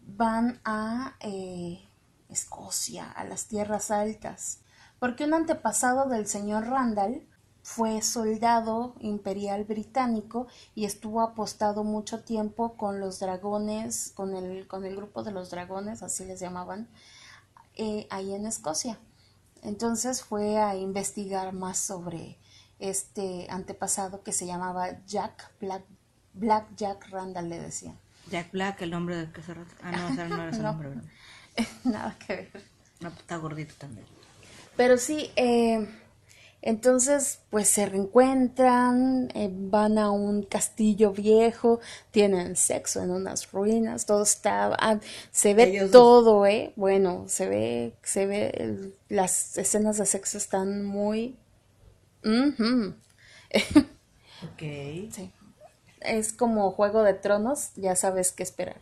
van 0.00 0.60
a 0.64 1.16
eh, 1.20 1.88
Escocia, 2.28 3.10
a 3.10 3.24
las 3.24 3.46
tierras 3.46 3.90
altas, 3.90 4.60
porque 5.00 5.24
un 5.24 5.34
antepasado 5.34 6.08
del 6.08 6.28
señor 6.28 6.68
Randall 6.68 7.26
fue 7.66 8.00
soldado 8.00 8.94
imperial 9.00 9.64
británico 9.64 10.46
y 10.76 10.84
estuvo 10.84 11.20
apostado 11.20 11.82
mucho 11.82 12.20
tiempo 12.22 12.76
con 12.76 13.00
los 13.00 13.18
dragones, 13.18 14.12
con 14.14 14.36
el, 14.36 14.68
con 14.68 14.84
el 14.84 14.94
grupo 14.94 15.24
de 15.24 15.32
los 15.32 15.50
dragones, 15.50 16.04
así 16.04 16.24
les 16.24 16.38
llamaban, 16.38 16.88
eh, 17.74 18.06
ahí 18.08 18.32
en 18.34 18.46
Escocia. 18.46 19.00
Entonces 19.62 20.22
fue 20.22 20.58
a 20.58 20.76
investigar 20.76 21.52
más 21.54 21.78
sobre 21.78 22.38
este 22.78 23.48
antepasado 23.50 24.22
que 24.22 24.30
se 24.30 24.46
llamaba 24.46 25.04
Jack 25.04 25.50
Black, 25.60 25.82
Black 26.34 26.68
Jack 26.76 27.08
Randall, 27.08 27.48
le 27.48 27.58
decían. 27.58 27.98
Jack 28.30 28.52
Black, 28.52 28.80
el 28.82 28.92
nombre 28.92 29.16
de 29.16 29.32
que 29.32 29.42
se 29.42 29.56
Ah, 29.82 29.90
no, 29.90 30.10
no 30.10 30.22
era 30.22 30.52
No. 30.56 30.62
nombre, 30.62 30.90
¿verdad? 30.90 31.04
Nada 31.84 32.16
que 32.24 32.36
ver. 32.36 32.62
No, 33.00 33.08
pues, 33.08 33.22
está 33.22 33.38
gordito 33.38 33.74
también. 33.76 34.06
Pero 34.76 34.98
sí, 34.98 35.32
eh, 35.34 35.88
entonces 36.66 37.40
pues 37.50 37.68
se 37.68 37.86
reencuentran, 37.86 39.28
eh, 39.34 39.48
van 39.52 39.98
a 39.98 40.10
un 40.10 40.42
castillo 40.42 41.12
viejo, 41.12 41.80
tienen 42.10 42.56
sexo 42.56 43.02
en 43.02 43.10
unas 43.10 43.50
ruinas, 43.52 44.04
todo 44.06 44.22
está, 44.22 44.74
ah, 44.78 44.98
se 45.30 45.54
ve 45.54 45.64
Ellos 45.64 45.90
todo, 45.90 46.44
eh, 46.46 46.72
bueno, 46.76 47.24
se 47.28 47.48
ve, 47.48 47.92
se 48.02 48.26
ve, 48.26 48.50
el- 48.58 48.94
las 49.08 49.56
escenas 49.58 49.98
de 49.98 50.06
sexo 50.06 50.38
están 50.38 50.84
muy, 50.84 51.36
ujú. 52.24 52.94
Ok. 54.42 54.62
Sí. 55.12 55.30
Es 56.00 56.32
como 56.32 56.70
Juego 56.72 57.02
de 57.02 57.14
Tronos, 57.14 57.70
ya 57.76 57.96
sabes 57.96 58.32
qué 58.32 58.42
esperar. 58.42 58.80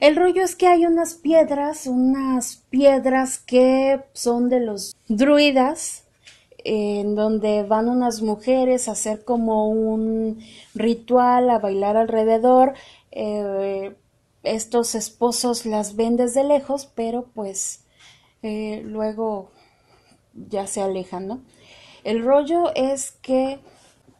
El 0.00 0.16
rollo 0.16 0.42
es 0.42 0.56
que 0.56 0.66
hay 0.66 0.86
unas 0.86 1.12
piedras, 1.12 1.86
unas 1.86 2.64
piedras 2.70 3.38
que 3.38 4.00
son 4.14 4.48
de 4.48 4.60
los 4.60 4.96
druidas, 5.08 6.04
en 6.64 7.14
donde 7.14 7.64
van 7.64 7.86
unas 7.86 8.22
mujeres 8.22 8.88
a 8.88 8.92
hacer 8.92 9.26
como 9.26 9.68
un 9.68 10.42
ritual, 10.74 11.50
a 11.50 11.58
bailar 11.58 11.98
alrededor. 11.98 12.72
Eh, 13.10 13.94
estos 14.42 14.94
esposos 14.94 15.66
las 15.66 15.96
ven 15.96 16.16
desde 16.16 16.44
lejos, 16.44 16.86
pero 16.94 17.26
pues 17.34 17.84
eh, 18.42 18.80
luego 18.82 19.50
ya 20.32 20.66
se 20.66 20.80
alejan, 20.80 21.26
¿no? 21.26 21.42
El 22.04 22.24
rollo 22.24 22.74
es 22.74 23.10
que 23.20 23.60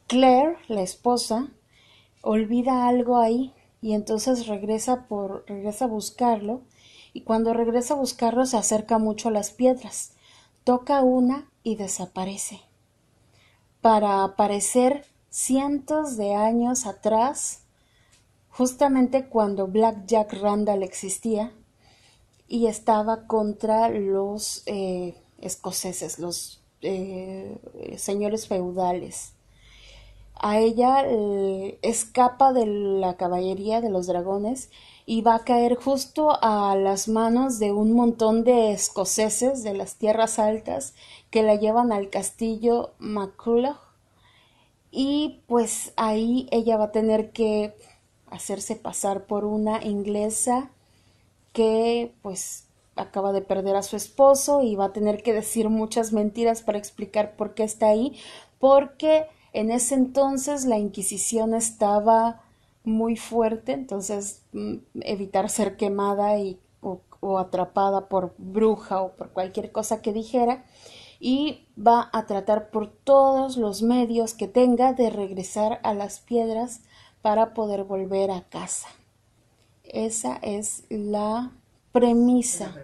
Claire, 0.09 0.59
la 0.69 0.83
esposa, 0.83 1.49
olvida 2.21 2.87
algo 2.87 3.19
ahí 3.19 3.55
y 3.81 3.95
entonces 3.95 4.47
regresa 4.47 5.07
por 5.09 5.45
regresa 5.47 5.87
a 5.87 5.89
buscarlo 5.89 6.63
y 7.13 7.23
cuando 7.23 7.55
regresa 7.55 7.95
a 7.95 7.99
buscarlo 7.99 8.47
se 8.47 8.57
acerca 8.57 8.99
mucho 8.99 9.29
a 9.29 9.33
las 9.33 9.51
piedras. 9.51 10.13
Toca 10.65 11.03
una 11.03 11.51
y 11.63 11.77
desaparece. 11.77 12.61
Para 13.81 14.25
aparecer 14.25 15.07
cientos 15.31 16.17
de 16.17 16.35
años 16.35 16.87
atrás, 16.87 17.63
justamente 18.51 19.29
cuando 19.29 19.67
Black 19.67 20.07
Jack 20.07 20.35
Randall 20.35 20.83
existía 20.83 21.53
y 22.47 22.67
estaba 22.67 23.27
contra 23.27 23.89
los 23.89 24.63
eh, 24.67 25.17
escoceses, 25.39 26.19
los 26.19 26.61
eh, 26.83 27.59
señores 27.97 28.47
feudales. 28.49 29.33
A 30.43 30.59
ella 30.59 31.05
escapa 31.83 32.55
de 32.55 32.65
la 32.65 33.19
caballería 33.19 33.83
de 33.83 33.91
los 33.91 34.07
dragones 34.07 34.71
y 35.05 35.21
va 35.21 35.35
a 35.35 35.45
caer 35.45 35.75
justo 35.75 36.39
a 36.41 36.75
las 36.77 37.09
manos 37.09 37.59
de 37.59 37.73
un 37.73 37.93
montón 37.93 38.43
de 38.43 38.73
escoceses 38.73 39.63
de 39.63 39.75
las 39.75 39.97
tierras 39.97 40.39
altas 40.39 40.95
que 41.31 41.43
la 41.43 41.57
llevan 41.57 41.93
al 41.93 42.09
castillo 42.09 42.95
MacCulloch 42.99 43.77
y 44.91 45.43
pues 45.47 45.93
ahí 45.97 46.49
ella 46.51 46.79
va 46.79 46.85
a 46.85 46.93
tener 46.93 47.33
que 47.33 47.75
hacerse 48.31 48.77
pasar 48.77 49.27
por 49.27 49.45
una 49.45 49.85
inglesa 49.85 50.71
que 51.53 52.15
pues 52.23 52.67
acaba 52.97 53.33
de 53.33 53.43
perder 53.43 53.77
a 53.77 53.83
su 53.83 53.97
esposo 53.97 54.63
y 54.63 54.75
va 54.75 54.87
a 54.87 54.93
tener 54.93 55.23
que 55.23 55.35
decir 55.35 55.69
muchas 55.69 56.13
mentiras 56.13 56.63
para 56.63 56.79
explicar 56.79 57.37
por 57.37 57.55
qué 57.55 57.65
está 57.65 57.89
ahí, 57.89 58.17
porque 58.59 59.27
en 59.53 59.71
ese 59.71 59.95
entonces 59.95 60.65
la 60.65 60.79
Inquisición 60.79 61.55
estaba 61.55 62.43
muy 62.85 63.17
fuerte, 63.17 63.73
entonces 63.73 64.43
mm, 64.53 64.77
evitar 65.03 65.51
ser 65.51 65.77
quemada 65.77 66.39
y, 66.39 66.59
o, 66.81 67.01
o 67.21 67.39
atrapada 67.39 68.09
por 68.09 68.35
bruja 68.39 69.03
o 69.03 69.13
por 69.13 69.31
cualquier 69.31 69.73
cosa 69.73 70.03
que 70.03 70.13
dijera, 70.13 70.65
y 71.19 71.67
va 71.77 72.09
a 72.13 72.27
tratar 72.27 72.71
por 72.71 72.91
todos 72.91 73.59
los 73.59 73.83
medios 73.83 74.33
que 74.33 74.49
tenga 74.49 74.95
de 74.95 75.11
regresar 75.11 75.79
a 75.83 75.93
las 75.93 76.21
piedras 76.21 76.81
para 77.21 77.53
poder 77.53 77.85
volver 77.85 78.31
a 78.31 78.43
casa. 78.43 78.89
Esa 79.85 80.37
es 80.37 80.85
la 80.89 81.53
premisa, 81.93 82.75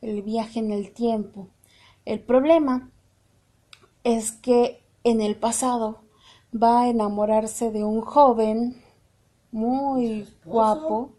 el 0.00 0.22
viaje 0.22 0.60
en 0.60 0.70
el 0.72 0.92
tiempo. 0.92 1.48
El 2.04 2.20
problema 2.20 2.90
es 4.04 4.32
que 4.32 4.81
en 5.04 5.20
el 5.20 5.36
pasado 5.36 6.00
va 6.54 6.82
a 6.82 6.88
enamorarse 6.88 7.70
de 7.70 7.84
un 7.84 8.00
joven 8.00 8.82
muy 9.50 10.28
guapo, 10.44 11.12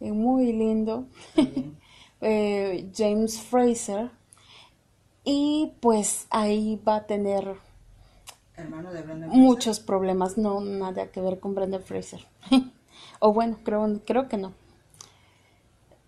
eh, 0.00 0.12
muy 0.12 0.52
lindo, 0.52 1.06
eh, 2.20 2.90
James 2.94 3.40
Fraser, 3.40 4.10
y 5.24 5.72
pues 5.80 6.26
ahí 6.30 6.80
va 6.86 6.96
a 6.96 7.06
tener 7.06 7.56
Hermano 8.56 8.92
de 8.92 9.02
Brandon 9.02 9.30
muchos 9.30 9.80
problemas, 9.80 10.38
no 10.38 10.60
nada 10.60 11.10
que 11.10 11.20
ver 11.20 11.40
con 11.40 11.54
Brenda 11.54 11.80
Fraser. 11.80 12.24
o 13.18 13.32
bueno, 13.32 13.58
creo, 13.64 14.00
creo 14.04 14.28
que 14.28 14.36
no. 14.36 14.52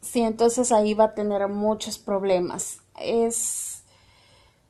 Sí, 0.00 0.20
entonces 0.20 0.70
ahí 0.70 0.94
va 0.94 1.04
a 1.04 1.14
tener 1.14 1.48
muchos 1.48 1.98
problemas. 1.98 2.80
Es 3.00 3.65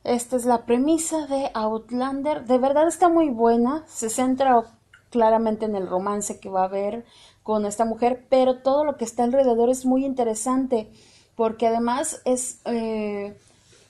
esta 0.07 0.37
es 0.37 0.45
la 0.45 0.65
premisa 0.65 1.27
de 1.27 1.51
Outlander. 1.55 2.47
De 2.47 2.59
verdad 2.59 2.89
está 2.89 3.09
muy 3.09 3.29
buena. 3.29 3.85
Se 3.87 4.09
centra 4.09 4.65
claramente 5.11 5.67
en 5.67 5.77
el 5.77 5.89
romance 5.89 6.41
que 6.41 6.49
va 6.49 6.63
a 6.63 6.67
haber 6.67 7.05
con 7.43 7.67
esta 7.67 7.85
mujer, 7.85 8.27
pero 8.29 8.59
todo 8.63 8.85
lo 8.85 8.97
que 8.97 9.05
está 9.05 9.25
alrededor 9.25 9.69
es 9.71 9.85
muy 9.85 10.05
interesante 10.05 10.91
porque 11.37 11.67
además 11.67 12.23
es 12.25 12.61
eh, 12.65 13.37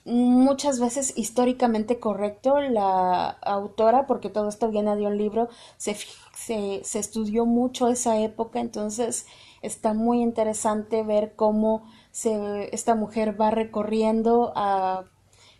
muchas 0.05 0.79
veces 0.79 1.13
históricamente 1.17 1.99
correcto 1.99 2.59
la 2.59 3.29
autora, 3.29 4.05
porque 4.05 4.29
todo 4.29 4.49
esto 4.49 4.69
viene 4.69 4.95
de 4.95 5.07
un 5.07 5.17
libro, 5.17 5.49
se, 5.77 5.97
se, 6.35 6.81
se 6.83 6.99
estudió 6.99 7.45
mucho 7.45 7.87
esa 7.87 8.19
época, 8.19 8.59
entonces 8.59 9.25
está 9.61 9.93
muy 9.93 10.21
interesante 10.21 11.03
ver 11.03 11.33
cómo 11.35 11.83
se, 12.11 12.73
esta 12.73 12.95
mujer 12.95 13.39
va 13.39 13.49
recorriendo 13.49 14.53
a 14.55 15.05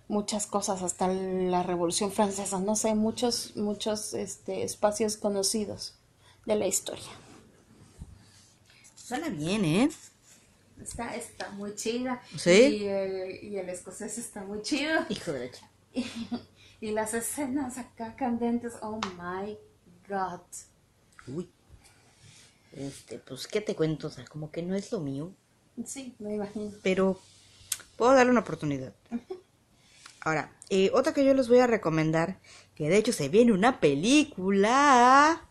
muchas 0.08 0.48
cosas 0.48 0.82
hasta 0.84 1.08
la 1.08 1.64
Revolución 1.64 2.12
Francesa, 2.12 2.60
no 2.60 2.76
sé, 2.76 2.96
muchos, 2.96 3.56
muchos 3.56 4.14
este, 4.14 4.64
espacios 4.64 5.18
conocidos 5.18 5.96
de 6.46 6.56
la 6.56 6.68
historia. 6.68 7.10
Suena 8.96 9.30
bien, 9.30 9.64
¿eh? 9.66 9.90
Está, 10.82 11.16
está 11.16 11.50
muy 11.52 11.76
chida. 11.76 12.22
¿Sí? 12.38 12.52
Y 12.52 12.86
el, 12.86 13.44
y 13.44 13.58
el 13.58 13.70
escocés 13.70 14.18
está 14.18 14.44
muy 14.44 14.62
chido. 14.62 15.06
Hijo 15.10 15.32
de 15.32 15.52
la 15.52 15.58
Y, 15.94 16.88
y 16.88 16.92
las 16.92 17.14
escenas 17.14 17.78
acá 17.78 18.16
candentes, 18.16 18.74
oh 18.82 19.00
my 19.18 19.58
god. 20.08 20.42
Uy. 21.28 21.50
este, 22.74 23.18
pues, 23.20 23.48
¿qué 23.48 23.62
te 23.62 23.76
cuento? 23.76 24.08
O 24.08 24.10
sea, 24.10 24.26
como 24.26 24.52
que 24.52 24.62
no 24.62 24.76
es 24.76 24.92
lo 24.92 25.00
mío, 25.00 25.34
Sí, 25.86 26.16
me 26.20 26.36
imagino. 26.36 26.72
pero 26.82 27.20
puedo 27.98 28.14
darle 28.14 28.32
una 28.32 28.42
oportunidad. 28.42 28.94
Ahora, 30.28 30.52
eh, 30.70 30.92
otra 30.94 31.14
que 31.14 31.24
yo 31.24 31.34
les 31.34 31.48
voy 31.48 31.60
a 31.60 31.68
recomendar, 31.68 32.38
que 32.76 32.90
de 32.90 32.98
hecho 32.98 33.14
se 33.14 33.30
viene 33.30 33.54
una 33.54 33.80
película, 33.80 35.42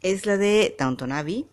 es 0.00 0.24
la 0.24 0.38
de 0.38 0.74
Downton 0.78 1.12
Abbey. 1.12 1.46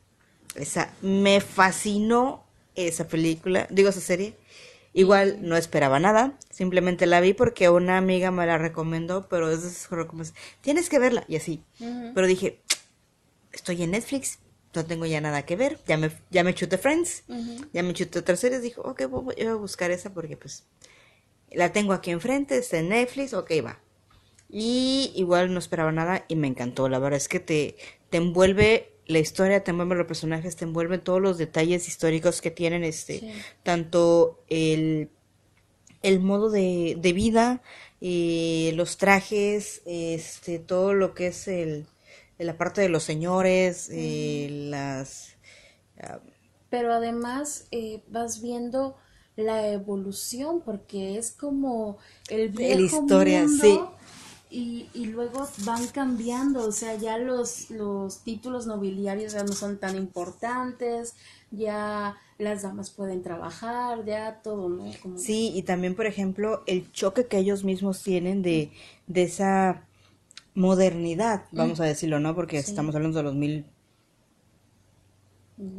Esa, 0.55 0.93
me 1.01 1.41
fascinó 1.41 2.45
esa 2.75 3.09
película, 3.09 3.67
digo 3.69 3.89
esa 3.89 3.99
serie. 3.99 4.35
Igual 4.93 5.39
no 5.41 5.57
esperaba 5.57 5.99
nada, 5.99 6.37
simplemente 6.49 7.05
la 7.05 7.19
vi 7.19 7.33
porque 7.33 7.69
una 7.69 7.97
amiga 7.97 8.31
me 8.31 8.45
la 8.45 8.57
recomendó, 8.57 9.27
pero 9.27 9.51
es 9.51 9.89
como 10.07 10.23
tienes 10.61 10.87
que 10.87 10.97
verla 10.97 11.25
y 11.27 11.35
así. 11.35 11.61
Pero 12.15 12.25
dije, 12.25 12.61
estoy 13.51 13.83
en 13.83 13.91
Netflix, 13.91 14.39
no 14.73 14.85
tengo 14.85 15.05
ya 15.05 15.19
nada 15.19 15.45
que 15.45 15.57
ver, 15.57 15.77
ya 15.85 15.97
me, 15.97 16.09
ya 16.31 16.45
me 16.45 16.55
chuté 16.55 16.77
Friends, 16.77 17.25
ya 17.73 17.83
me 17.83 17.93
chuté 17.93 18.19
otras 18.19 18.39
series, 18.39 18.61
dijo, 18.61 18.81
ok, 18.83 19.07
voy 19.09 19.35
voy 19.35 19.45
a 19.45 19.55
buscar 19.55 19.91
esa 19.91 20.13
porque 20.13 20.37
pues 20.37 20.63
la 21.51 21.71
tengo 21.73 21.93
aquí 21.93 22.11
enfrente, 22.11 22.57
está 22.57 22.79
en 22.79 22.89
Netflix, 22.89 23.33
ok, 23.33 23.51
va. 23.65 23.79
Y 24.49 25.11
igual 25.15 25.53
no 25.53 25.59
esperaba 25.59 25.91
nada 25.91 26.25
y 26.27 26.35
me 26.35 26.47
encantó, 26.47 26.89
la 26.89 26.99
verdad 26.99 27.17
es 27.17 27.27
que 27.27 27.39
te, 27.39 27.75
te 28.09 28.17
envuelve 28.17 28.93
la 29.07 29.19
historia, 29.19 29.63
te 29.63 29.71
envuelve 29.71 29.95
los 29.95 30.07
personajes, 30.07 30.55
te 30.55 30.65
envuelven 30.65 31.01
todos 31.01 31.21
los 31.21 31.37
detalles 31.37 31.87
históricos 31.87 32.41
que 32.41 32.51
tienen, 32.51 32.83
este, 32.83 33.19
Sí. 33.19 33.45
tanto 33.63 34.43
el, 34.49 35.09
el 36.03 36.19
modo 36.19 36.49
de, 36.49 36.97
de 36.99 37.13
vida, 37.13 37.61
eh, 38.01 38.71
los 38.75 38.97
trajes, 38.97 39.81
este, 39.85 40.59
todo 40.59 40.93
lo 40.93 41.13
que 41.13 41.27
es 41.27 41.47
el, 41.47 41.87
la 42.37 42.57
parte 42.57 42.81
de 42.81 42.89
los 42.89 43.03
señores, 43.03 43.89
eh, 43.91 44.47
las... 44.51 45.37
ah, 46.01 46.21
Pero 46.69 46.93
además 46.93 47.67
eh, 47.71 48.03
vas 48.07 48.41
viendo 48.41 48.97
la 49.37 49.67
evolución 49.71 50.61
porque 50.65 51.17
es 51.17 51.31
como 51.31 51.97
el 52.29 52.49
viejo 52.49 53.01
historia, 53.01 53.01
mundo 53.01 53.47
sí. 53.47 53.79
y, 54.49 54.89
y 54.93 55.05
luego 55.07 55.47
van 55.59 55.87
cambiando, 55.89 56.65
o 56.65 56.71
sea, 56.73 56.95
ya 56.95 57.17
los, 57.17 57.69
los 57.71 58.23
títulos 58.23 58.67
nobiliarios 58.67 59.33
ya 59.33 59.43
no 59.43 59.53
son 59.53 59.79
tan 59.79 59.95
importantes, 59.97 61.15
ya 61.51 62.17
las 62.39 62.63
damas 62.63 62.89
pueden 62.91 63.23
trabajar, 63.23 64.05
ya 64.05 64.41
todo, 64.43 64.69
¿no? 64.69 64.99
Como- 65.01 65.15
Sí, 65.15 65.51
y 65.55 65.63
también, 65.63 65.95
por 65.95 66.05
ejemplo, 66.05 66.63
el 66.67 66.91
choque 66.91 67.27
que 67.27 67.37
ellos 67.39 67.63
mismos 67.63 68.03
tienen 68.03 68.41
de, 68.41 68.71
de 69.07 69.23
esa 69.23 69.85
modernidad, 70.55 71.45
vamos 71.51 71.79
a 71.81 71.85
decirlo, 71.85 72.19
¿no? 72.19 72.35
Porque 72.35 72.57
Sí. 72.57 72.71
estamos 72.71 72.95
hablando 72.95 73.17
de 73.19 73.23
los 73.23 73.35
mil 73.35 73.65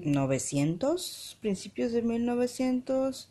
novecientos, 0.05 1.37
principios 1.41 1.93
de 1.93 2.03
mil 2.03 2.25
novecientos. 2.27 3.31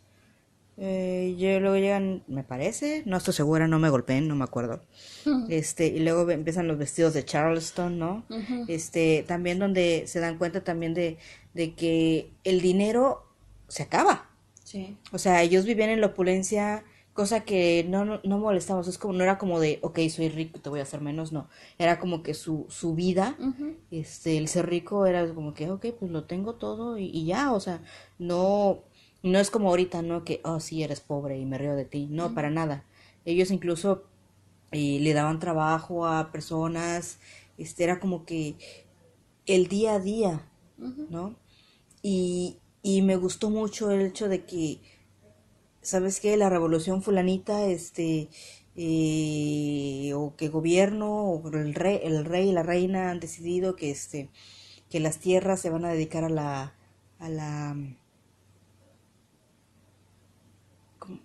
Eh, 0.79 1.33
y 1.35 1.59
luego 1.59 1.75
llegan, 1.75 2.23
me 2.27 2.43
parece, 2.43 3.01
no 3.07 3.17
estoy 3.17 3.33
segura, 3.33 3.67
no 3.67 3.79
me 3.79 3.89
golpeen, 3.89 4.27
no 4.27 4.35
me 4.35 4.43
acuerdo. 4.43 4.81
Este, 5.49 5.87
y 5.87 5.99
luego 5.99 6.29
empiezan 6.29 6.67
los 6.67 6.77
vestidos 6.77 7.13
de 7.15 7.25
Charleston, 7.25 7.97
¿no? 7.97 8.23
Este, 8.67 9.25
también 9.27 9.57
donde 9.57 10.03
se 10.05 10.19
dan 10.19 10.37
cuenta 10.37 10.63
también 10.63 10.93
de, 10.93 11.17
de 11.53 11.73
que 11.73 12.29
el 12.43 12.61
dinero 12.61 13.25
se 13.67 13.83
acaba. 13.83 14.29
Sí. 14.63 14.97
O 15.11 15.17
sea, 15.17 15.41
ellos 15.41 15.65
vivían 15.65 15.89
en 15.89 16.01
la 16.01 16.07
opulencia, 16.07 16.83
cosa 17.13 17.39
que 17.43 17.83
no, 17.89 18.05
no, 18.05 18.19
no 18.23 18.37
molestamos. 18.37 18.87
Es 18.87 18.99
como, 18.99 19.13
no 19.13 19.23
era 19.23 19.39
como 19.39 19.59
de, 19.59 19.79
ok, 19.81 19.99
soy 20.09 20.29
rico, 20.29 20.59
te 20.59 20.69
voy 20.69 20.79
a 20.79 20.83
hacer 20.83 21.01
menos, 21.01 21.31
no. 21.31 21.49
Era 21.79 21.99
como 21.99 22.21
que 22.21 22.35
su, 22.35 22.67
su 22.69 22.93
vida, 22.93 23.35
este, 23.89 24.37
el 24.37 24.47
ser 24.47 24.69
rico 24.69 25.07
era 25.07 25.27
como 25.33 25.55
que, 25.55 25.71
ok, 25.71 25.87
pues 25.99 26.11
lo 26.11 26.25
tengo 26.25 26.53
todo 26.53 26.99
y, 26.99 27.05
y 27.05 27.25
ya, 27.25 27.51
o 27.53 27.59
sea, 27.59 27.81
no, 28.19 28.83
no 29.27 29.39
es 29.39 29.51
como 29.51 29.69
ahorita, 29.69 30.01
¿no? 30.01 30.23
Que, 30.23 30.41
oh, 30.43 30.59
sí, 30.59 30.83
eres 30.83 31.01
pobre 31.01 31.37
y 31.37 31.45
me 31.45 31.57
río 31.57 31.75
de 31.75 31.85
ti. 31.85 32.07
No, 32.09 32.33
para 32.33 32.49
nada. 32.49 32.85
Ellos 33.25 33.51
incluso 33.51 34.03
eh, 34.71 34.99
le 35.01 35.13
daban 35.13 35.39
trabajo 35.39 36.07
a 36.07 36.31
personas, 36.31 37.19
este, 37.57 37.83
era 37.83 37.99
como 37.99 38.25
que 38.25 38.55
el 39.45 39.67
día 39.67 39.95
a 39.95 39.99
día. 39.99 40.47
¿no? 40.77 41.35
Y, 42.01 42.57
y 42.81 43.01
me 43.01 43.15
gustó 43.15 43.49
mucho 43.49 43.91
el 43.91 44.01
hecho 44.01 44.29
de 44.29 44.45
que, 44.45 44.79
¿sabes 45.81 46.19
qué? 46.19 46.37
La 46.37 46.49
revolución 46.49 47.01
fulanita, 47.01 47.65
este, 47.65 48.29
eh, 48.75 50.11
o 50.15 50.35
que 50.35 50.49
gobierno, 50.49 51.31
o 51.31 51.47
el 51.49 51.73
rey, 51.73 51.99
el 52.03 52.25
rey 52.25 52.49
y 52.49 52.53
la 52.53 52.63
reina 52.63 53.09
han 53.11 53.19
decidido 53.19 53.75
que, 53.75 53.91
este, 53.91 54.29
que 54.89 54.99
las 54.99 55.19
tierras 55.19 55.59
se 55.61 55.69
van 55.69 55.85
a 55.85 55.91
dedicar 55.91 56.23
a 56.23 56.29
la, 56.29 56.75
a 57.19 57.29
la, 57.29 57.75
¿cómo? 60.99 61.19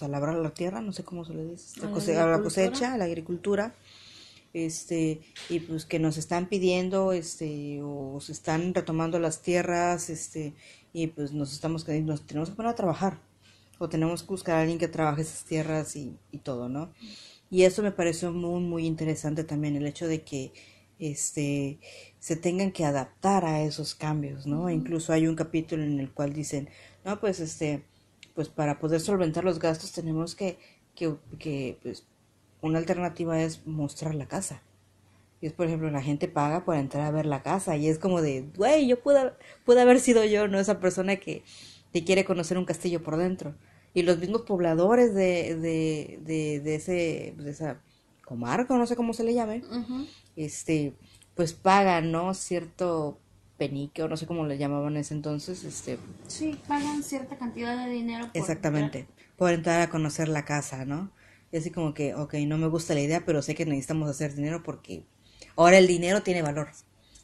Pues 0.00 0.08
a 0.08 0.08
labrar 0.08 0.36
la 0.36 0.50
tierra, 0.50 0.80
no 0.80 0.92
sé 0.92 1.04
cómo 1.04 1.24
se 1.24 1.34
le 1.34 1.44
dice, 1.44 1.80
¿A 1.80 1.86
la 1.86 1.92
cose- 1.92 2.12
a 2.12 2.26
la 2.26 2.34
agricultura? 2.36 2.66
cosecha, 2.70 2.94
a 2.94 2.98
la 2.98 3.04
agricultura, 3.04 3.74
este, 4.52 5.20
y 5.48 5.60
pues 5.60 5.84
que 5.84 5.98
nos 5.98 6.16
están 6.16 6.48
pidiendo, 6.48 7.12
este, 7.12 7.80
o 7.82 8.18
se 8.20 8.32
están 8.32 8.74
retomando 8.74 9.18
las 9.18 9.42
tierras, 9.42 10.10
este, 10.10 10.54
y 10.92 11.08
pues 11.08 11.32
nos 11.32 11.52
estamos, 11.52 11.86
nos 11.88 12.26
tenemos 12.26 12.50
que 12.50 12.56
poner 12.56 12.72
a 12.72 12.74
trabajar, 12.76 13.18
o 13.78 13.88
tenemos 13.88 14.22
que 14.22 14.28
buscar 14.28 14.56
a 14.56 14.60
alguien 14.62 14.78
que 14.78 14.88
trabaje 14.88 15.22
esas 15.22 15.44
tierras 15.44 15.96
y, 15.96 16.16
y 16.32 16.38
todo, 16.38 16.68
¿no? 16.68 16.92
Y 17.50 17.64
eso 17.64 17.82
me 17.82 17.92
pareció 17.92 18.32
muy, 18.32 18.60
muy 18.60 18.86
interesante 18.86 19.44
también, 19.44 19.76
el 19.76 19.86
hecho 19.86 20.06
de 20.08 20.22
que, 20.22 20.52
este, 20.98 21.78
se 22.18 22.36
tengan 22.36 22.72
que 22.72 22.84
adaptar 22.84 23.44
a 23.46 23.62
esos 23.62 23.94
cambios, 23.94 24.46
¿no? 24.46 24.68
Incluso 24.70 25.12
hay 25.12 25.26
un 25.26 25.36
capítulo 25.36 25.82
en 25.82 25.98
el 26.00 26.10
cual 26.12 26.32
dicen, 26.34 26.68
no, 27.04 27.18
pues, 27.20 27.40
este, 27.40 27.84
pues 28.40 28.48
para 28.48 28.78
poder 28.78 29.02
solventar 29.02 29.44
los 29.44 29.58
gastos 29.58 29.92
tenemos 29.92 30.34
que, 30.34 30.56
que, 30.94 31.14
que 31.38 31.78
pues, 31.82 32.06
una 32.62 32.78
alternativa 32.78 33.38
es 33.38 33.66
mostrar 33.66 34.14
la 34.14 34.28
casa. 34.28 34.62
Y 35.42 35.46
es, 35.46 35.52
por 35.52 35.66
ejemplo, 35.66 35.90
la 35.90 36.00
gente 36.00 36.26
paga 36.26 36.64
por 36.64 36.74
entrar 36.76 37.04
a 37.04 37.10
ver 37.10 37.26
la 37.26 37.42
casa 37.42 37.76
y 37.76 37.86
es 37.86 37.98
como 37.98 38.22
de, 38.22 38.46
güey, 38.56 38.86
yo 38.86 38.98
pude, 39.02 39.34
pude 39.66 39.82
haber 39.82 40.00
sido 40.00 40.24
yo, 40.24 40.48
¿no? 40.48 40.58
Esa 40.58 40.80
persona 40.80 41.16
que, 41.16 41.42
que 41.92 42.02
quiere 42.02 42.24
conocer 42.24 42.56
un 42.56 42.64
castillo 42.64 43.02
por 43.02 43.18
dentro. 43.18 43.54
Y 43.92 44.04
los 44.04 44.16
mismos 44.16 44.40
pobladores 44.40 45.14
de, 45.14 45.54
de, 45.56 46.18
de, 46.22 46.60
de 46.60 46.74
ese, 46.76 47.34
de 47.36 47.50
esa 47.50 47.82
comarca, 48.24 48.74
no 48.74 48.86
sé 48.86 48.96
cómo 48.96 49.12
se 49.12 49.24
le 49.24 49.34
llame, 49.34 49.62
este, 50.34 50.94
pues 51.34 51.52
pagan, 51.52 52.10
¿no? 52.10 52.32
Cierto 52.32 53.18
penique, 53.60 54.02
o 54.02 54.08
no 54.08 54.16
sé 54.16 54.26
cómo 54.26 54.46
le 54.46 54.56
llamaban 54.56 54.94
en 54.94 55.02
ese 55.02 55.12
entonces, 55.12 55.64
este, 55.64 55.98
Sí, 56.26 56.58
pagan 56.66 57.02
cierta 57.02 57.36
cantidad 57.36 57.76
de 57.84 57.92
dinero 57.92 58.24
por 58.32 58.40
Exactamente, 58.40 59.06
por 59.36 59.52
entrar 59.52 59.82
a 59.82 59.90
conocer 59.90 60.28
la 60.28 60.46
casa, 60.46 60.86
¿no? 60.86 61.10
Y 61.52 61.58
así 61.58 61.70
como 61.70 61.92
que, 61.92 62.14
ok, 62.14 62.34
no 62.46 62.56
me 62.56 62.68
gusta 62.68 62.94
la 62.94 63.00
idea, 63.00 63.22
pero 63.26 63.42
sé 63.42 63.54
que 63.54 63.66
necesitamos 63.66 64.08
hacer 64.08 64.34
dinero 64.34 64.62
porque 64.62 65.04
ahora 65.56 65.76
el 65.76 65.86
dinero 65.86 66.22
tiene 66.22 66.40
valor. 66.42 66.68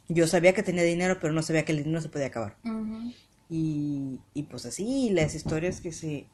Yo 0.09 0.27
sabía 0.27 0.53
que 0.53 0.61
tenía 0.63 0.83
dinero, 0.83 1.17
pero 1.19 1.33
no 1.33 1.41
sabía 1.41 1.65
que 1.65 1.71
el 1.71 1.83
dinero 1.83 2.01
se 2.01 2.09
podía 2.09 2.27
acabar. 2.27 2.55
Y, 3.49 4.19
y 4.35 4.43
pues 4.43 4.65
así, 4.65 5.09
las 5.09 5.33
historias 5.33 5.81
que 5.81 5.91
se... 5.91 6.27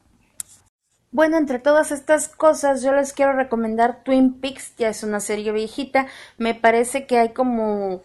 Bueno, 1.12 1.38
entre 1.38 1.60
todas 1.60 1.92
estas 1.92 2.28
cosas, 2.28 2.82
yo 2.82 2.92
les 2.92 3.12
quiero 3.12 3.32
recomendar 3.32 4.02
Twin 4.04 4.34
Peaks, 4.40 4.74
ya 4.76 4.88
es 4.88 5.02
una 5.04 5.20
serie 5.20 5.52
viejita. 5.52 6.08
Me 6.38 6.54
parece 6.54 7.06
que 7.06 7.18
hay 7.18 7.32
como 7.32 8.02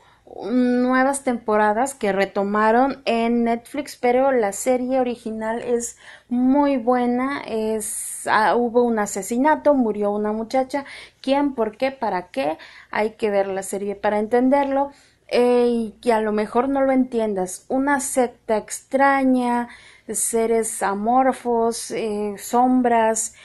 nuevas 0.52 1.24
temporadas 1.24 1.96
que 1.96 2.12
retomaron 2.12 3.02
en 3.06 3.44
Netflix, 3.44 3.98
pero 3.98 4.32
la 4.32 4.52
serie 4.52 5.00
original 5.00 5.62
es 5.62 5.98
muy 6.28 6.78
buena. 6.78 7.42
Es 7.42 8.28
ah, 8.28 8.56
hubo 8.56 8.84
un 8.84 9.00
asesinato, 9.00 9.74
murió 9.74 10.12
una 10.12 10.32
muchacha. 10.32 10.86
¿Quién? 11.22 11.54
¿Por 11.56 11.78
qué? 11.78 11.92
¿Para 11.92 12.28
qué? 12.28 12.58
Hay 12.92 13.12
que 13.12 13.30
ver 13.30 13.48
la 13.48 13.64
serie 13.64 13.96
para 13.96 14.20
entenderlo. 14.20 14.92
Y 15.32 15.96
que 16.02 16.12
a 16.12 16.22
lo 16.22 16.32
mejor 16.32 16.70
no 16.70 16.82
lo 16.82 16.92
entiendas. 16.92 17.66
Una 17.68 18.00
secta 18.00 18.58
extraña, 18.58 19.70
seres 20.08 20.82
amorfos, 20.82 21.92
eh, 21.92 22.34
sombras 22.40 23.36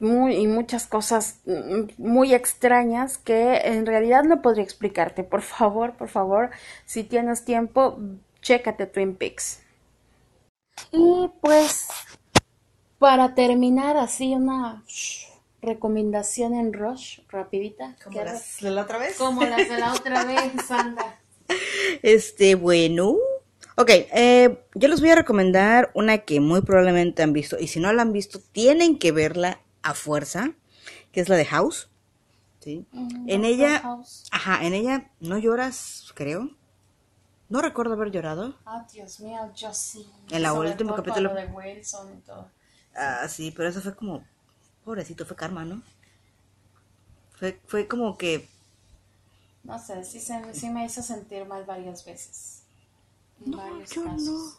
muy, 0.00 0.34
y 0.36 0.46
muchas 0.46 0.86
cosas 0.86 1.40
mm, 1.46 1.82
muy 1.98 2.34
extrañas 2.34 3.18
que 3.18 3.58
en 3.58 3.86
realidad 3.86 4.24
no 4.24 4.42
podría 4.42 4.64
explicarte. 4.64 5.22
Por 5.24 5.42
favor, 5.42 5.92
por 5.96 6.08
favor, 6.08 6.50
si 6.86 7.04
tienes 7.04 7.44
tiempo, 7.44 8.00
chécate 8.42 8.86
Twin 8.86 9.14
Peaks. 9.14 9.60
Y 10.92 11.30
pues, 11.40 11.88
para 12.98 13.34
terminar, 13.34 13.96
así 13.96 14.34
una 14.34 14.82
recomendación 15.62 16.54
en 16.54 16.72
Rush, 16.72 17.20
rapidita. 17.28 17.96
¿Qué 18.10 18.24
re- 18.24 18.40
de 18.60 18.70
la 18.70 18.82
otra 18.82 18.98
vez? 18.98 19.16
Como 19.16 19.42
las 19.44 19.68
de 19.68 19.78
la 19.78 19.92
otra 19.92 20.24
vez, 20.26 20.70
anda. 20.70 21.20
Este, 22.02 22.54
bueno. 22.54 23.16
Ok, 23.76 23.90
eh, 23.90 24.58
yo 24.74 24.88
les 24.88 25.00
voy 25.00 25.10
a 25.10 25.14
recomendar 25.14 25.90
una 25.94 26.18
que 26.18 26.40
muy 26.40 26.60
probablemente 26.62 27.22
han 27.22 27.32
visto, 27.32 27.58
y 27.58 27.68
si 27.68 27.80
no 27.80 27.92
la 27.92 28.02
han 28.02 28.12
visto, 28.12 28.40
tienen 28.52 28.98
que 28.98 29.12
verla 29.12 29.60
a 29.82 29.94
fuerza, 29.94 30.52
que 31.12 31.20
es 31.20 31.28
la 31.28 31.36
de 31.36 31.46
House. 31.46 31.90
¿sí? 32.60 32.86
Mm, 32.92 33.26
En 33.26 33.44
ella, 33.44 33.82
House. 33.82 34.30
ajá, 34.32 34.64
en 34.66 34.74
ella 34.74 35.10
no 35.20 35.38
lloras, 35.38 36.12
creo. 36.16 36.50
No 37.50 37.62
recuerdo 37.62 37.94
haber 37.94 38.10
llorado. 38.12 38.56
Ah, 38.64 38.86
Dios 38.90 39.20
mío, 39.20 39.52
yo 39.54 39.72
sí. 39.74 40.06
En 40.30 40.42
la 40.42 40.52
Sobre 40.52 40.70
último 40.70 40.94
capítulo. 40.94 41.28
lo 41.28 41.34
de 41.34 41.44
Wilson 41.46 42.18
y 42.18 42.20
todo. 42.22 42.50
Ah, 42.94 43.26
sí, 43.28 43.50
pero 43.56 43.68
eso 43.68 43.80
fue 43.80 43.94
como, 43.96 44.24
pobrecito, 44.84 45.26
fue 45.26 45.36
karma, 45.36 45.64
¿no? 45.64 45.82
Fue, 47.36 47.60
fue 47.66 47.88
como 47.88 48.16
que, 48.16 48.48
No 49.62 49.78
sé, 49.78 50.04
sí, 50.04 50.20
se, 50.20 50.54
sí 50.54 50.68
me 50.70 50.84
hizo 50.84 51.02
sentir 51.02 51.44
mal 51.46 51.64
varias 51.64 52.04
veces. 52.04 52.62
En 53.46 53.52
no, 53.52 53.80
yo 53.84 54.02
casos. 54.04 54.22
no. 54.22 54.52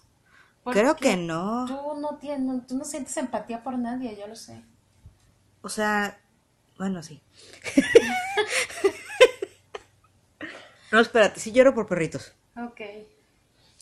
Porque 0.63 0.81
Creo 0.81 0.95
que 0.95 1.17
no. 1.17 1.67
Tú 1.67 1.75
no, 1.99 2.17
tienes, 2.19 2.67
tú 2.67 2.77
no 2.77 2.85
sientes 2.85 3.17
empatía 3.17 3.63
por 3.63 3.77
nadie, 3.79 4.17
yo 4.17 4.27
lo 4.27 4.35
sé. 4.35 4.63
O 5.61 5.69
sea, 5.69 6.19
bueno, 6.77 7.03
sí. 7.03 7.21
no, 10.91 10.99
espérate, 10.99 11.39
sí 11.39 11.51
lloro 11.51 11.73
por 11.73 11.87
perritos. 11.87 12.33
Ok, 12.57 12.81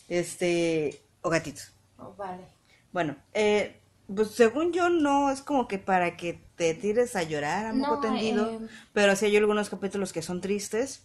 Este, 0.08 1.02
o 1.22 1.30
gatitos. 1.30 1.72
oh, 1.98 2.14
vale. 2.16 2.44
Bueno, 2.92 3.16
eh, 3.34 3.80
pues 4.14 4.30
según 4.32 4.72
yo 4.72 4.88
no 4.88 5.30
es 5.30 5.40
como 5.42 5.68
que 5.68 5.78
para 5.78 6.16
que 6.16 6.40
te 6.56 6.74
tires 6.74 7.14
a 7.16 7.22
llorar 7.22 7.66
a 7.66 7.72
moco 7.72 7.96
No, 7.96 8.00
tendido, 8.00 8.50
eh, 8.50 8.58
pero 8.92 9.14
sí 9.16 9.26
hay 9.26 9.36
algunos 9.36 9.70
capítulos 9.70 10.12
que 10.12 10.22
son 10.22 10.40
tristes. 10.40 11.04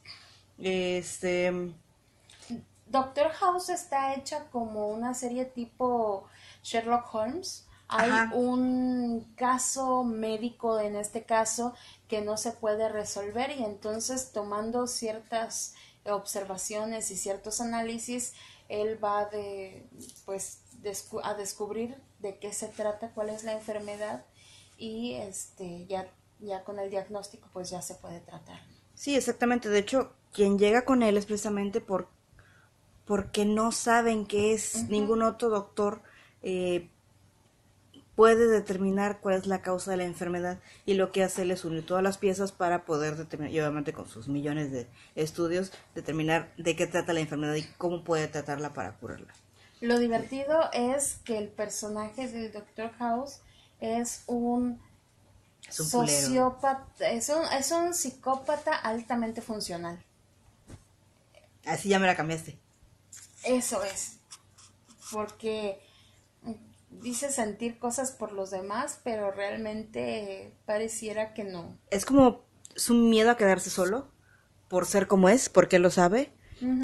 Este, 0.57 1.51
Doctor 2.87 3.29
House 3.31 3.69
está 3.69 4.15
hecha 4.15 4.45
como 4.49 4.89
una 4.89 5.13
serie 5.13 5.45
tipo 5.45 6.27
Sherlock 6.63 7.13
Holmes. 7.13 7.67
Hay 7.97 8.11
Ajá. 8.11 8.31
un 8.31 9.33
caso 9.35 10.03
médico 10.03 10.79
en 10.79 10.95
este 10.95 11.23
caso 11.23 11.73
que 12.09 12.21
no 12.21 12.37
se 12.37 12.51
puede 12.51 12.89
resolver 12.89 13.51
y 13.57 13.63
entonces 13.63 14.31
tomando 14.33 14.87
ciertas 14.87 15.75
observaciones 16.05 17.09
y 17.11 17.17
ciertos 17.17 17.61
análisis, 17.61 18.33
él 18.69 19.03
va 19.03 19.25
de, 19.25 19.87
pues, 20.25 20.59
descu- 20.83 21.21
a 21.23 21.33
descubrir 21.35 21.95
de 22.19 22.37
qué 22.39 22.51
se 22.53 22.67
trata, 22.67 23.11
cuál 23.13 23.29
es 23.29 23.43
la 23.43 23.53
enfermedad 23.53 24.25
y 24.77 25.13
este 25.13 25.85
ya, 25.87 26.07
ya 26.39 26.63
con 26.63 26.79
el 26.79 26.89
diagnóstico 26.89 27.47
pues 27.53 27.69
ya 27.69 27.81
se 27.81 27.95
puede 27.95 28.19
tratar. 28.19 28.59
sí, 28.93 29.15
exactamente. 29.15 29.69
De 29.69 29.79
hecho, 29.79 30.13
quien 30.33 30.57
llega 30.59 30.85
con 30.85 31.03
él 31.03 31.17
es 31.17 31.25
precisamente 31.25 31.81
por 31.81 32.07
porque 33.05 33.45
no 33.45 33.71
saben 33.71 34.25
que 34.25 34.53
es 34.53 34.89
ningún 34.89 35.21
otro 35.23 35.49
doctor 35.49 36.01
eh, 36.41 36.89
puede 38.15 38.47
determinar 38.47 39.19
cuál 39.19 39.35
es 39.35 39.45
la 39.45 39.61
causa 39.61 39.91
de 39.91 39.97
la 39.97 40.05
enfermedad 40.05 40.59
y 40.85 40.93
lo 40.93 41.11
que 41.11 41.23
hace 41.23 41.49
es 41.51 41.65
unir 41.65 41.85
todas 41.85 42.03
las 42.03 42.17
piezas 42.17 42.51
para 42.51 42.85
poder 42.85 43.15
determinar, 43.17 43.53
y 43.53 43.59
obviamente 43.59 43.93
con 43.93 44.07
sus 44.07 44.27
millones 44.27 44.71
de 44.71 44.87
estudios, 45.15 45.71
determinar 45.93 46.53
de 46.57 46.75
qué 46.75 46.87
trata 46.87 47.13
la 47.13 47.19
enfermedad 47.19 47.55
y 47.55 47.63
cómo 47.77 48.03
puede 48.03 48.27
tratarla 48.27 48.73
para 48.73 48.93
curarla. 48.93 49.33
Lo 49.81 49.99
divertido 49.99 50.71
es 50.71 51.15
que 51.25 51.37
el 51.37 51.49
personaje 51.49 52.27
del 52.27 52.51
Dr. 52.51 52.91
House 52.97 53.41
es 53.79 54.23
un, 54.25 54.81
Es 55.67 55.79
un 55.79 55.85
sociópata, 55.85 57.11
es 57.11 57.29
un, 57.29 57.43
es 57.57 57.71
un 57.71 57.93
psicópata 57.93 58.73
altamente 58.73 59.41
funcional. 59.41 60.01
Así 61.65 61.89
ya 61.89 61.99
me 61.99 62.07
la 62.07 62.15
cambiaste. 62.15 62.57
Eso 63.43 63.83
es. 63.83 64.17
Porque 65.11 65.79
dice 67.01 67.31
sentir 67.31 67.79
cosas 67.79 68.11
por 68.11 68.31
los 68.31 68.51
demás, 68.51 68.99
pero 69.03 69.31
realmente 69.31 70.53
pareciera 70.65 71.33
que 71.33 71.43
no. 71.43 71.77
Es 71.91 72.05
como 72.05 72.43
su 72.75 72.93
miedo 72.93 73.31
a 73.31 73.37
quedarse 73.37 73.69
solo 73.69 74.07
por 74.67 74.85
ser 74.85 75.07
como 75.07 75.29
es, 75.29 75.49
porque 75.49 75.77
él 75.77 75.81
lo 75.83 75.91
sabe. 75.91 76.31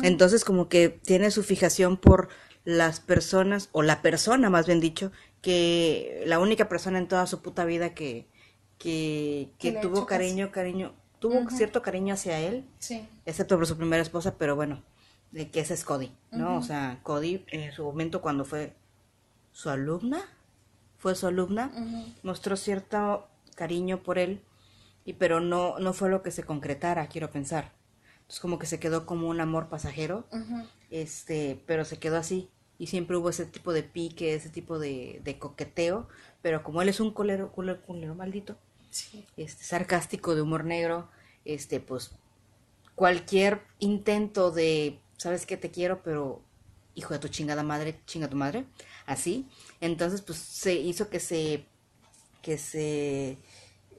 Entonces 0.04 0.44
como 0.44 0.68
que 0.68 0.90
tiene 0.90 1.32
su 1.32 1.44
fijación 1.44 1.98
por 1.98 2.28
las 2.66 3.00
personas, 3.00 3.70
o 3.72 3.82
la 3.82 4.02
persona 4.02 4.50
más 4.50 4.68
bien 4.68 4.80
dicho, 4.80 5.12
que 5.42 6.24
la 6.26 6.40
única 6.40 6.70
persona 6.70 7.00
en 7.00 7.08
toda 7.08 7.26
su 7.26 7.42
puta 7.42 7.66
vida 7.66 7.94
que, 7.94 8.28
que, 8.78 9.50
tuvo 9.82 10.06
cariño, 10.06 10.52
cariño, 10.52 10.94
tuvo 11.20 11.50
cierto 11.50 11.82
cariño 11.82 12.14
hacia 12.14 12.40
él, 12.40 12.68
Sí. 12.80 13.08
excepto 13.26 13.58
por 13.58 13.66
su 13.66 13.78
primera 13.78 14.04
esposa, 14.04 14.36
pero 14.38 14.56
bueno, 14.56 14.84
de 15.32 15.50
que 15.50 15.62
esa 15.62 15.74
es 15.74 15.84
Cody, 15.84 16.12
¿no? 16.32 16.58
O 16.58 16.62
sea, 16.62 17.00
Cody 17.04 17.46
en 17.48 17.72
su 17.72 17.84
momento 17.84 18.22
cuando 18.22 18.46
fue 18.46 18.76
su 19.52 19.70
alumna, 19.70 20.22
fue 20.98 21.16
su 21.16 21.28
alumna, 21.28 21.72
mostró 22.24 22.56
cierto 22.58 23.28
cariño 23.56 24.04
por 24.04 24.18
él, 24.18 24.42
y 25.06 25.14
pero 25.14 25.40
no, 25.40 25.80
no 25.80 25.94
fue 25.94 26.10
lo 26.10 26.22
que 26.22 26.32
se 26.32 26.44
concretara, 26.44 27.08
quiero 27.08 27.32
pensar. 27.32 27.72
Entonces 28.22 28.40
como 28.40 28.60
que 28.60 28.66
se 28.68 28.80
quedó 28.80 29.06
como 29.06 29.28
un 29.28 29.42
amor 29.42 29.68
pasajero, 29.68 30.26
este, 30.90 31.62
pero 31.66 31.86
se 31.86 31.98
quedó 32.00 32.18
así. 32.18 32.50
Y 32.78 32.88
siempre 32.88 33.16
hubo 33.18 33.30
ese 33.30 33.46
tipo 33.46 33.74
de 33.74 33.84
pique, 33.84 34.34
ese 34.34 34.50
tipo 34.50 34.80
de, 34.80 35.22
de 35.24 35.38
coqueteo, 35.38 36.08
pero 36.42 36.64
como 36.64 36.82
él 36.82 36.90
es 36.90 37.00
un 37.00 37.12
colero, 37.12 37.52
culero, 37.52 37.82
culero 37.82 38.16
maldito, 38.16 38.58
Sí. 38.90 39.26
este, 39.38 39.64
sarcástico, 39.64 40.34
de 40.36 40.42
humor 40.42 40.66
negro, 40.66 41.10
este, 41.46 41.80
pues 41.80 42.12
cualquier 42.96 43.62
intento 43.80 44.52
de, 44.52 45.00
sabes 45.18 45.46
que 45.46 45.58
te 45.58 45.72
quiero, 45.72 46.02
pero 46.04 46.42
hijo 46.96 47.14
de 47.14 47.20
tu 47.20 47.28
chingada 47.30 47.64
madre, 47.64 48.00
chinga 48.06 48.28
tu 48.28 48.36
madre, 48.36 48.66
así, 49.12 49.48
entonces 49.82 50.22
pues 50.22 50.40
se 50.40 50.74
hizo 50.76 51.10
que 51.10 51.20
se, 51.20 51.66
que 52.42 52.58
se 52.58 53.38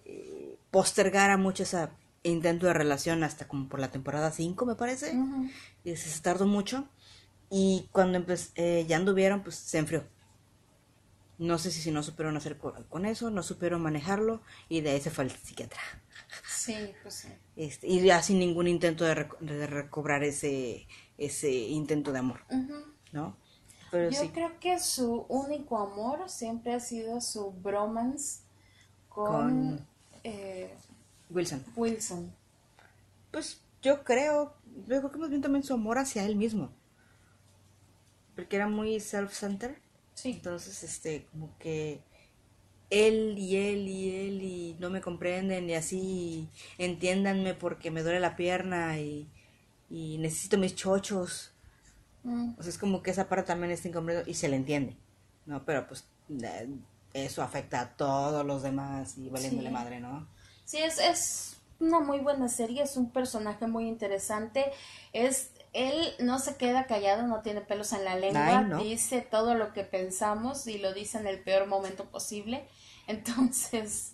eh, 0.04 0.58
postergara 0.70 1.36
mucho 1.36 1.62
ese 1.64 1.88
intento 2.24 2.66
de 2.66 2.72
relación 2.74 3.24
hasta 3.24 3.48
como 3.48 3.68
por 3.68 3.80
la 3.80 3.90
temporada 3.90 4.30
5 4.30 4.66
me 4.66 4.74
parece, 4.76 5.16
Ujú. 5.16 5.48
y 5.84 5.96
se 5.96 6.20
tardó 6.20 6.46
mucho, 6.46 6.88
y 7.50 7.88
cuando 7.92 8.24
eh, 8.56 8.84
ya 8.88 8.96
anduvieron, 8.96 9.42
pues 9.42 9.56
se 9.56 9.78
enfrió. 9.78 10.04
No 11.38 11.58
sé 11.58 11.70
si, 11.70 11.80
si 11.80 11.90
no 11.90 12.02
supieron 12.02 12.36
hacer 12.36 12.56
co- 12.58 12.74
con 12.88 13.04
eso, 13.04 13.30
no 13.30 13.42
supieron 13.42 13.82
manejarlo 13.82 14.42
y 14.68 14.80
de 14.80 14.90
ahí 14.90 15.00
se 15.00 15.10
fue 15.10 15.24
al 15.24 15.30
psiquiatra. 15.30 15.80
Sí, 16.46 16.76
pues 17.02 17.14
sí. 17.14 17.28
Este, 17.56 17.88
y 17.88 18.00
ya 18.00 18.22
sin 18.22 18.38
ningún 18.38 18.68
intento 18.68 19.04
de, 19.04 19.14
reco- 19.16 19.38
de 19.40 19.66
recobrar 19.66 20.22
ese, 20.22 20.86
ese 21.18 21.50
intento 21.50 22.12
de 22.12 22.18
amor. 22.20 22.40
¿no? 23.12 23.36
Pero 23.92 24.10
Yo 24.10 24.18
sí, 24.18 24.32
creo 24.32 24.58
que 24.60 24.78
su 24.78 25.26
único 25.28 25.78
amor 25.78 26.28
siempre 26.28 26.74
ha 26.74 26.80
sido 26.80 27.20
su 27.20 27.52
bromance 27.52 28.42
con, 29.08 29.78
Con- 29.78 29.86
eh, 30.24 30.76
Wilson. 31.30 31.64
Wilson. 31.76 32.32
Pues 33.32 33.60
yo 33.82 34.04
creo, 34.04 34.54
yo 34.86 35.00
creo 35.00 35.10
que 35.10 35.18
más 35.18 35.30
bien 35.30 35.42
también 35.42 35.64
su 35.64 35.74
amor 35.74 35.98
hacia 35.98 36.24
él 36.24 36.36
mismo. 36.36 36.70
Porque 38.34 38.56
era 38.56 38.68
muy 38.68 39.00
self-centered. 39.00 39.76
Sí. 40.14 40.42
Entonces, 40.42 40.82
este, 40.82 41.26
como 41.26 41.56
que 41.58 42.02
él 42.90 43.36
y 43.38 43.56
él 43.56 43.88
y 43.88 44.16
él 44.16 44.42
y 44.42 44.76
no 44.80 44.90
me 44.90 45.00
comprenden 45.02 45.70
y 45.70 45.74
así, 45.74 46.50
entiéndanme 46.78 47.54
porque 47.54 47.90
me 47.90 48.02
duele 48.02 48.20
la 48.20 48.36
pierna 48.36 49.00
y, 49.00 49.28
y 49.90 50.18
necesito 50.18 50.58
mis 50.58 50.76
chochos. 50.76 51.51
Mm, 52.24 52.54
O 52.56 52.62
sea, 52.62 52.70
es 52.70 52.78
como 52.78 53.02
que 53.02 53.10
esa 53.10 53.28
parte 53.28 53.48
también 53.48 53.72
está 53.72 53.88
incompleta 53.88 54.28
y 54.28 54.34
se 54.34 54.48
le 54.48 54.56
entiende, 54.56 54.96
¿no? 55.46 55.64
Pero 55.64 55.86
pues 55.86 56.04
eso 57.14 57.42
afecta 57.42 57.80
a 57.80 57.96
todos 57.96 58.44
los 58.46 58.62
demás 58.62 59.18
y 59.18 59.28
valiéndole 59.30 59.70
Sí. 59.70 59.70
madre, 59.70 60.00
¿no? 60.00 60.26
Sí, 60.64 60.78
es, 60.78 60.98
es 60.98 61.56
una 61.80 62.00
muy 62.00 62.20
buena 62.20 62.48
serie, 62.48 62.82
es 62.82 62.96
un 62.96 63.10
personaje 63.12 63.66
muy 63.66 63.88
interesante. 63.88 64.72
Es, 65.12 65.50
él 65.72 66.14
no 66.20 66.38
se 66.38 66.56
queda 66.56 66.86
callado, 66.86 67.26
no 67.26 67.42
tiene 67.42 67.60
pelos 67.62 67.92
en 67.92 68.04
la 68.04 68.16
lengua, 68.16 68.62
Ay, 68.62 68.64
no. 68.64 68.78
dice 68.78 69.22
todo 69.22 69.54
lo 69.54 69.72
que 69.72 69.84
pensamos 69.84 70.66
y 70.66 70.78
lo 70.78 70.92
dice 70.94 71.18
en 71.18 71.26
el 71.26 71.42
peor 71.42 71.66
momento 71.66 72.06
posible. 72.10 72.68
Entonces, 73.06 74.12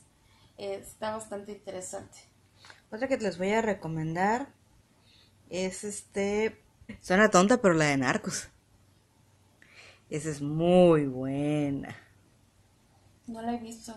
eh, 0.59 0.81
está 0.83 1.13
bastante 1.17 1.53
interesante. 1.53 2.19
Otra 2.91 3.09
que 3.09 3.17
les 3.19 3.39
voy 3.39 3.53
a 3.53 3.63
recomendar 3.63 4.49
es 5.51 5.85
este. 5.85 6.59
Suena 7.01 7.31
tonta, 7.31 7.61
pero 7.61 7.75
la 7.75 7.87
de 7.87 7.97
Narcos. 7.97 8.49
Esa 10.11 10.31
es 10.31 10.41
muy 10.41 11.07
buena. 11.07 11.97
No 13.27 13.43
la 13.43 13.55
he 13.55 13.59
visto. 13.59 13.95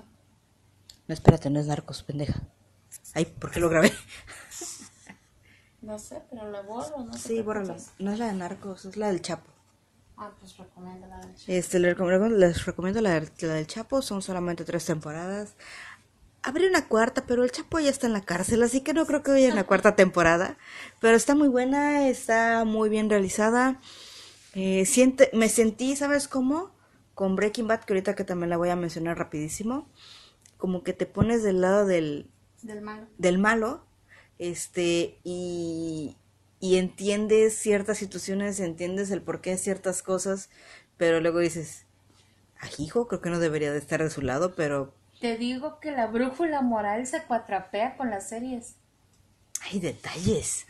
No, 1.08 1.14
espérate, 1.14 1.50
no 1.50 1.60
es 1.60 1.68
Narcos, 1.68 2.04
pendeja. 2.04 2.42
Ay, 3.14 3.26
¿por 3.26 3.52
qué 3.52 3.60
lo 3.60 3.70
grabé? 3.70 3.92
No 5.82 5.98
sé, 5.98 6.22
pero 6.30 6.52
la 6.52 6.62
borro, 6.62 7.06
no 7.06 7.14
Sí, 7.14 7.42
piensas. 7.42 7.92
No 7.98 8.12
es 8.12 8.20
la 8.20 8.28
de 8.28 8.34
Narcos, 8.34 8.86
es 8.86 8.98
la 8.98 9.08
del 9.08 9.22
Chapo. 9.22 9.50
Ah, 10.16 10.32
pues 10.40 10.56
recomiéndala. 10.58 11.18
de 11.18 11.32
hecho. 11.32 11.52
Este, 11.52 11.80
les 11.80 11.98
recomiendo, 11.98 12.30
les 12.30 12.66
recomiendo 12.66 13.02
la, 13.02 13.20
la 13.20 13.54
del 13.56 13.66
Chapo, 13.66 14.04
son 14.04 14.22
solamente 14.22 14.64
tres 14.64 14.86
temporadas. 14.86 15.56
Habría 16.44 16.70
una 16.70 16.88
cuarta, 16.88 17.26
pero 17.28 17.44
el 17.44 17.52
Chapo 17.52 17.80
ya 17.80 17.90
está 17.90 18.08
en 18.08 18.14
la 18.14 18.22
cárcel, 18.22 18.64
así 18.64 18.82
que 18.82 18.94
no 18.94 19.06
creo 19.06 19.22
que 19.22 19.32
vaya 19.32 19.48
en 19.48 19.56
la 19.56 19.66
cuarta 19.66 19.96
temporada. 19.96 20.58
Pero 21.00 21.16
está 21.16 21.36
muy 21.36 21.48
buena, 21.48 22.08
está 22.10 22.66
muy 22.66 22.90
bien 22.90 23.10
realizada. 23.10 23.80
Eh, 24.54 24.86
siente, 24.86 25.30
me 25.34 25.50
sentí, 25.50 25.96
¿sabes 25.96 26.28
cómo? 26.28 26.72
Con 27.14 27.36
Breaking 27.36 27.68
Bad, 27.68 27.82
que 27.84 27.94
ahorita 27.94 28.16
que 28.16 28.24
también 28.24 28.50
la 28.50 28.58
voy 28.58 28.70
a 28.70 28.76
mencionar 28.76 29.18
rapidísimo. 29.20 29.88
Como 30.58 30.84
que 30.84 30.94
te 30.94 31.06
pones 31.06 31.44
del 31.44 31.62
lado 31.62 31.86
del, 31.86 32.32
Del 32.64 32.82
malo. 32.82 33.08
del 33.18 33.38
malo, 33.38 33.86
este, 34.40 35.20
y, 35.24 36.18
y 36.60 36.78
entiendes 36.78 37.56
ciertas 37.58 37.98
situaciones, 38.00 38.60
entiendes 38.60 39.12
el 39.12 39.22
porqué 39.22 39.52
de 39.52 39.58
ciertas 39.58 40.02
cosas, 40.04 40.50
pero 40.98 41.20
luego 41.22 41.40
dices, 41.40 41.86
hijo, 42.80 43.08
creo 43.08 43.22
que 43.22 43.30
no 43.30 43.40
debería 43.40 43.72
de 43.72 43.80
estar 43.80 44.04
de 44.04 44.10
su 44.10 44.22
lado, 44.22 44.56
pero... 44.56 44.94
Te 45.22 45.38
digo 45.38 45.80
que 45.80 45.92
la 45.92 46.08
brújula 46.08 46.64
moral 46.64 47.06
se 47.06 47.22
cuatrapea 47.22 47.96
con 47.96 48.10
las 48.10 48.28
series. 48.28 48.78
Hay 49.62 49.80
detalles. 49.80 50.66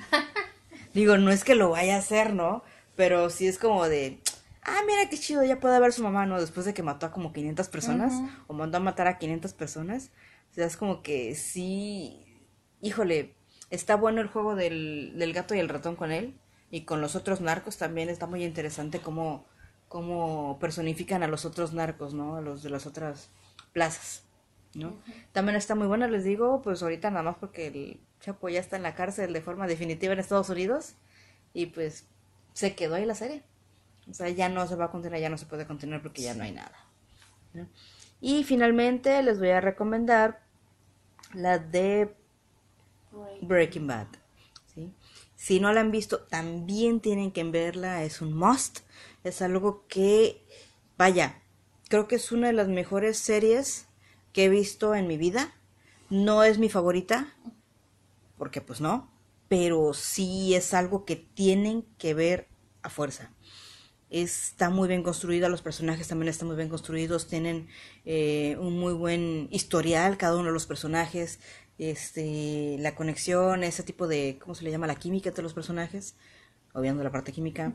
Digo, 0.94 1.18
no 1.18 1.32
es 1.32 1.46
que 1.46 1.56
lo 1.56 1.70
vaya 1.70 1.96
a 1.96 2.00
hacer, 2.00 2.34
¿no? 2.34 2.62
Pero 2.98 3.30
sí 3.30 3.48
es 3.48 3.58
como 3.58 3.88
de, 3.88 4.20
ah, 4.64 4.82
mira 4.86 5.10
qué 5.10 5.18
chido, 5.18 5.42
ya 5.46 5.62
puede 5.62 5.80
ver 5.80 5.94
su 5.94 6.04
mamá, 6.04 6.26
¿no? 6.26 6.38
Después 6.38 6.66
de 6.66 6.74
que 6.74 6.84
mató 6.84 7.06
a 7.06 7.12
como 7.12 7.32
500 7.32 7.70
personas, 7.70 8.14
o 8.48 8.54
mandó 8.54 8.76
a 8.76 8.82
matar 8.82 9.08
a 9.08 9.18
500 9.18 9.54
personas. 9.54 10.12
O 10.52 10.54
sea, 10.54 10.66
es 10.66 10.76
como 10.76 11.02
que 11.02 11.34
sí, 11.36 12.26
híjole, 12.82 13.34
está 13.70 13.96
bueno 13.96 14.20
el 14.20 14.28
juego 14.28 14.56
del, 14.56 15.14
del 15.18 15.32
gato 15.32 15.56
y 15.56 15.60
el 15.60 15.70
ratón 15.70 15.96
con 15.96 16.12
él. 16.12 16.38
Y 16.70 16.84
con 16.84 17.00
los 17.00 17.16
otros 17.16 17.40
narcos 17.40 17.78
también 17.78 18.10
está 18.10 18.28
muy 18.28 18.44
interesante 18.44 19.00
cómo, 19.00 19.46
cómo 19.88 20.60
personifican 20.60 21.24
a 21.24 21.28
los 21.28 21.46
otros 21.46 21.72
narcos, 21.72 22.14
¿no? 22.14 22.36
A 22.36 22.42
los 22.42 22.64
de 22.64 22.70
las 22.70 22.86
otras 22.86 23.30
plazas, 23.72 24.24
¿no? 24.74 24.96
También 25.32 25.56
está 25.56 25.76
muy 25.76 25.88
buena, 25.88 26.08
les 26.08 26.24
digo, 26.24 26.62
pues 26.62 26.82
ahorita 26.82 27.10
nada 27.10 27.24
más 27.24 27.38
porque 27.38 27.68
el 27.68 28.00
Chapo 28.20 28.50
ya 28.50 28.60
está 28.60 28.78
en 28.78 28.84
la 28.84 28.96
cárcel 28.96 29.34
de 29.34 29.42
forma 29.42 29.68
definitiva 29.68 30.14
en 30.14 30.20
Estados 30.20 30.50
Unidos 30.50 30.94
y 31.54 31.68
pues 31.68 32.06
se 32.54 32.76
quedó 32.76 32.96
ahí 32.96 33.06
la 33.06 33.16
serie. 33.16 33.44
O 34.10 34.14
sea, 34.14 34.30
ya 34.30 34.50
no 34.50 34.66
se 34.68 34.76
va 34.76 34.86
a 34.86 34.92
continuar, 34.92 35.22
ya 35.22 35.30
no 35.30 35.38
se 35.38 35.46
puede 35.46 35.66
continuar 35.66 36.02
porque 36.02 36.22
ya 36.22 36.34
no 36.34 36.44
hay 36.44 36.52
nada. 36.52 36.76
Y 38.20 38.44
finalmente 38.44 39.22
les 39.24 39.40
voy 39.40 39.50
a 39.50 39.62
recomendar 39.62 40.42
la 41.34 41.60
de 41.60 42.16
Breaking 43.42 43.88
Bad. 43.88 44.08
Si 45.36 45.60
no 45.60 45.74
la 45.74 45.82
han 45.82 45.92
visto, 45.92 46.20
también 46.20 47.00
tienen 47.00 47.32
que 47.32 47.44
verla, 47.44 48.04
es 48.04 48.22
un 48.22 48.34
must. 48.34 48.82
Es 49.24 49.42
algo 49.42 49.86
que, 49.88 50.46
vaya, 50.98 51.42
creo 51.90 52.08
que 52.08 52.16
es 52.16 52.32
una 52.32 52.48
de 52.48 52.54
las 52.54 52.68
mejores 52.68 53.18
series 53.18 53.88
que 54.34 54.46
he 54.46 54.50
visto 54.50 54.96
en 54.96 55.08
mi 55.08 55.18
vida. 55.18 55.54
No 56.10 56.44
es 56.44 56.58
mi 56.58 56.70
favorita, 56.70 57.34
porque 58.38 58.60
pues 58.62 58.82
no, 58.82 59.10
pero 59.48 59.94
sí 59.94 60.56
es 60.56 60.74
algo 60.74 61.06
que 61.06 61.16
tienen 61.16 61.84
que 61.98 62.14
ver 62.14 62.48
a 62.82 62.90
fuerza. 62.90 63.32
Está 64.10 64.70
muy 64.70 64.90
bien 64.90 65.04
construida, 65.04 65.48
los 65.48 65.62
personajes 65.62 66.08
también 66.08 66.28
están 66.28 66.48
muy 66.50 66.58
bien 66.58 66.68
construidos, 66.68 67.28
tienen 67.28 67.70
eh, 68.04 68.58
un 68.60 68.78
muy 68.78 68.94
buen 68.94 69.48
historial 69.52 70.18
cada 70.18 70.36
uno 70.36 70.48
de 70.48 70.54
los 70.54 70.66
personajes, 70.66 71.40
este, 71.78 72.76
la 72.80 72.94
conexión, 72.94 73.64
ese 73.64 73.84
tipo 73.84 74.08
de, 74.08 74.38
¿cómo 74.42 74.54
se 74.54 74.66
le 74.66 74.72
llama? 74.72 74.86
La 74.88 74.96
química 74.96 75.30
entre 75.30 75.44
los 75.44 75.54
personajes, 75.54 76.16
obviando 76.74 77.04
la 77.04 77.12
parte 77.12 77.32
química. 77.32 77.74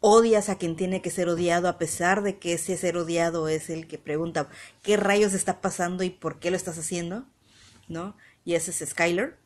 Odias 0.00 0.48
a 0.48 0.56
quien 0.56 0.76
tiene 0.76 1.02
que 1.02 1.10
ser 1.10 1.28
odiado 1.28 1.68
a 1.68 1.76
pesar 1.76 2.22
de 2.22 2.38
que 2.38 2.54
ese 2.54 2.76
ser 2.78 2.96
odiado 2.96 3.48
es 3.48 3.68
el 3.68 3.86
que 3.86 3.98
pregunta 3.98 4.48
qué 4.82 4.96
rayos 4.96 5.34
está 5.34 5.60
pasando 5.60 6.02
y 6.04 6.10
por 6.10 6.38
qué 6.38 6.50
lo 6.50 6.56
estás 6.56 6.78
haciendo, 6.78 7.26
¿no? 7.86 8.16
Y 8.46 8.54
ese 8.54 8.70
es 8.70 8.90
Skyler. 8.90 9.38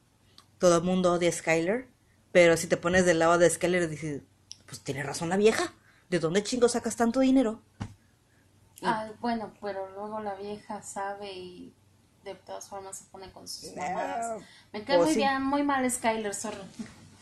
Todo 0.59 0.79
el 0.79 0.85
mundo 0.85 1.13
odia 1.13 1.29
a 1.29 1.33
Skyler, 1.33 1.89
pero 2.31 2.57
si 2.57 2.69
te 2.69 2.77
pones 2.77 3.05
del 3.05 3.19
lado 3.19 3.37
de 3.37 3.51
Skyler 3.51 3.89
dices, 3.89 4.23
pues 4.67 4.81
tiene 4.81 5.03
razón 5.03 5.29
la 5.29 5.37
vieja. 5.37 5.73
¿De 6.09 6.21
dónde 6.21 6.45
chingo 6.45 6.69
sacas 6.69 6.95
tanto 6.95 7.21
dinero? 7.21 7.61
Ah, 8.83 9.11
bueno, 9.21 9.53
pero 9.61 9.91
luego 9.91 10.21
la 10.21 10.35
vieja 10.35 10.83
sabe 10.83 11.33
y 11.33 11.75
de 12.25 12.35
todas 12.35 12.69
formas 12.69 12.99
se 12.99 13.05
pone 13.07 13.33
con 13.33 13.49
sus 13.49 13.75
mamadas. 13.75 14.43
Me 14.73 14.85
cae 14.85 14.99
muy 14.99 15.15
bien, 15.15 15.43
muy 15.43 15.63
mal 15.63 15.91
Skyler, 15.91 16.35
sorry. 16.35 16.59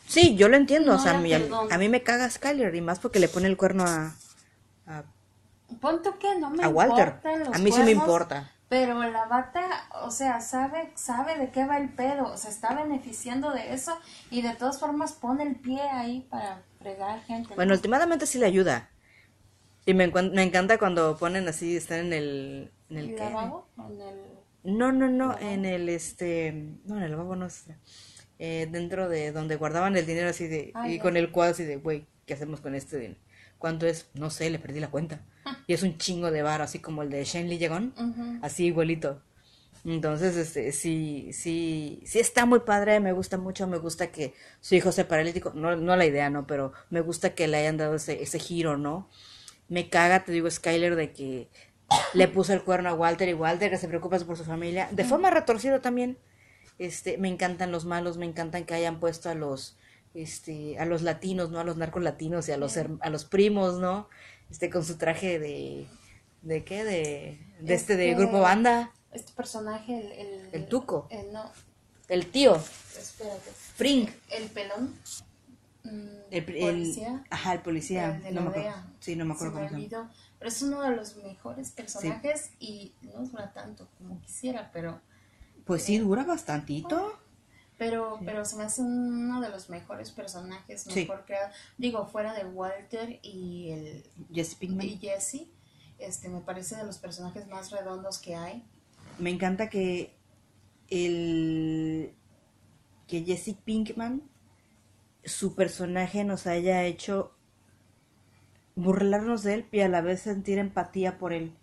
Sí, 0.07 0.35
yo 0.35 0.47
lo 0.49 0.57
entiendo, 0.57 0.95
o 0.95 0.99
sea, 0.99 1.17
a 1.17 1.19
mí, 1.19 1.33
a 1.33 1.77
mí, 1.77 1.89
me 1.89 2.03
caga 2.03 2.29
Skyler 2.29 2.75
y 2.75 2.81
más 2.81 2.99
porque 2.99 3.19
le 3.19 3.27
pone 3.27 3.47
el 3.47 3.57
cuerno 3.57 3.85
a... 3.85 4.15
a 4.87 5.03
Punto 5.81 6.19
que 6.19 6.37
no 6.37 6.51
me 6.51 6.63
a 6.63 6.69
Walter. 6.69 7.19
a 7.51 7.57
mí 7.57 7.71
sí 7.71 7.81
me 7.81 7.91
importa. 7.91 8.51
Pero 8.69 9.03
la 9.03 9.25
bata, 9.25 9.87
o 10.01 10.09
sea, 10.09 10.41
sabe, 10.41 10.91
sabe 10.95 11.37
de 11.37 11.51
qué 11.51 11.65
va 11.65 11.77
el 11.77 11.89
pedo, 11.89 12.35
se 12.37 12.49
está 12.49 12.73
beneficiando 12.73 13.51
de 13.51 13.73
eso 13.73 13.99
y 14.31 14.41
de 14.41 14.55
todas 14.55 14.79
formas 14.79 15.13
pone 15.13 15.43
el 15.43 15.55
pie 15.57 15.81
ahí 15.81 16.21
para 16.21 16.63
fregar 16.79 17.21
gente. 17.23 17.53
Bueno, 17.53 17.73
últimamente 17.73 18.25
sí 18.25 18.39
le 18.39 18.47
ayuda. 18.47 18.89
Y 19.85 19.93
me, 19.93 20.07
me 20.07 20.43
encanta 20.43 20.79
cuando 20.79 21.17
ponen 21.17 21.47
así, 21.47 21.75
están 21.75 21.99
en 21.99 22.13
el... 22.13 22.71
¿En 22.89 22.97
el, 22.97 23.15
lavabo? 23.15 23.67
¿En 23.77 24.01
el... 24.01 24.77
No, 24.77 24.91
no, 24.91 25.07
no, 25.07 25.37
en 25.37 25.65
el, 25.65 25.89
este... 25.89 26.51
No, 26.85 26.97
en 26.97 27.03
el 27.03 27.11
lavabo 27.11 27.35
no 27.35 27.45
está. 27.45 27.77
Eh, 28.39 28.67
dentro 28.71 29.09
de 29.09 29.31
donde 29.31 29.55
guardaban 29.55 29.95
el 29.95 30.05
dinero 30.05 30.29
así 30.29 30.47
de... 30.47 30.73
y 30.87 30.99
con 30.99 31.15
el 31.17 31.31
cuadro 31.31 31.53
así 31.53 31.63
de, 31.63 31.77
güey, 31.77 32.05
¿qué 32.25 32.33
hacemos 32.33 32.61
con 32.61 32.75
este 32.75 32.97
dinero? 32.97 33.19
¿Cuánto 33.57 33.85
es? 33.85 34.09
No 34.15 34.29
sé, 34.29 34.49
le 34.49 34.59
perdí 34.59 34.79
la 34.79 34.89
cuenta. 34.89 35.21
Y 35.67 35.73
es 35.73 35.83
un 35.83 35.97
chingo 35.97 36.29
de 36.31 36.41
bar, 36.41 36.61
así 36.61 36.79
como 36.79 37.03
el 37.03 37.09
de 37.09 37.23
Shane 37.23 37.47
Lee 37.47 37.93
así 38.41 38.65
igualito. 38.65 39.21
Entonces, 39.85 40.35
este, 40.37 40.71
sí, 40.71 41.29
sí, 41.33 42.01
sí 42.05 42.19
está 42.19 42.45
muy 42.45 42.59
padre, 42.59 42.99
me 42.99 43.11
gusta 43.11 43.37
mucho, 43.37 43.67
me 43.67 43.77
gusta 43.77 44.07
que 44.11 44.33
su 44.61 44.75
hijo 44.75 44.91
sea 44.91 45.07
paralítico, 45.07 45.51
no, 45.55 45.75
no 45.75 45.95
la 45.95 46.05
idea, 46.05 46.29
¿no? 46.29 46.47
Pero 46.47 46.73
me 46.89 47.01
gusta 47.01 47.33
que 47.35 47.47
le 47.47 47.57
hayan 47.57 47.77
dado 47.77 47.95
ese, 47.95 48.23
ese 48.23 48.39
giro, 48.39 48.77
¿no? 48.77 49.09
Me 49.67 49.89
caga, 49.89 50.23
te 50.23 50.31
digo, 50.31 50.49
Skyler, 50.49 50.95
de 50.95 51.11
que 51.11 51.49
le 52.13 52.27
puso 52.27 52.53
el 52.53 52.63
cuerno 52.63 52.89
a 52.89 52.93
Walter 52.93 53.27
y 53.27 53.33
Walter 53.33 53.69
que 53.69 53.77
se 53.77 53.87
preocupa 53.87 54.17
por 54.19 54.37
su 54.37 54.45
familia, 54.45 54.87
de 54.91 55.03
forma 55.03 55.29
retorcida 55.29 55.81
también. 55.81 56.17
Este, 56.79 57.17
me 57.17 57.29
encantan 57.29 57.71
los 57.71 57.85
malos, 57.85 58.17
me 58.17 58.25
encantan 58.25 58.65
que 58.65 58.73
hayan 58.73 58.99
puesto 58.99 59.29
a 59.29 59.35
los, 59.35 59.77
este, 60.13 60.77
a 60.79 60.85
los 60.85 61.01
latinos, 61.01 61.51
¿no? 61.51 61.59
A 61.59 61.63
los 61.63 61.77
narcos 61.77 62.03
latinos 62.03 62.47
y 62.49 62.51
a 62.51 62.57
los, 62.57 62.77
a 62.77 63.09
los 63.09 63.25
primos, 63.25 63.79
¿no? 63.79 64.09
Este, 64.49 64.69
con 64.69 64.83
su 64.83 64.97
traje 64.97 65.39
de, 65.39 65.87
¿de 66.41 66.63
qué? 66.63 66.83
De, 66.83 67.39
de 67.59 67.73
este, 67.73 67.95
de 67.95 68.13
grupo 68.15 68.41
banda. 68.41 68.91
Este 69.11 69.31
personaje, 69.33 69.99
el... 69.99 70.11
El, 70.11 70.49
el 70.51 70.67
tuco. 70.67 71.07
El, 71.09 71.31
no. 71.31 71.51
El 72.09 72.27
tío. 72.27 72.55
Espérate. 72.55 73.51
Frink. 73.75 74.09
El 74.29 74.49
pelón. 74.49 74.93
Mm, 75.83 76.07
el, 76.31 76.45
policía. 76.45 77.23
Ajá, 77.29 77.53
el 77.53 77.61
policía. 77.61 78.21
no 78.31 78.41
me 78.41 78.49
acuerdo. 78.49 78.73
Sí, 78.99 79.15
no 79.15 79.25
me 79.25 79.33
acuerdo 79.33 79.53
cómo 79.53 79.69
se 79.69 79.89
llama. 79.89 80.11
Pero 80.39 80.49
es 80.49 80.61
uno 80.61 80.81
de 80.81 80.95
los 80.95 81.15
mejores 81.17 81.71
personajes 81.71 82.51
y 82.59 82.93
no 83.01 83.23
dura 83.25 83.53
tanto 83.53 83.87
como 83.97 84.19
quisiera, 84.21 84.69
pero... 84.73 84.99
Pues 85.65 85.83
sí, 85.83 85.97
dura 85.97 86.23
bastantito. 86.23 87.19
Pero, 87.77 88.19
pero 88.23 88.45
se 88.45 88.55
me 88.55 88.63
hace 88.63 88.81
uno 88.81 89.41
de 89.41 89.49
los 89.49 89.69
mejores 89.69 90.11
personajes, 90.11 90.85
mejor 90.87 91.25
digo, 91.77 92.05
fuera 92.05 92.33
de 92.33 92.45
Walter 92.45 93.19
y 93.23 93.71
el 93.71 94.03
Jesse 94.31 94.55
Pinkman. 94.55 94.87
Y 94.87 94.97
Jesse, 94.99 95.47
este, 95.97 96.29
me 96.29 96.39
parece 96.39 96.75
de 96.75 96.85
los 96.85 96.97
personajes 96.97 97.47
más 97.47 97.71
redondos 97.71 98.19
que 98.19 98.35
hay. 98.35 98.63
Me 99.17 99.31
encanta 99.31 99.69
que 99.69 100.15
el 100.89 102.13
que 103.07 103.23
Jesse 103.23 103.55
Pinkman, 103.63 104.21
su 105.25 105.55
personaje 105.55 106.23
nos 106.23 106.47
haya 106.47 106.83
hecho 106.83 107.33
burlarnos 108.75 109.43
de 109.43 109.55
él 109.55 109.65
y 109.71 109.81
a 109.81 109.89
la 109.89 110.01
vez 110.01 110.21
sentir 110.21 110.57
empatía 110.57 111.17
por 111.17 111.33
él, 111.33 111.53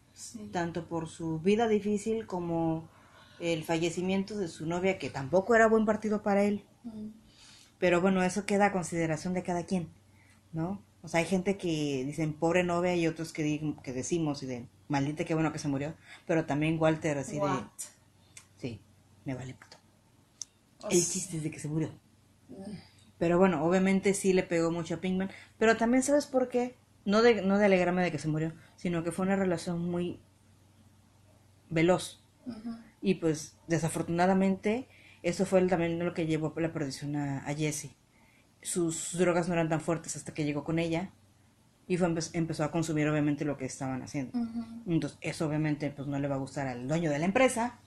tanto 0.53 0.87
por 0.87 1.09
su 1.09 1.39
vida 1.41 1.67
difícil 1.67 2.27
como 2.27 2.89
el 3.41 3.65
fallecimiento 3.65 4.37
de 4.37 4.49
su 4.49 4.67
novia, 4.67 4.99
que 4.99 5.11
tampoco 5.11 5.55
era 5.55 5.67
buen 5.67 5.87
partido 5.87 6.23
para 6.23 6.45
él. 6.45 6.65
Pero 7.79 8.01
bueno, 8.01 8.23
eso 8.23 8.45
queda 8.47 8.67
a 8.67 8.73
consideración 8.73 9.35
de 9.35 9.43
cada 9.43 9.65
quien, 9.65 9.89
¿no? 10.53 10.83
O 11.03 11.09
sea, 11.09 11.21
hay 11.21 11.27
gente 11.27 11.57
que 11.57 12.05
dicen 12.05 12.35
pobre 12.35 12.63
novia 12.63 12.95
y 12.95 13.07
otros 13.07 13.33
que, 13.33 13.75
que 13.83 13.93
decimos 13.93 14.43
y 14.43 14.47
de 14.47 14.69
maldita 14.89 15.25
qué 15.25 15.35
bueno 15.35 15.53
que 15.53 15.59
se 15.59 15.69
murió. 15.69 15.95
Pero 16.27 16.45
también 16.45 16.79
Walter 16.79 17.17
así 17.17 17.39
de... 17.39 17.65
Sí, 18.59 18.81
me 19.25 19.35
vale 19.35 19.55
puto. 19.55 19.79
El 20.91 21.01
chiste 21.01 21.39
es 21.39 21.43
de 21.43 21.51
que 21.51 21.59
se 21.59 21.69
murió. 21.69 21.89
Mm. 22.49 22.77
Pero 23.19 23.39
bueno, 23.39 23.65
obviamente 23.65 24.15
sí 24.15 24.33
le 24.33 24.43
pegó 24.43 24.71
mucho 24.71 24.95
a 24.95 24.99
Pinkman. 24.99 25.31
Pero 25.59 25.77
también 25.77 26.03
sabes 26.03 26.27
por 26.27 26.49
qué. 26.49 26.77
No 27.07 27.23
de, 27.23 27.41
no 27.41 27.59
de 27.59 27.65
alegrarme 27.65 28.03
de 28.03 28.13
que 28.13 28.19
se 28.19 28.29
murió, 28.29 28.53
sino 28.77 29.03
que 29.03 29.11
fue 29.11 29.25
una 29.25 29.37
relación 29.37 29.91
muy 29.91 30.21
veloz. 31.71 32.23
Y 33.03 33.15
pues 33.15 33.57
desafortunadamente 33.67 34.89
eso 35.23 35.45
fue 35.45 35.63
también 35.67 35.99
lo 35.99 36.15
que 36.15 36.27
llevó 36.27 36.53
a 36.57 36.61
la 36.61 36.73
perdición 36.73 37.17
a, 37.17 37.43
Jesse. 37.55 37.91
Sus 38.63 39.17
drogas 39.19 39.49
no 39.49 39.55
eran 39.55 39.69
tan 39.69 39.81
fuertes 39.81 40.17
hasta 40.17 40.35
que 40.35 40.45
llegó 40.45 40.65
con 40.65 40.79
ella 40.79 41.11
y 41.87 41.97
fue, 41.97 42.15
empezó 42.33 42.65
a 42.65 42.71
consumir 42.71 43.09
obviamente 43.09 43.45
lo 43.45 43.57
que 43.57 43.65
estaban 43.65 44.03
haciendo. 44.03 44.39
Entonces 44.87 45.19
eso 45.21 45.47
obviamente 45.47 45.91
pues 45.91 46.09
no 46.09 46.19
le 46.19 46.29
va 46.29 46.37
a 46.37 46.39
gustar 46.39 46.67
al 46.67 46.87
dueño 46.89 47.11
de 47.11 47.19
la 47.19 47.25
empresa, 47.25 47.79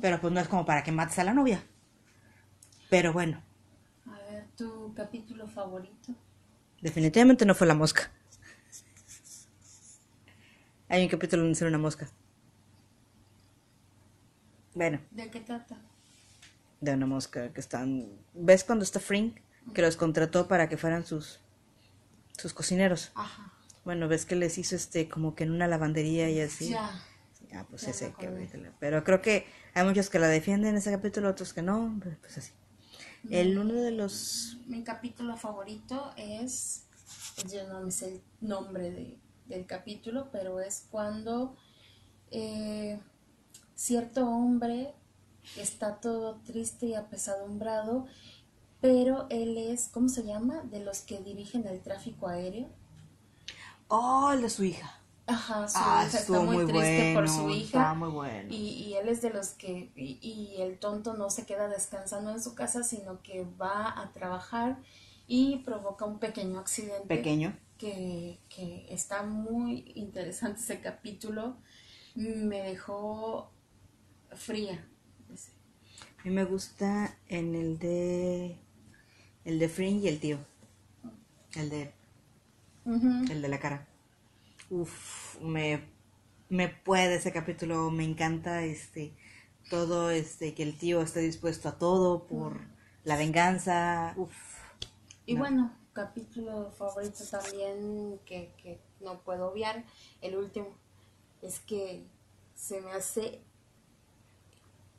pero 0.00 0.20
pues 0.20 0.32
no 0.32 0.40
es 0.40 0.48
como 0.48 0.64
para 0.64 0.82
que 0.82 0.92
mates 0.92 1.18
a 1.18 1.24
la 1.24 1.34
novia. 1.34 1.62
Pero 2.88 3.12
bueno. 3.12 3.42
A 4.06 4.18
ver, 4.30 4.46
¿tu 4.56 4.92
capítulo 4.94 5.46
favorito? 5.46 6.14
Definitivamente 6.80 7.46
no 7.46 7.54
fue 7.54 7.66
la 7.66 7.74
mosca. 7.74 8.10
Hay 10.88 11.04
un 11.04 11.08
capítulo 11.08 11.42
donde 11.42 11.56
sale 11.56 11.70
una 11.70 11.78
mosca. 11.78 12.10
Bueno. 14.74 15.00
¿De 15.10 15.30
qué 15.30 15.40
trata? 15.40 15.76
De 16.80 16.92
una 16.94 17.06
mosca 17.06 17.52
que 17.52 17.60
están... 17.60 18.08
¿Ves 18.34 18.64
cuando 18.64 18.84
está 18.84 19.00
Frink 19.00 19.38
que 19.74 19.82
los 19.82 19.96
contrató 19.96 20.48
para 20.48 20.68
que 20.68 20.76
fueran 20.76 21.06
sus, 21.06 21.38
sus 22.36 22.52
cocineros. 22.52 23.12
Ajá. 23.14 23.52
Bueno, 23.84 24.08
ves 24.08 24.26
que 24.26 24.36
les 24.36 24.58
hizo 24.58 24.74
este 24.76 25.08
como 25.08 25.34
que 25.34 25.44
en 25.44 25.52
una 25.52 25.66
lavandería 25.68 26.28
y 26.30 26.40
así. 26.40 26.70
Ya. 26.70 26.90
Ah, 27.54 27.66
pues 27.68 27.82
Ya 27.82 27.90
ese 27.90 28.12
que. 28.18 28.70
Pero 28.80 29.04
creo 29.04 29.20
que 29.20 29.46
hay 29.74 29.84
muchos 29.84 30.08
que 30.08 30.18
la 30.18 30.28
defienden 30.28 30.70
en 30.70 30.76
ese 30.76 30.90
capítulo, 30.90 31.28
otros 31.28 31.52
que 31.52 31.62
no, 31.62 32.00
pues 32.20 32.38
así. 32.38 32.52
El 33.30 33.58
uno 33.58 33.74
de 33.74 33.92
los 33.92 34.58
Mi 34.66 34.82
capítulo 34.82 35.36
favorito 35.36 36.12
es, 36.16 36.84
yo 37.48 37.68
no 37.68 37.82
me 37.82 37.90
sé 37.90 38.08
el 38.14 38.22
nombre 38.40 38.90
de- 38.90 39.18
del 39.46 39.66
capítulo, 39.66 40.28
pero 40.32 40.60
es 40.60 40.86
cuando 40.90 41.56
eh, 42.30 42.98
cierto 43.74 44.28
hombre 44.28 44.94
está 45.56 46.00
todo 46.00 46.40
triste 46.44 46.86
y 46.86 46.94
apesadumbrado, 46.94 48.06
pero 48.80 49.26
él 49.30 49.58
es, 49.58 49.88
¿cómo 49.88 50.08
se 50.08 50.24
llama? 50.24 50.62
De 50.64 50.80
los 50.80 51.00
que 51.02 51.20
dirigen 51.20 51.66
el 51.66 51.82
tráfico 51.82 52.28
aéreo. 52.28 52.68
Oh, 53.88 54.30
el 54.32 54.42
de 54.42 54.50
su 54.50 54.64
hija. 54.64 55.00
Ajá, 55.26 55.68
su 55.68 55.78
Ah, 55.78 56.04
hija 56.04 56.18
está 56.18 56.40
muy, 56.40 56.58
muy 56.58 56.66
triste 56.66 57.04
por 57.14 57.28
su 57.28 57.48
hija. 57.50 57.94
muy 57.94 58.10
bueno. 58.10 58.48
Y, 58.50 58.56
y 58.88 58.94
él 58.94 59.08
es 59.08 59.22
de 59.22 59.30
los 59.30 59.50
que, 59.50 59.92
y, 59.96 60.18
y 60.22 60.60
el 60.62 60.78
tonto 60.78 61.14
no 61.14 61.30
se 61.30 61.46
queda 61.46 61.68
descansando 61.68 62.30
en 62.30 62.42
su 62.42 62.54
casa, 62.54 62.82
sino 62.82 63.22
que 63.22 63.44
va 63.60 64.00
a 64.00 64.12
trabajar 64.12 64.78
y 65.26 65.58
provoca 65.58 66.04
un 66.04 66.18
pequeño 66.18 66.58
accidente. 66.58 67.08
Pequeño. 67.08 67.56
Que, 67.78 68.40
que 68.48 68.86
está 68.92 69.22
muy 69.24 69.92
interesante 69.96 70.60
ese 70.60 70.80
capítulo. 70.80 71.56
Me 72.14 72.62
dejó 72.62 73.50
fría. 74.36 74.84
A 76.18 76.24
mí 76.24 76.30
me 76.30 76.44
gusta 76.44 77.18
en 77.28 77.54
el 77.54 77.78
de 77.78 78.56
el 79.44 79.58
de 79.58 79.68
Fring 79.68 80.00
y 80.02 80.08
el 80.08 80.20
tío. 80.20 80.38
El 81.54 81.70
de 81.70 81.92
el 83.28 83.42
de 83.42 83.48
la 83.48 83.58
cara. 83.58 83.86
Uf, 84.70 85.40
me 85.42 85.84
me 86.50 86.68
puede 86.68 87.16
ese 87.16 87.32
capítulo, 87.32 87.90
me 87.90 88.04
encanta 88.04 88.64
este 88.64 89.14
todo 89.70 90.10
este 90.10 90.54
que 90.54 90.62
el 90.64 90.78
tío 90.78 91.02
esté 91.02 91.20
dispuesto 91.20 91.68
a 91.70 91.78
todo 91.78 92.26
por 92.26 92.60
la 93.04 93.16
venganza. 93.16 94.16
Uf. 94.16 94.34
Y 95.26 95.34
No. 95.34 95.36
bueno, 95.36 95.72
capítulo 95.92 96.70
favorito 96.72 97.24
también 97.30 98.18
que, 98.26 98.54
que 98.62 98.80
no 99.00 99.22
puedo 99.22 99.48
obviar, 99.50 99.84
el 100.20 100.36
último, 100.36 100.68
es 101.42 101.60
que 101.60 102.06
se 102.54 102.80
me 102.80 102.92
hace 102.92 103.42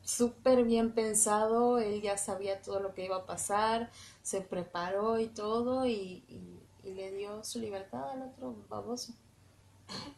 súper 0.04 0.64
bien 0.64 0.92
pensado, 0.94 1.78
él 1.80 2.02
ya 2.02 2.18
sabía 2.18 2.62
todo 2.62 2.80
lo 2.80 2.94
que 2.94 3.06
iba 3.06 3.18
a 3.18 3.26
pasar, 3.26 3.90
se 4.22 4.42
preparó 4.42 5.20
y 5.20 5.28
todo 5.28 5.86
y, 5.86 6.24
y- 6.28 6.60
y 6.84 6.92
le 6.94 7.12
dio 7.12 7.44
su 7.44 7.60
libertad 7.60 8.10
al 8.12 8.24
otro 8.24 8.56
baboso. 8.70 9.14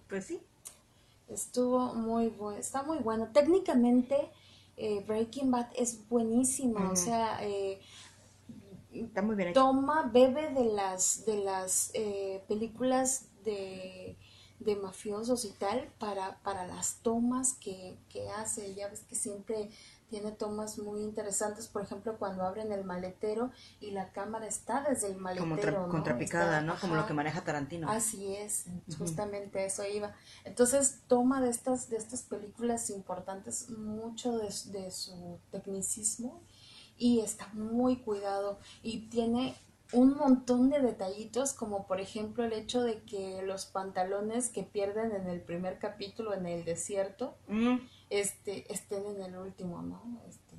Pues 0.10 0.26
sí. 0.26 0.42
Estuvo 1.28 1.94
muy 1.94 2.28
bueno, 2.30 2.60
está 2.60 2.84
muy 2.84 2.98
bueno. 3.00 3.30
Técnicamente, 3.34 4.30
eh, 4.78 5.04
Breaking 5.08 5.50
Bad 5.52 5.68
es 5.76 6.08
buenísima, 6.10 6.92
o 6.92 6.96
sea, 6.96 7.40
eh, 7.44 7.80
Está 8.94 9.22
muy 9.22 9.36
bien 9.36 9.50
hecho. 9.50 9.60
toma, 9.62 10.04
bebe 10.14 10.52
de 10.54 10.66
las, 10.66 11.26
de 11.26 11.38
las 11.38 11.92
eh, 11.96 12.44
películas 12.48 13.28
de, 13.44 14.18
de 14.66 14.76
mafiosos 14.76 15.46
y 15.46 15.52
tal 15.52 15.88
para, 16.00 16.38
para 16.44 16.66
las 16.68 16.96
tomas 17.04 17.54
que, 17.54 17.98
que 18.10 18.30
hace. 18.30 18.74
Ya 18.76 18.88
ves 18.90 19.02
que 19.02 19.16
siempre 19.16 19.70
tiene 20.10 20.32
tomas 20.32 20.78
muy 20.78 21.02
interesantes, 21.02 21.68
por 21.68 21.82
ejemplo, 21.82 22.18
cuando 22.18 22.44
abren 22.44 22.72
el 22.72 22.84
maletero 22.84 23.52
y 23.80 23.92
la 23.92 24.12
cámara 24.12 24.46
está 24.48 24.84
desde 24.88 25.08
el 25.08 25.18
maletero, 25.18 25.78
Como 25.82 25.90
contrapicada, 25.90 26.60
Está- 26.60 26.62
¿no? 26.62 26.80
Como 26.80 26.96
lo 26.96 27.06
que 27.08 27.14
maneja 27.14 27.44
Tarantino. 27.44 27.90
Así 27.90 28.36
es, 28.36 28.66
justamente 28.98 29.66
eso 29.66 29.84
iba. 29.86 30.14
Entonces 30.44 31.00
toma 31.08 31.42
de 31.42 31.50
estas, 31.50 31.90
de 31.90 31.98
estas 31.98 32.22
películas 32.24 32.90
importantes 32.90 33.70
mucho 33.70 34.38
de 34.38 34.92
su 34.92 35.40
tecnicismo 35.52 36.42
y 36.98 37.20
está 37.22 37.48
muy 37.54 37.98
cuidado 37.98 38.60
y 38.84 39.10
tiene 39.10 39.56
un 39.92 40.16
montón 40.16 40.70
de 40.70 40.82
detallitos 40.82 41.54
como 41.54 41.86
por 41.88 42.02
ejemplo 42.02 42.44
el 42.44 42.54
hecho 42.54 42.82
de 42.82 43.02
que 43.04 43.42
los 43.44 43.66
pantalones 43.66 44.50
que 44.50 44.64
pierden 44.64 45.12
en 45.12 45.28
el 45.28 45.42
primer 45.42 45.80
capítulo 45.80 46.34
en 46.34 46.46
el 46.48 46.66
desierto 46.66 47.36
Mm, 47.48 47.78
este 48.10 48.72
estén 48.74 49.06
en 49.06 49.22
el 49.22 49.38
último, 49.38 49.82
¿no? 49.82 50.22
Este, 50.28 50.56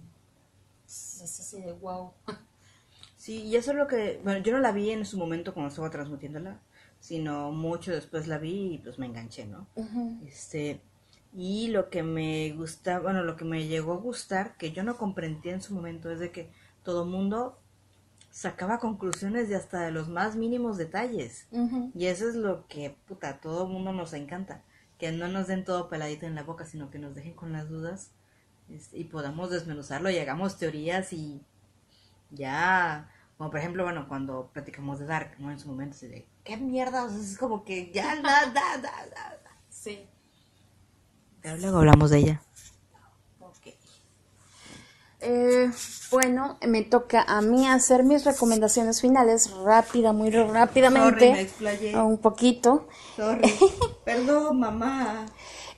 es 0.87 1.41
así 1.41 1.61
de 1.61 1.73
wow. 1.73 2.13
Sí, 3.17 3.43
y 3.43 3.57
eso 3.57 3.73
es 3.73 3.77
lo 3.77 3.89
que, 3.89 4.21
bueno, 4.23 4.39
yo 4.41 4.53
no 4.53 4.61
la 4.61 4.71
vi 4.71 4.91
en 4.91 5.05
su 5.05 5.19
momento 5.19 5.53
cuando 5.53 5.71
estaba 5.71 5.91
transmitiéndola, 5.91 6.61
sino 7.01 7.51
mucho 7.51 7.91
después 7.91 8.29
la 8.29 8.39
vi 8.39 8.75
y 8.75 8.79
pues 8.79 8.99
me 8.99 9.07
enganché, 9.07 9.47
¿no? 9.47 9.67
Este, 10.25 10.81
y 11.35 11.69
lo 11.69 11.91
que 11.91 12.05
me 12.05 12.53
gusta, 12.53 13.01
bueno, 13.01 13.25
lo 13.25 13.37
que 13.37 13.45
me 13.45 13.67
llegó 13.67 13.95
a 13.95 13.97
gustar, 13.97 14.57
que 14.57 14.71
yo 14.71 14.85
no 14.85 14.97
comprendía 14.97 15.55
en 15.55 15.63
su 15.63 15.75
momento, 15.75 16.11
es 16.11 16.21
de 16.21 16.31
que 16.31 16.51
todo 16.85 17.05
mundo 17.05 17.59
sacaba 18.37 18.79
conclusiones 18.79 19.49
de 19.49 19.57
hasta 19.57 19.81
de 19.81 19.91
los 19.91 20.11
más 20.11 20.37
mínimos 20.37 20.77
detalles. 20.77 21.47
Y 21.95 22.05
eso 22.05 22.29
es 22.29 22.35
lo 22.35 22.69
que, 22.69 22.95
puta, 23.09 23.31
a 23.31 23.41
todo 23.41 23.67
mundo 23.67 23.95
nos 23.95 24.13
encanta. 24.13 24.63
Que 24.99 25.11
no 25.11 25.27
nos 25.27 25.47
den 25.47 25.65
todo 25.65 25.89
peladito 25.89 26.27
en 26.27 26.35
la 26.35 26.43
boca, 26.43 26.67
sino 26.67 26.91
que 26.91 26.99
nos 26.99 27.15
dejen 27.15 27.33
con 27.33 27.53
las 27.53 27.71
dudas 27.71 28.11
y 28.93 29.05
podamos 29.05 29.51
desmenuzarlo 29.51 30.11
y 30.11 30.19
hagamos 30.19 30.59
teorías 30.59 31.15
y 31.15 31.41
ya, 32.31 33.11
como 33.39 33.51
por 33.51 33.59
ejemplo, 33.59 33.85
bueno, 33.85 34.07
cuando 34.07 34.51
platicamos 34.53 34.99
de 34.99 35.07
Dark, 35.07 35.37
¿no? 35.39 35.51
En 35.51 35.59
su 35.59 35.69
momento, 35.69 35.97
así 35.97 36.07
de, 36.07 36.27
¿qué 36.45 36.59
mierda? 36.59 37.05
O 37.05 37.09
sea, 37.09 37.19
es 37.19 37.39
como 37.39 37.65
que 37.65 37.91
ya, 37.91 38.17
da, 38.17 38.53
da, 38.53 38.77
da, 38.83 39.07
da. 39.15 39.41
Sí. 39.71 40.07
Pero 41.41 41.57
luego 41.57 41.79
hablamos 41.79 42.11
de 42.11 42.19
ella. 42.19 42.43
Eh, 45.21 45.71
bueno, 46.11 46.59
me 46.67 46.83
toca 46.83 47.23
a 47.23 47.41
mí 47.41 47.67
hacer 47.67 48.05
mis 48.05 48.25
recomendaciones 48.25 49.01
finales 49.01 49.51
rápida, 49.51 50.13
muy 50.13 50.31
rápidamente. 50.31 51.21
Sorry, 51.21 51.33
me 51.33 51.41
explayé. 51.41 51.97
Un 51.97 52.19
poquito. 52.19 52.87
Sorry. 53.17 53.53
Perdón, 54.05 54.61
mamá. 54.61 55.27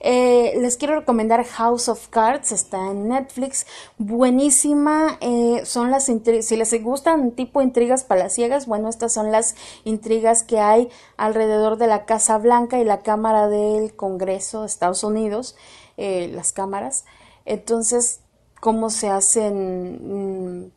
Eh, 0.01 0.55
les 0.61 0.76
quiero 0.76 1.01
recomendar 1.01 1.45
House 1.45 1.89
of 1.89 2.09
Cards, 2.09 2.53
está 2.53 2.91
en 2.91 3.09
Netflix, 3.09 3.66
buenísima, 3.99 5.18
eh, 5.20 5.62
son 5.64 5.91
las 5.91 6.05
si 6.05 6.57
les 6.57 6.82
gustan 6.82 7.32
tipo 7.32 7.62
intrigas 7.62 8.05
palaciegas, 8.05 8.66
bueno, 8.66 8.89
estas 8.89 9.12
son 9.12 9.32
las 9.32 9.57
intrigas 9.82 10.45
que 10.45 10.61
hay 10.61 10.89
alrededor 11.16 11.78
de 11.78 11.89
la 11.89 12.05
Casa 12.05 12.39
Blanca 12.39 12.78
y 12.78 12.84
la 12.84 13.01
Cámara 13.01 13.49
del 13.49 13.97
Congreso 13.97 14.61
de 14.61 14.68
Estados 14.68 15.03
Unidos, 15.03 15.57
eh, 15.97 16.30
las 16.33 16.53
cámaras, 16.53 17.04
entonces, 17.45 18.21
cómo 18.61 18.91
se 18.91 19.09
hacen 19.09 20.64
mm, 20.64 20.71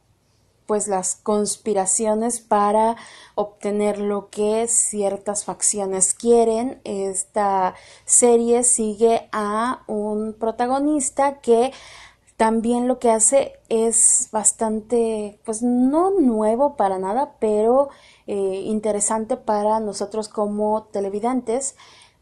pues 0.71 0.87
las 0.87 1.17
conspiraciones 1.17 2.39
para 2.39 2.95
obtener 3.35 3.99
lo 3.99 4.29
que 4.29 4.67
ciertas 4.69 5.43
facciones 5.43 6.13
quieren. 6.13 6.79
Esta 6.85 7.75
serie 8.05 8.63
sigue 8.63 9.27
a 9.33 9.83
un 9.87 10.33
protagonista 10.33 11.41
que 11.41 11.73
también 12.37 12.87
lo 12.87 12.99
que 12.99 13.11
hace 13.11 13.59
es 13.69 14.29
bastante, 14.31 15.39
pues 15.43 15.61
no 15.61 16.09
nuevo 16.11 16.75
para 16.75 16.97
nada, 16.97 17.35
pero 17.39 17.89
eh, 18.25 18.63
interesante 18.65 19.37
para 19.37 19.79
nosotros 19.79 20.29
como 20.29 20.83
televidentes, 20.85 21.75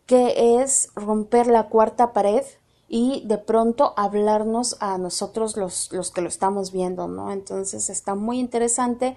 que 0.08 0.60
es 0.62 0.90
romper 0.96 1.48
la 1.48 1.70
cuarta 1.70 2.14
pared 2.14 2.44
y 2.90 3.24
de 3.26 3.38
pronto 3.38 3.94
hablarnos 3.96 4.76
a 4.80 4.98
nosotros 4.98 5.56
los, 5.56 5.94
los 5.94 6.10
que 6.10 6.22
lo 6.22 6.28
estamos 6.28 6.72
viendo, 6.72 7.08
¿no? 7.08 7.32
Entonces 7.32 7.90
está 7.90 8.16
muy 8.16 8.40
interesante. 8.40 9.16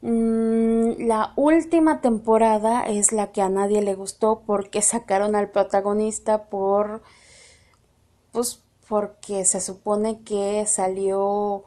Mm, 0.00 1.06
la 1.06 1.34
última 1.36 2.00
temporada 2.00 2.82
es 2.86 3.12
la 3.12 3.30
que 3.30 3.42
a 3.42 3.50
nadie 3.50 3.82
le 3.82 3.94
gustó 3.94 4.42
porque 4.46 4.80
sacaron 4.82 5.36
al 5.36 5.50
protagonista 5.50 6.44
por, 6.46 7.02
pues, 8.32 8.62
porque 8.88 9.44
se 9.44 9.60
supone 9.60 10.22
que 10.22 10.64
salió 10.66 11.64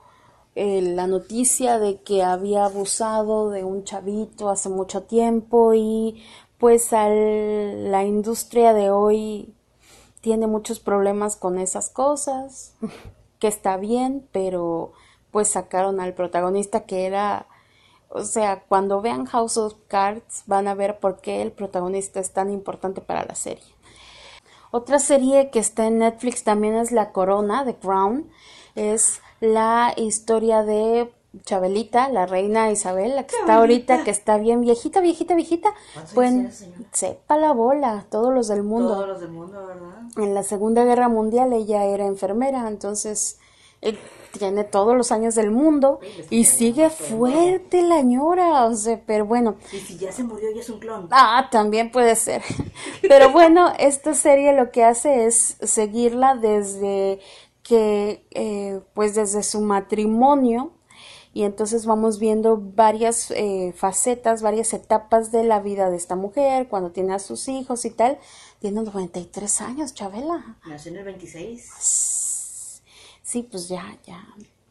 eh, 0.56 0.82
la 0.82 1.06
noticia 1.06 1.78
de 1.78 2.02
que 2.02 2.24
había 2.24 2.66
abusado 2.66 3.52
de 3.52 3.64
un 3.64 3.84
chavito 3.84 4.50
hace 4.50 4.70
mucho 4.70 5.04
tiempo 5.04 5.74
y 5.76 6.24
pues 6.58 6.94
al, 6.94 7.92
la 7.92 8.06
industria 8.06 8.74
de 8.74 8.90
hoy 8.90 9.54
tiene 10.28 10.46
muchos 10.46 10.82
problemas 10.82 11.38
con 11.38 11.58
esas 11.58 11.90
cosas, 11.90 12.74
que 13.40 13.48
está 13.48 13.78
bien, 13.78 14.28
pero 14.34 14.92
pues 15.32 15.48
sacaron 15.48 16.02
al 16.02 16.14
protagonista 16.16 16.82
que 16.82 17.06
era, 17.06 17.48
o 18.10 18.26
sea, 18.26 18.66
cuando 18.68 19.02
vean 19.02 19.24
House 19.24 19.56
of 19.56 19.76
Cards 19.88 20.44
van 20.46 20.68
a 20.68 20.74
ver 20.74 21.00
por 21.00 21.22
qué 21.22 21.42
el 21.42 21.54
protagonista 21.54 22.20
es 22.20 22.34
tan 22.34 22.52
importante 22.52 23.00
para 23.00 23.24
la 23.24 23.36
serie. 23.36 23.74
Otra 24.70 25.00
serie 25.00 25.50
que 25.50 25.60
está 25.60 25.88
en 25.88 26.00
Netflix 26.00 26.44
también 26.44 26.76
es 26.76 26.92
La 26.92 27.14
Corona, 27.14 27.64
The 27.64 27.78
Crown. 27.78 28.30
Es 28.76 29.22
la 29.40 29.94
historia 29.96 30.62
de 30.64 31.10
Chabelita, 31.44 32.10
la 32.10 32.26
reina 32.26 32.72
Isabel, 32.72 33.16
la 33.16 33.28
que 33.28 33.36
está 33.36 33.56
ahorita, 33.56 34.04
que 34.04 34.12
está 34.12 34.38
bien 34.38 34.62
viejita, 34.62 35.02
viejita, 35.02 35.36
viejita, 35.36 35.74
pues 36.14 36.66
sepa 36.92 37.38
la 37.38 37.52
bola, 37.52 38.06
todos 38.10 38.34
los 38.34 38.48
del 38.48 38.64
mundo. 38.64 38.94
Todos 38.94 39.08
los 39.08 39.20
del 39.20 39.32
mundo, 39.32 39.66
¿verdad? 39.68 40.02
En 40.18 40.34
la 40.34 40.44
Segunda 40.44 40.84
Guerra 40.84 41.10
Mundial 41.10 41.54
ella 41.54 41.84
era 41.86 42.06
enfermera, 42.06 42.68
entonces 42.68 43.40
él 43.82 44.00
tiene 44.38 44.64
todos 44.64 44.96
los 44.96 45.12
años 45.12 45.36
del 45.36 45.52
mundo 45.52 46.00
y 46.30 46.46
sigue 46.46 46.90
fuerte 46.90 47.82
la 47.82 48.02
ñora, 48.02 48.66
o 48.66 48.76
sea, 48.76 49.02
pero 49.06 49.26
bueno. 49.26 49.56
Y 49.72 49.78
si 49.78 49.98
ya 49.98 50.12
se 50.12 50.24
murió, 50.24 50.50
ya 50.54 50.62
es 50.62 50.70
un 50.70 50.80
clon. 50.80 51.08
Ah, 51.12 51.48
también 51.52 51.92
puede 51.92 52.16
ser. 52.16 52.42
Pero 53.02 53.32
bueno, 53.32 53.74
esta 53.80 54.14
serie 54.14 54.54
lo 54.54 54.72
que 54.72 54.84
hace 54.84 55.26
es 55.26 55.58
seguirla 55.62 56.36
desde 56.36 57.20
que, 57.64 58.26
eh, 58.32 58.80
pues 58.94 59.16
desde 59.16 59.44
su 59.44 59.62
matrimonio, 59.62 60.72
y 61.38 61.44
entonces 61.44 61.86
vamos 61.86 62.18
viendo 62.18 62.58
varias 62.58 63.30
eh, 63.30 63.72
facetas, 63.78 64.42
varias 64.42 64.74
etapas 64.74 65.32
de 65.32 65.44
la 65.44 65.60
vida 65.60 65.92
de 65.92 65.96
esta 65.96 66.16
mujer, 66.16 66.68
cuando 66.68 66.90
tiene 66.90 67.14
a 67.14 67.20
sus 67.20 67.48
hijos 67.48 67.86
y 67.86 67.92
tal. 67.92 68.18
Tiene 68.58 68.82
93 68.82 69.62
años, 69.62 69.94
Chabela. 69.94 70.58
Nació 70.66 70.94
en 70.94 70.98
el 70.98 71.04
26. 71.06 72.82
Sí, 73.22 73.44
pues 73.44 73.70
ya, 73.70 74.00
ya. 74.08 74.28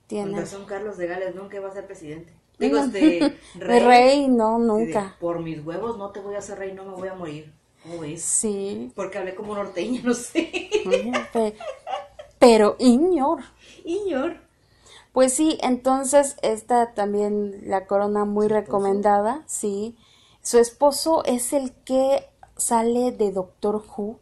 Tiene. 0.08 0.32
Con 0.32 0.40
razón, 0.40 0.64
Carlos 0.64 0.96
de 0.96 1.06
Gales 1.06 1.36
nunca 1.36 1.60
va 1.60 1.68
a 1.68 1.72
ser 1.72 1.86
presidente. 1.86 2.32
Digo, 2.58 2.78
este, 2.78 3.38
rey, 3.54 3.80
rey 3.80 4.28
no, 4.28 4.58
nunca. 4.58 5.14
por 5.20 5.38
mis 5.38 5.64
huevos 5.64 5.96
no 5.98 6.10
te 6.10 6.18
voy 6.18 6.34
a 6.34 6.38
hacer 6.38 6.58
rey, 6.58 6.72
no 6.72 6.84
me 6.84 6.94
voy 6.94 7.06
a 7.06 7.14
morir. 7.14 7.52
¿Cómo 7.84 8.00
ves? 8.00 8.22
Sí. 8.22 8.90
Porque 8.96 9.18
hablé 9.18 9.36
como 9.36 9.54
norteña, 9.54 10.00
no 10.04 10.14
sé. 10.14 10.50
Pero, 12.40 12.74
Iñor. 12.80 13.44
Iñor. 13.84 14.45
Pues 15.16 15.32
sí, 15.32 15.56
entonces 15.62 16.36
esta 16.42 16.92
también 16.92 17.70
la 17.70 17.86
corona 17.86 18.26
muy 18.26 18.48
recomendada, 18.48 19.44
sí. 19.46 19.96
Su 20.42 20.58
esposo 20.58 21.24
es 21.24 21.54
el 21.54 21.72
que 21.72 22.28
sale 22.58 23.12
de 23.12 23.32
Doctor 23.32 23.76
Who, 23.76 24.18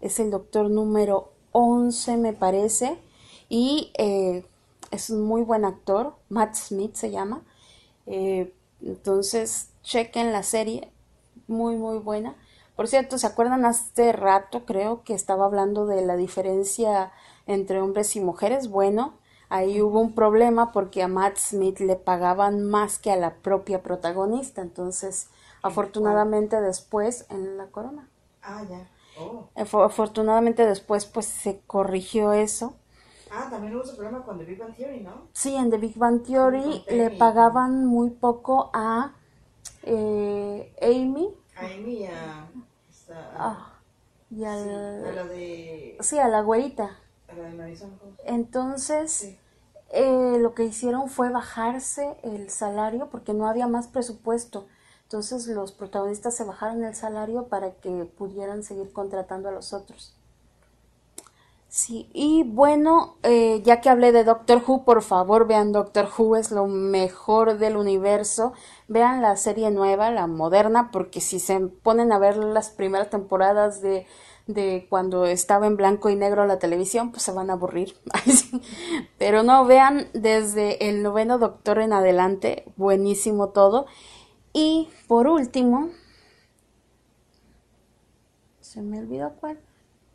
es 0.00 0.18
el 0.18 0.32
doctor 0.32 0.68
número 0.68 1.30
11 1.52 2.16
me 2.16 2.32
parece, 2.32 2.98
y 3.48 3.92
eh, 3.96 4.44
es 4.90 5.10
un 5.10 5.22
muy 5.22 5.42
buen 5.42 5.64
actor, 5.64 6.16
Matt 6.28 6.56
Smith 6.56 6.96
se 6.96 7.12
llama. 7.12 7.42
Eh, 8.06 8.52
entonces, 8.82 9.68
chequen 9.84 10.32
la 10.32 10.42
serie, 10.42 10.90
muy 11.46 11.76
muy 11.76 11.98
buena. 11.98 12.34
Por 12.74 12.88
cierto, 12.88 13.16
¿se 13.16 13.28
acuerdan 13.28 13.64
hace 13.64 14.10
rato 14.10 14.64
creo 14.64 15.04
que 15.04 15.14
estaba 15.14 15.44
hablando 15.44 15.86
de 15.86 16.04
la 16.04 16.16
diferencia 16.16 17.12
entre 17.46 17.80
hombres 17.80 18.16
y 18.16 18.20
mujeres? 18.20 18.68
Bueno, 18.68 19.21
ahí 19.52 19.82
hubo 19.82 20.00
un 20.00 20.14
problema 20.14 20.72
porque 20.72 21.02
a 21.02 21.08
Matt 21.08 21.36
Smith 21.36 21.78
le 21.78 21.96
pagaban 21.96 22.64
más 22.64 22.98
que 22.98 23.12
a 23.12 23.16
la 23.16 23.34
propia 23.34 23.82
protagonista. 23.82 24.62
Entonces, 24.62 25.28
afortunadamente 25.62 26.60
después 26.60 27.26
en 27.28 27.58
la 27.58 27.66
corona. 27.66 28.08
Ah, 28.42 28.64
ya. 28.68 28.88
Oh. 29.18 29.48
Afortunadamente 29.54 30.64
después 30.64 31.04
pues 31.04 31.26
se 31.26 31.60
corrigió 31.66 32.32
eso. 32.32 32.74
Ah, 33.30 33.48
también 33.50 33.74
hubo 33.74 33.82
ese 33.82 33.94
problema 33.94 34.24
con 34.24 34.38
The 34.38 34.44
Big 34.44 34.58
Bang 34.58 34.74
Theory, 34.74 35.00
¿no? 35.00 35.28
Sí, 35.32 35.54
en 35.54 35.70
The 35.70 35.76
Big 35.76 35.98
Bang 35.98 36.22
Theory 36.22 36.84
le 36.88 37.10
pagaban 37.10 37.84
muy 37.84 38.10
poco 38.10 38.70
a 38.72 39.12
eh, 39.82 40.74
Amy. 40.80 41.28
A 41.56 41.66
Amy 41.66 41.92
y 41.98 42.06
a... 42.06 42.48
Ah, 43.36 43.80
y 44.30 44.44
a 44.44 44.56
la 44.56 45.24
de... 45.24 45.98
Sí, 46.00 46.18
a 46.18 46.28
la 46.28 46.40
güerita. 46.40 46.98
A 47.28 47.34
la 47.34 47.44
de 47.44 47.54
Marisol. 47.54 47.90
Entonces, 48.24 49.36
eh, 49.92 50.38
lo 50.40 50.54
que 50.54 50.64
hicieron 50.64 51.08
fue 51.08 51.30
bajarse 51.30 52.16
el 52.22 52.50
salario 52.50 53.08
porque 53.10 53.34
no 53.34 53.46
había 53.46 53.66
más 53.66 53.88
presupuesto. 53.88 54.66
Entonces 55.04 55.46
los 55.48 55.72
protagonistas 55.72 56.34
se 56.34 56.44
bajaron 56.44 56.82
el 56.84 56.94
salario 56.94 57.48
para 57.48 57.72
que 57.72 58.06
pudieran 58.16 58.62
seguir 58.62 58.92
contratando 58.92 59.50
a 59.50 59.52
los 59.52 59.74
otros. 59.74 60.14
Sí, 61.68 62.10
y 62.12 62.44
bueno, 62.44 63.16
eh, 63.22 63.62
ya 63.64 63.80
que 63.80 63.88
hablé 63.88 64.12
de 64.12 64.24
Doctor 64.24 64.62
Who, 64.66 64.84
por 64.84 65.00
favor 65.00 65.46
vean 65.46 65.72
Doctor 65.72 66.06
Who, 66.18 66.36
es 66.36 66.50
lo 66.50 66.66
mejor 66.66 67.56
del 67.56 67.78
universo. 67.78 68.52
Vean 68.88 69.22
la 69.22 69.36
serie 69.36 69.70
nueva, 69.70 70.10
la 70.10 70.26
moderna, 70.26 70.90
porque 70.90 71.22
si 71.22 71.40
se 71.40 71.58
ponen 71.60 72.12
a 72.12 72.18
ver 72.18 72.36
las 72.36 72.68
primeras 72.68 73.08
temporadas 73.08 73.80
de 73.80 74.06
de 74.46 74.86
cuando 74.88 75.24
estaba 75.26 75.66
en 75.66 75.76
blanco 75.76 76.10
y 76.10 76.16
negro 76.16 76.46
la 76.46 76.58
televisión, 76.58 77.10
pues 77.10 77.22
se 77.22 77.32
van 77.32 77.50
a 77.50 77.54
aburrir. 77.54 77.96
Pero 79.18 79.42
no, 79.42 79.64
vean 79.64 80.08
desde 80.14 80.88
el 80.88 81.02
noveno 81.02 81.38
doctor 81.38 81.78
en 81.78 81.92
adelante, 81.92 82.64
buenísimo 82.76 83.50
todo. 83.50 83.86
Y 84.52 84.88
por 85.06 85.26
último, 85.28 85.90
se 88.60 88.82
me 88.82 88.98
olvidó 88.98 89.32
cuál, 89.40 89.58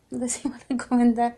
decimos 0.09 0.59
recomendar. 0.69 1.37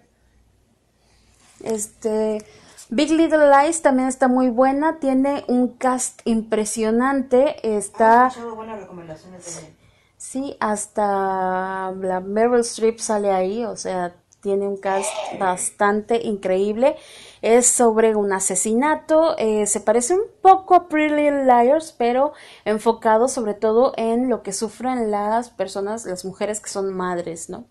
Este, 1.64 2.46
Big 2.90 3.12
Little 3.12 3.52
Lies 3.52 3.82
también 3.82 4.08
está 4.08 4.28
muy 4.28 4.50
buena, 4.50 5.00
tiene 5.00 5.44
un 5.48 5.68
cast 5.68 6.22
impresionante, 6.26 7.78
está... 7.78 8.28
Ah, 8.28 8.54
buenas 8.56 8.80
recomendaciones 8.80 9.46
también. 9.46 9.79
Sí, 10.20 10.58
hasta 10.60 11.94
la 11.98 12.20
Meryl 12.20 12.60
Streep 12.60 13.00
sale 13.00 13.32
ahí, 13.32 13.64
o 13.64 13.78
sea, 13.78 14.14
tiene 14.42 14.68
un 14.68 14.76
cast 14.76 15.10
bastante 15.40 16.22
increíble. 16.28 16.98
Es 17.42 17.68
sobre 17.68 18.18
un 18.18 18.34
asesinato, 18.34 19.38
eh, 19.38 19.66
se 19.66 19.80
parece 19.80 20.16
un 20.16 20.26
poco 20.42 20.76
a 20.76 20.90
Pretty 20.90 21.16
Little 21.16 21.46
Liars, 21.46 21.96
pero 21.98 22.34
enfocado 22.66 23.30
sobre 23.30 23.54
todo 23.54 23.94
en 23.96 24.28
lo 24.28 24.44
que 24.44 24.52
sufren 24.52 25.10
las 25.10 25.52
personas, 25.52 26.06
las 26.06 26.26
mujeres 26.26 26.60
que 26.60 26.70
son 26.70 26.94
madres, 26.94 27.50
¿no? 27.50 27.64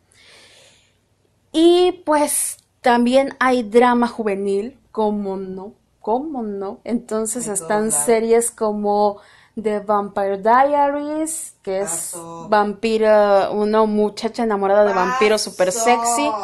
Y 1.52 2.02
pues 2.06 2.64
también 2.80 3.36
hay 3.40 3.62
drama 3.62 4.08
juvenil, 4.08 4.80
¿cómo 4.90 5.36
no? 5.36 5.74
¿Cómo 6.00 6.42
no? 6.42 6.80
Entonces 6.84 7.46
están 7.46 7.92
series 7.92 8.50
como 8.50 9.20
The 9.60 9.80
Vampire 9.80 10.38
Diaries, 10.38 11.56
que 11.62 11.80
es 11.80 12.14
vampiro, 12.48 13.52
una 13.52 13.84
muchacha 13.84 14.44
enamorada 14.44 14.84
de 14.84 14.94
vampiro 14.94 15.38
super 15.38 15.72
sexy. 15.72 16.30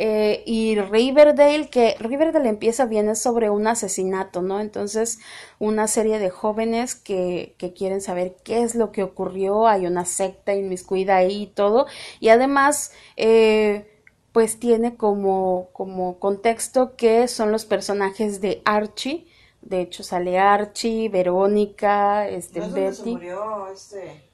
Eh, 0.00 0.44
y 0.46 0.78
Riverdale, 0.78 1.70
que 1.70 1.96
Riverdale 1.98 2.48
empieza 2.48 2.86
bien, 2.86 3.08
es 3.08 3.20
sobre 3.20 3.50
un 3.50 3.66
asesinato, 3.66 4.42
¿no? 4.42 4.60
Entonces, 4.60 5.18
una 5.58 5.88
serie 5.88 6.20
de 6.20 6.30
jóvenes 6.30 6.94
que, 6.94 7.56
que 7.58 7.72
quieren 7.72 8.00
saber 8.00 8.36
qué 8.44 8.62
es 8.62 8.76
lo 8.76 8.92
que 8.92 9.02
ocurrió, 9.02 9.66
hay 9.66 9.86
una 9.86 10.04
secta 10.04 10.54
inmiscuida 10.54 11.16
ahí 11.16 11.42
y 11.42 11.46
todo, 11.48 11.88
y 12.20 12.28
además, 12.28 12.92
eh, 13.16 13.90
pues 14.30 14.60
tiene 14.60 14.96
como, 14.96 15.70
como 15.72 16.20
contexto 16.20 16.94
que 16.94 17.26
son 17.26 17.50
los 17.50 17.64
personajes 17.64 18.40
de 18.40 18.62
Archie, 18.64 19.26
de 19.62 19.80
hecho, 19.82 20.02
sale 20.02 20.38
Archie, 20.38 21.08
Verónica, 21.08 22.28
este, 22.28 22.60
¿No 22.60 22.70
Betty. 22.70 22.94
se 22.96 23.04
murió 23.10 23.68
este? 23.68 24.30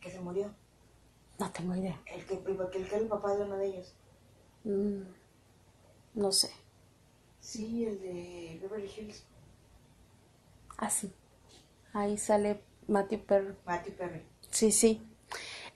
¿Que 0.00 0.10
se 0.10 0.20
murió? 0.20 0.50
No 1.38 1.50
tengo 1.52 1.74
idea. 1.76 2.00
El 2.06 2.24
que, 2.26 2.34
el 2.34 2.70
que 2.70 2.82
era 2.86 2.96
el 2.98 3.08
papá 3.08 3.34
de 3.36 3.44
uno 3.44 3.56
de 3.56 3.66
ellos. 3.66 3.94
Mm, 4.64 5.02
no 6.14 6.32
sé. 6.32 6.50
Sí, 7.40 7.84
el 7.84 8.00
de 8.00 8.58
Beverly 8.62 8.90
Hills. 8.96 9.24
Ah, 10.78 10.90
sí. 10.90 11.12
Ahí 11.92 12.18
sale 12.18 12.62
Matthew 12.88 13.20
Perry. 13.24 13.54
Matthew 13.64 13.94
Perry. 13.94 14.22
Sí, 14.50 14.72
sí. 14.72 15.06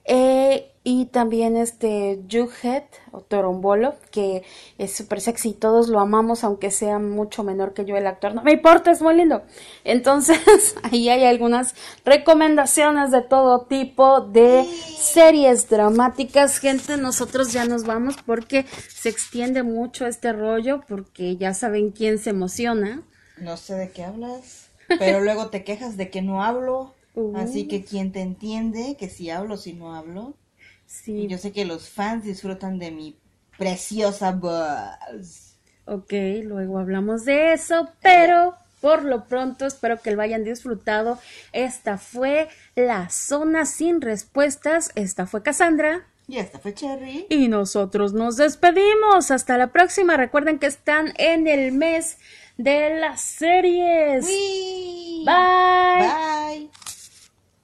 Eh, 0.05 0.71
y 0.83 1.07
también 1.07 1.59
este 1.59 2.21
Jughead 2.31 2.85
o 3.13 3.21
Torombolo, 3.21 3.97
que 4.11 4.45
es 4.79 4.97
súper 4.97 5.21
sexy, 5.21 5.53
todos 5.53 5.89
lo 5.89 6.01
amamos, 6.01 6.43
aunque 6.43 6.71
sea 6.71 6.99
mucho 6.99 7.45
menor 7.45 7.75
que 7.75 7.85
yo 7.85 7.97
el 7.97 8.07
actor. 8.07 8.35
No 8.35 8.43
me 8.43 8.53
importa, 8.53 8.91
es 8.91 9.03
muy 9.03 9.15
lindo. 9.15 9.43
Entonces, 9.85 10.41
ahí 10.83 11.11
hay 11.11 11.25
algunas 11.25 11.75
recomendaciones 12.07 13.11
de 13.11 13.21
todo 13.21 13.67
tipo 13.67 14.23
de 14.23 14.65
series 14.65 15.69
dramáticas. 15.69 16.59
Gente, 16.59 16.97
nosotros 16.97 17.53
ya 17.53 17.67
nos 17.67 17.85
vamos 17.85 18.17
porque 18.25 18.65
se 18.89 19.11
extiende 19.11 19.63
mucho 19.63 20.07
este 20.07 20.33
rollo, 20.33 20.81
porque 20.89 21.37
ya 21.37 21.53
saben 21.53 21.91
quién 21.91 22.19
se 22.19 22.31
emociona. 22.31 23.03
No 23.37 23.59
sé 23.59 23.75
de 23.75 23.91
qué 23.91 24.05
hablas, 24.05 24.71
pero 24.99 25.21
luego 25.21 25.49
te 25.51 25.63
quejas 25.63 25.99
de 25.99 26.09
que 26.09 26.23
no 26.23 26.43
hablo. 26.43 26.95
Así 27.35 27.67
que 27.67 27.85
quien 27.85 28.13
te 28.13 28.21
entiende, 28.21 28.97
que 28.99 29.09
si 29.09 29.31
hablo, 29.31 29.57
si 29.57 29.73
no 29.73 29.95
hablo. 29.95 30.35
Sí. 30.87 31.27
Yo 31.29 31.39
sé 31.39 31.53
que 31.53 31.65
los 31.65 31.89
fans 31.89 32.25
disfrutan 32.25 32.79
de 32.79 32.91
mi 32.91 33.17
preciosa 33.59 34.33
voz. 34.33 35.57
Ok, 35.85 36.13
luego 36.45 36.79
hablamos 36.79 37.25
de 37.25 37.53
eso, 37.53 37.91
pero 38.01 38.55
por 38.81 39.05
lo 39.05 39.25
pronto 39.25 39.67
espero 39.67 40.01
que 40.01 40.13
lo 40.13 40.23
hayan 40.23 40.45
disfrutado. 40.45 41.19
Esta 41.53 41.99
fue 41.99 42.49
la 42.75 43.11
zona 43.11 43.67
sin 43.67 44.01
respuestas. 44.01 44.91
Esta 44.95 45.27
fue 45.27 45.43
Cassandra. 45.43 46.07
Y 46.27 46.39
esta 46.39 46.59
fue 46.59 46.75
Cherry. 46.75 47.27
Y 47.29 47.49
nosotros 47.49 48.13
nos 48.13 48.37
despedimos. 48.37 49.31
Hasta 49.31 49.59
la 49.59 49.69
próxima. 49.69 50.17
Recuerden 50.17 50.59
que 50.59 50.67
están 50.67 51.13
en 51.19 51.47
el 51.47 51.73
mes 51.73 52.19
de 52.57 52.99
las 53.01 53.21
series. 53.21 54.27
Bye. 54.27 55.25
Bye. 55.27 56.71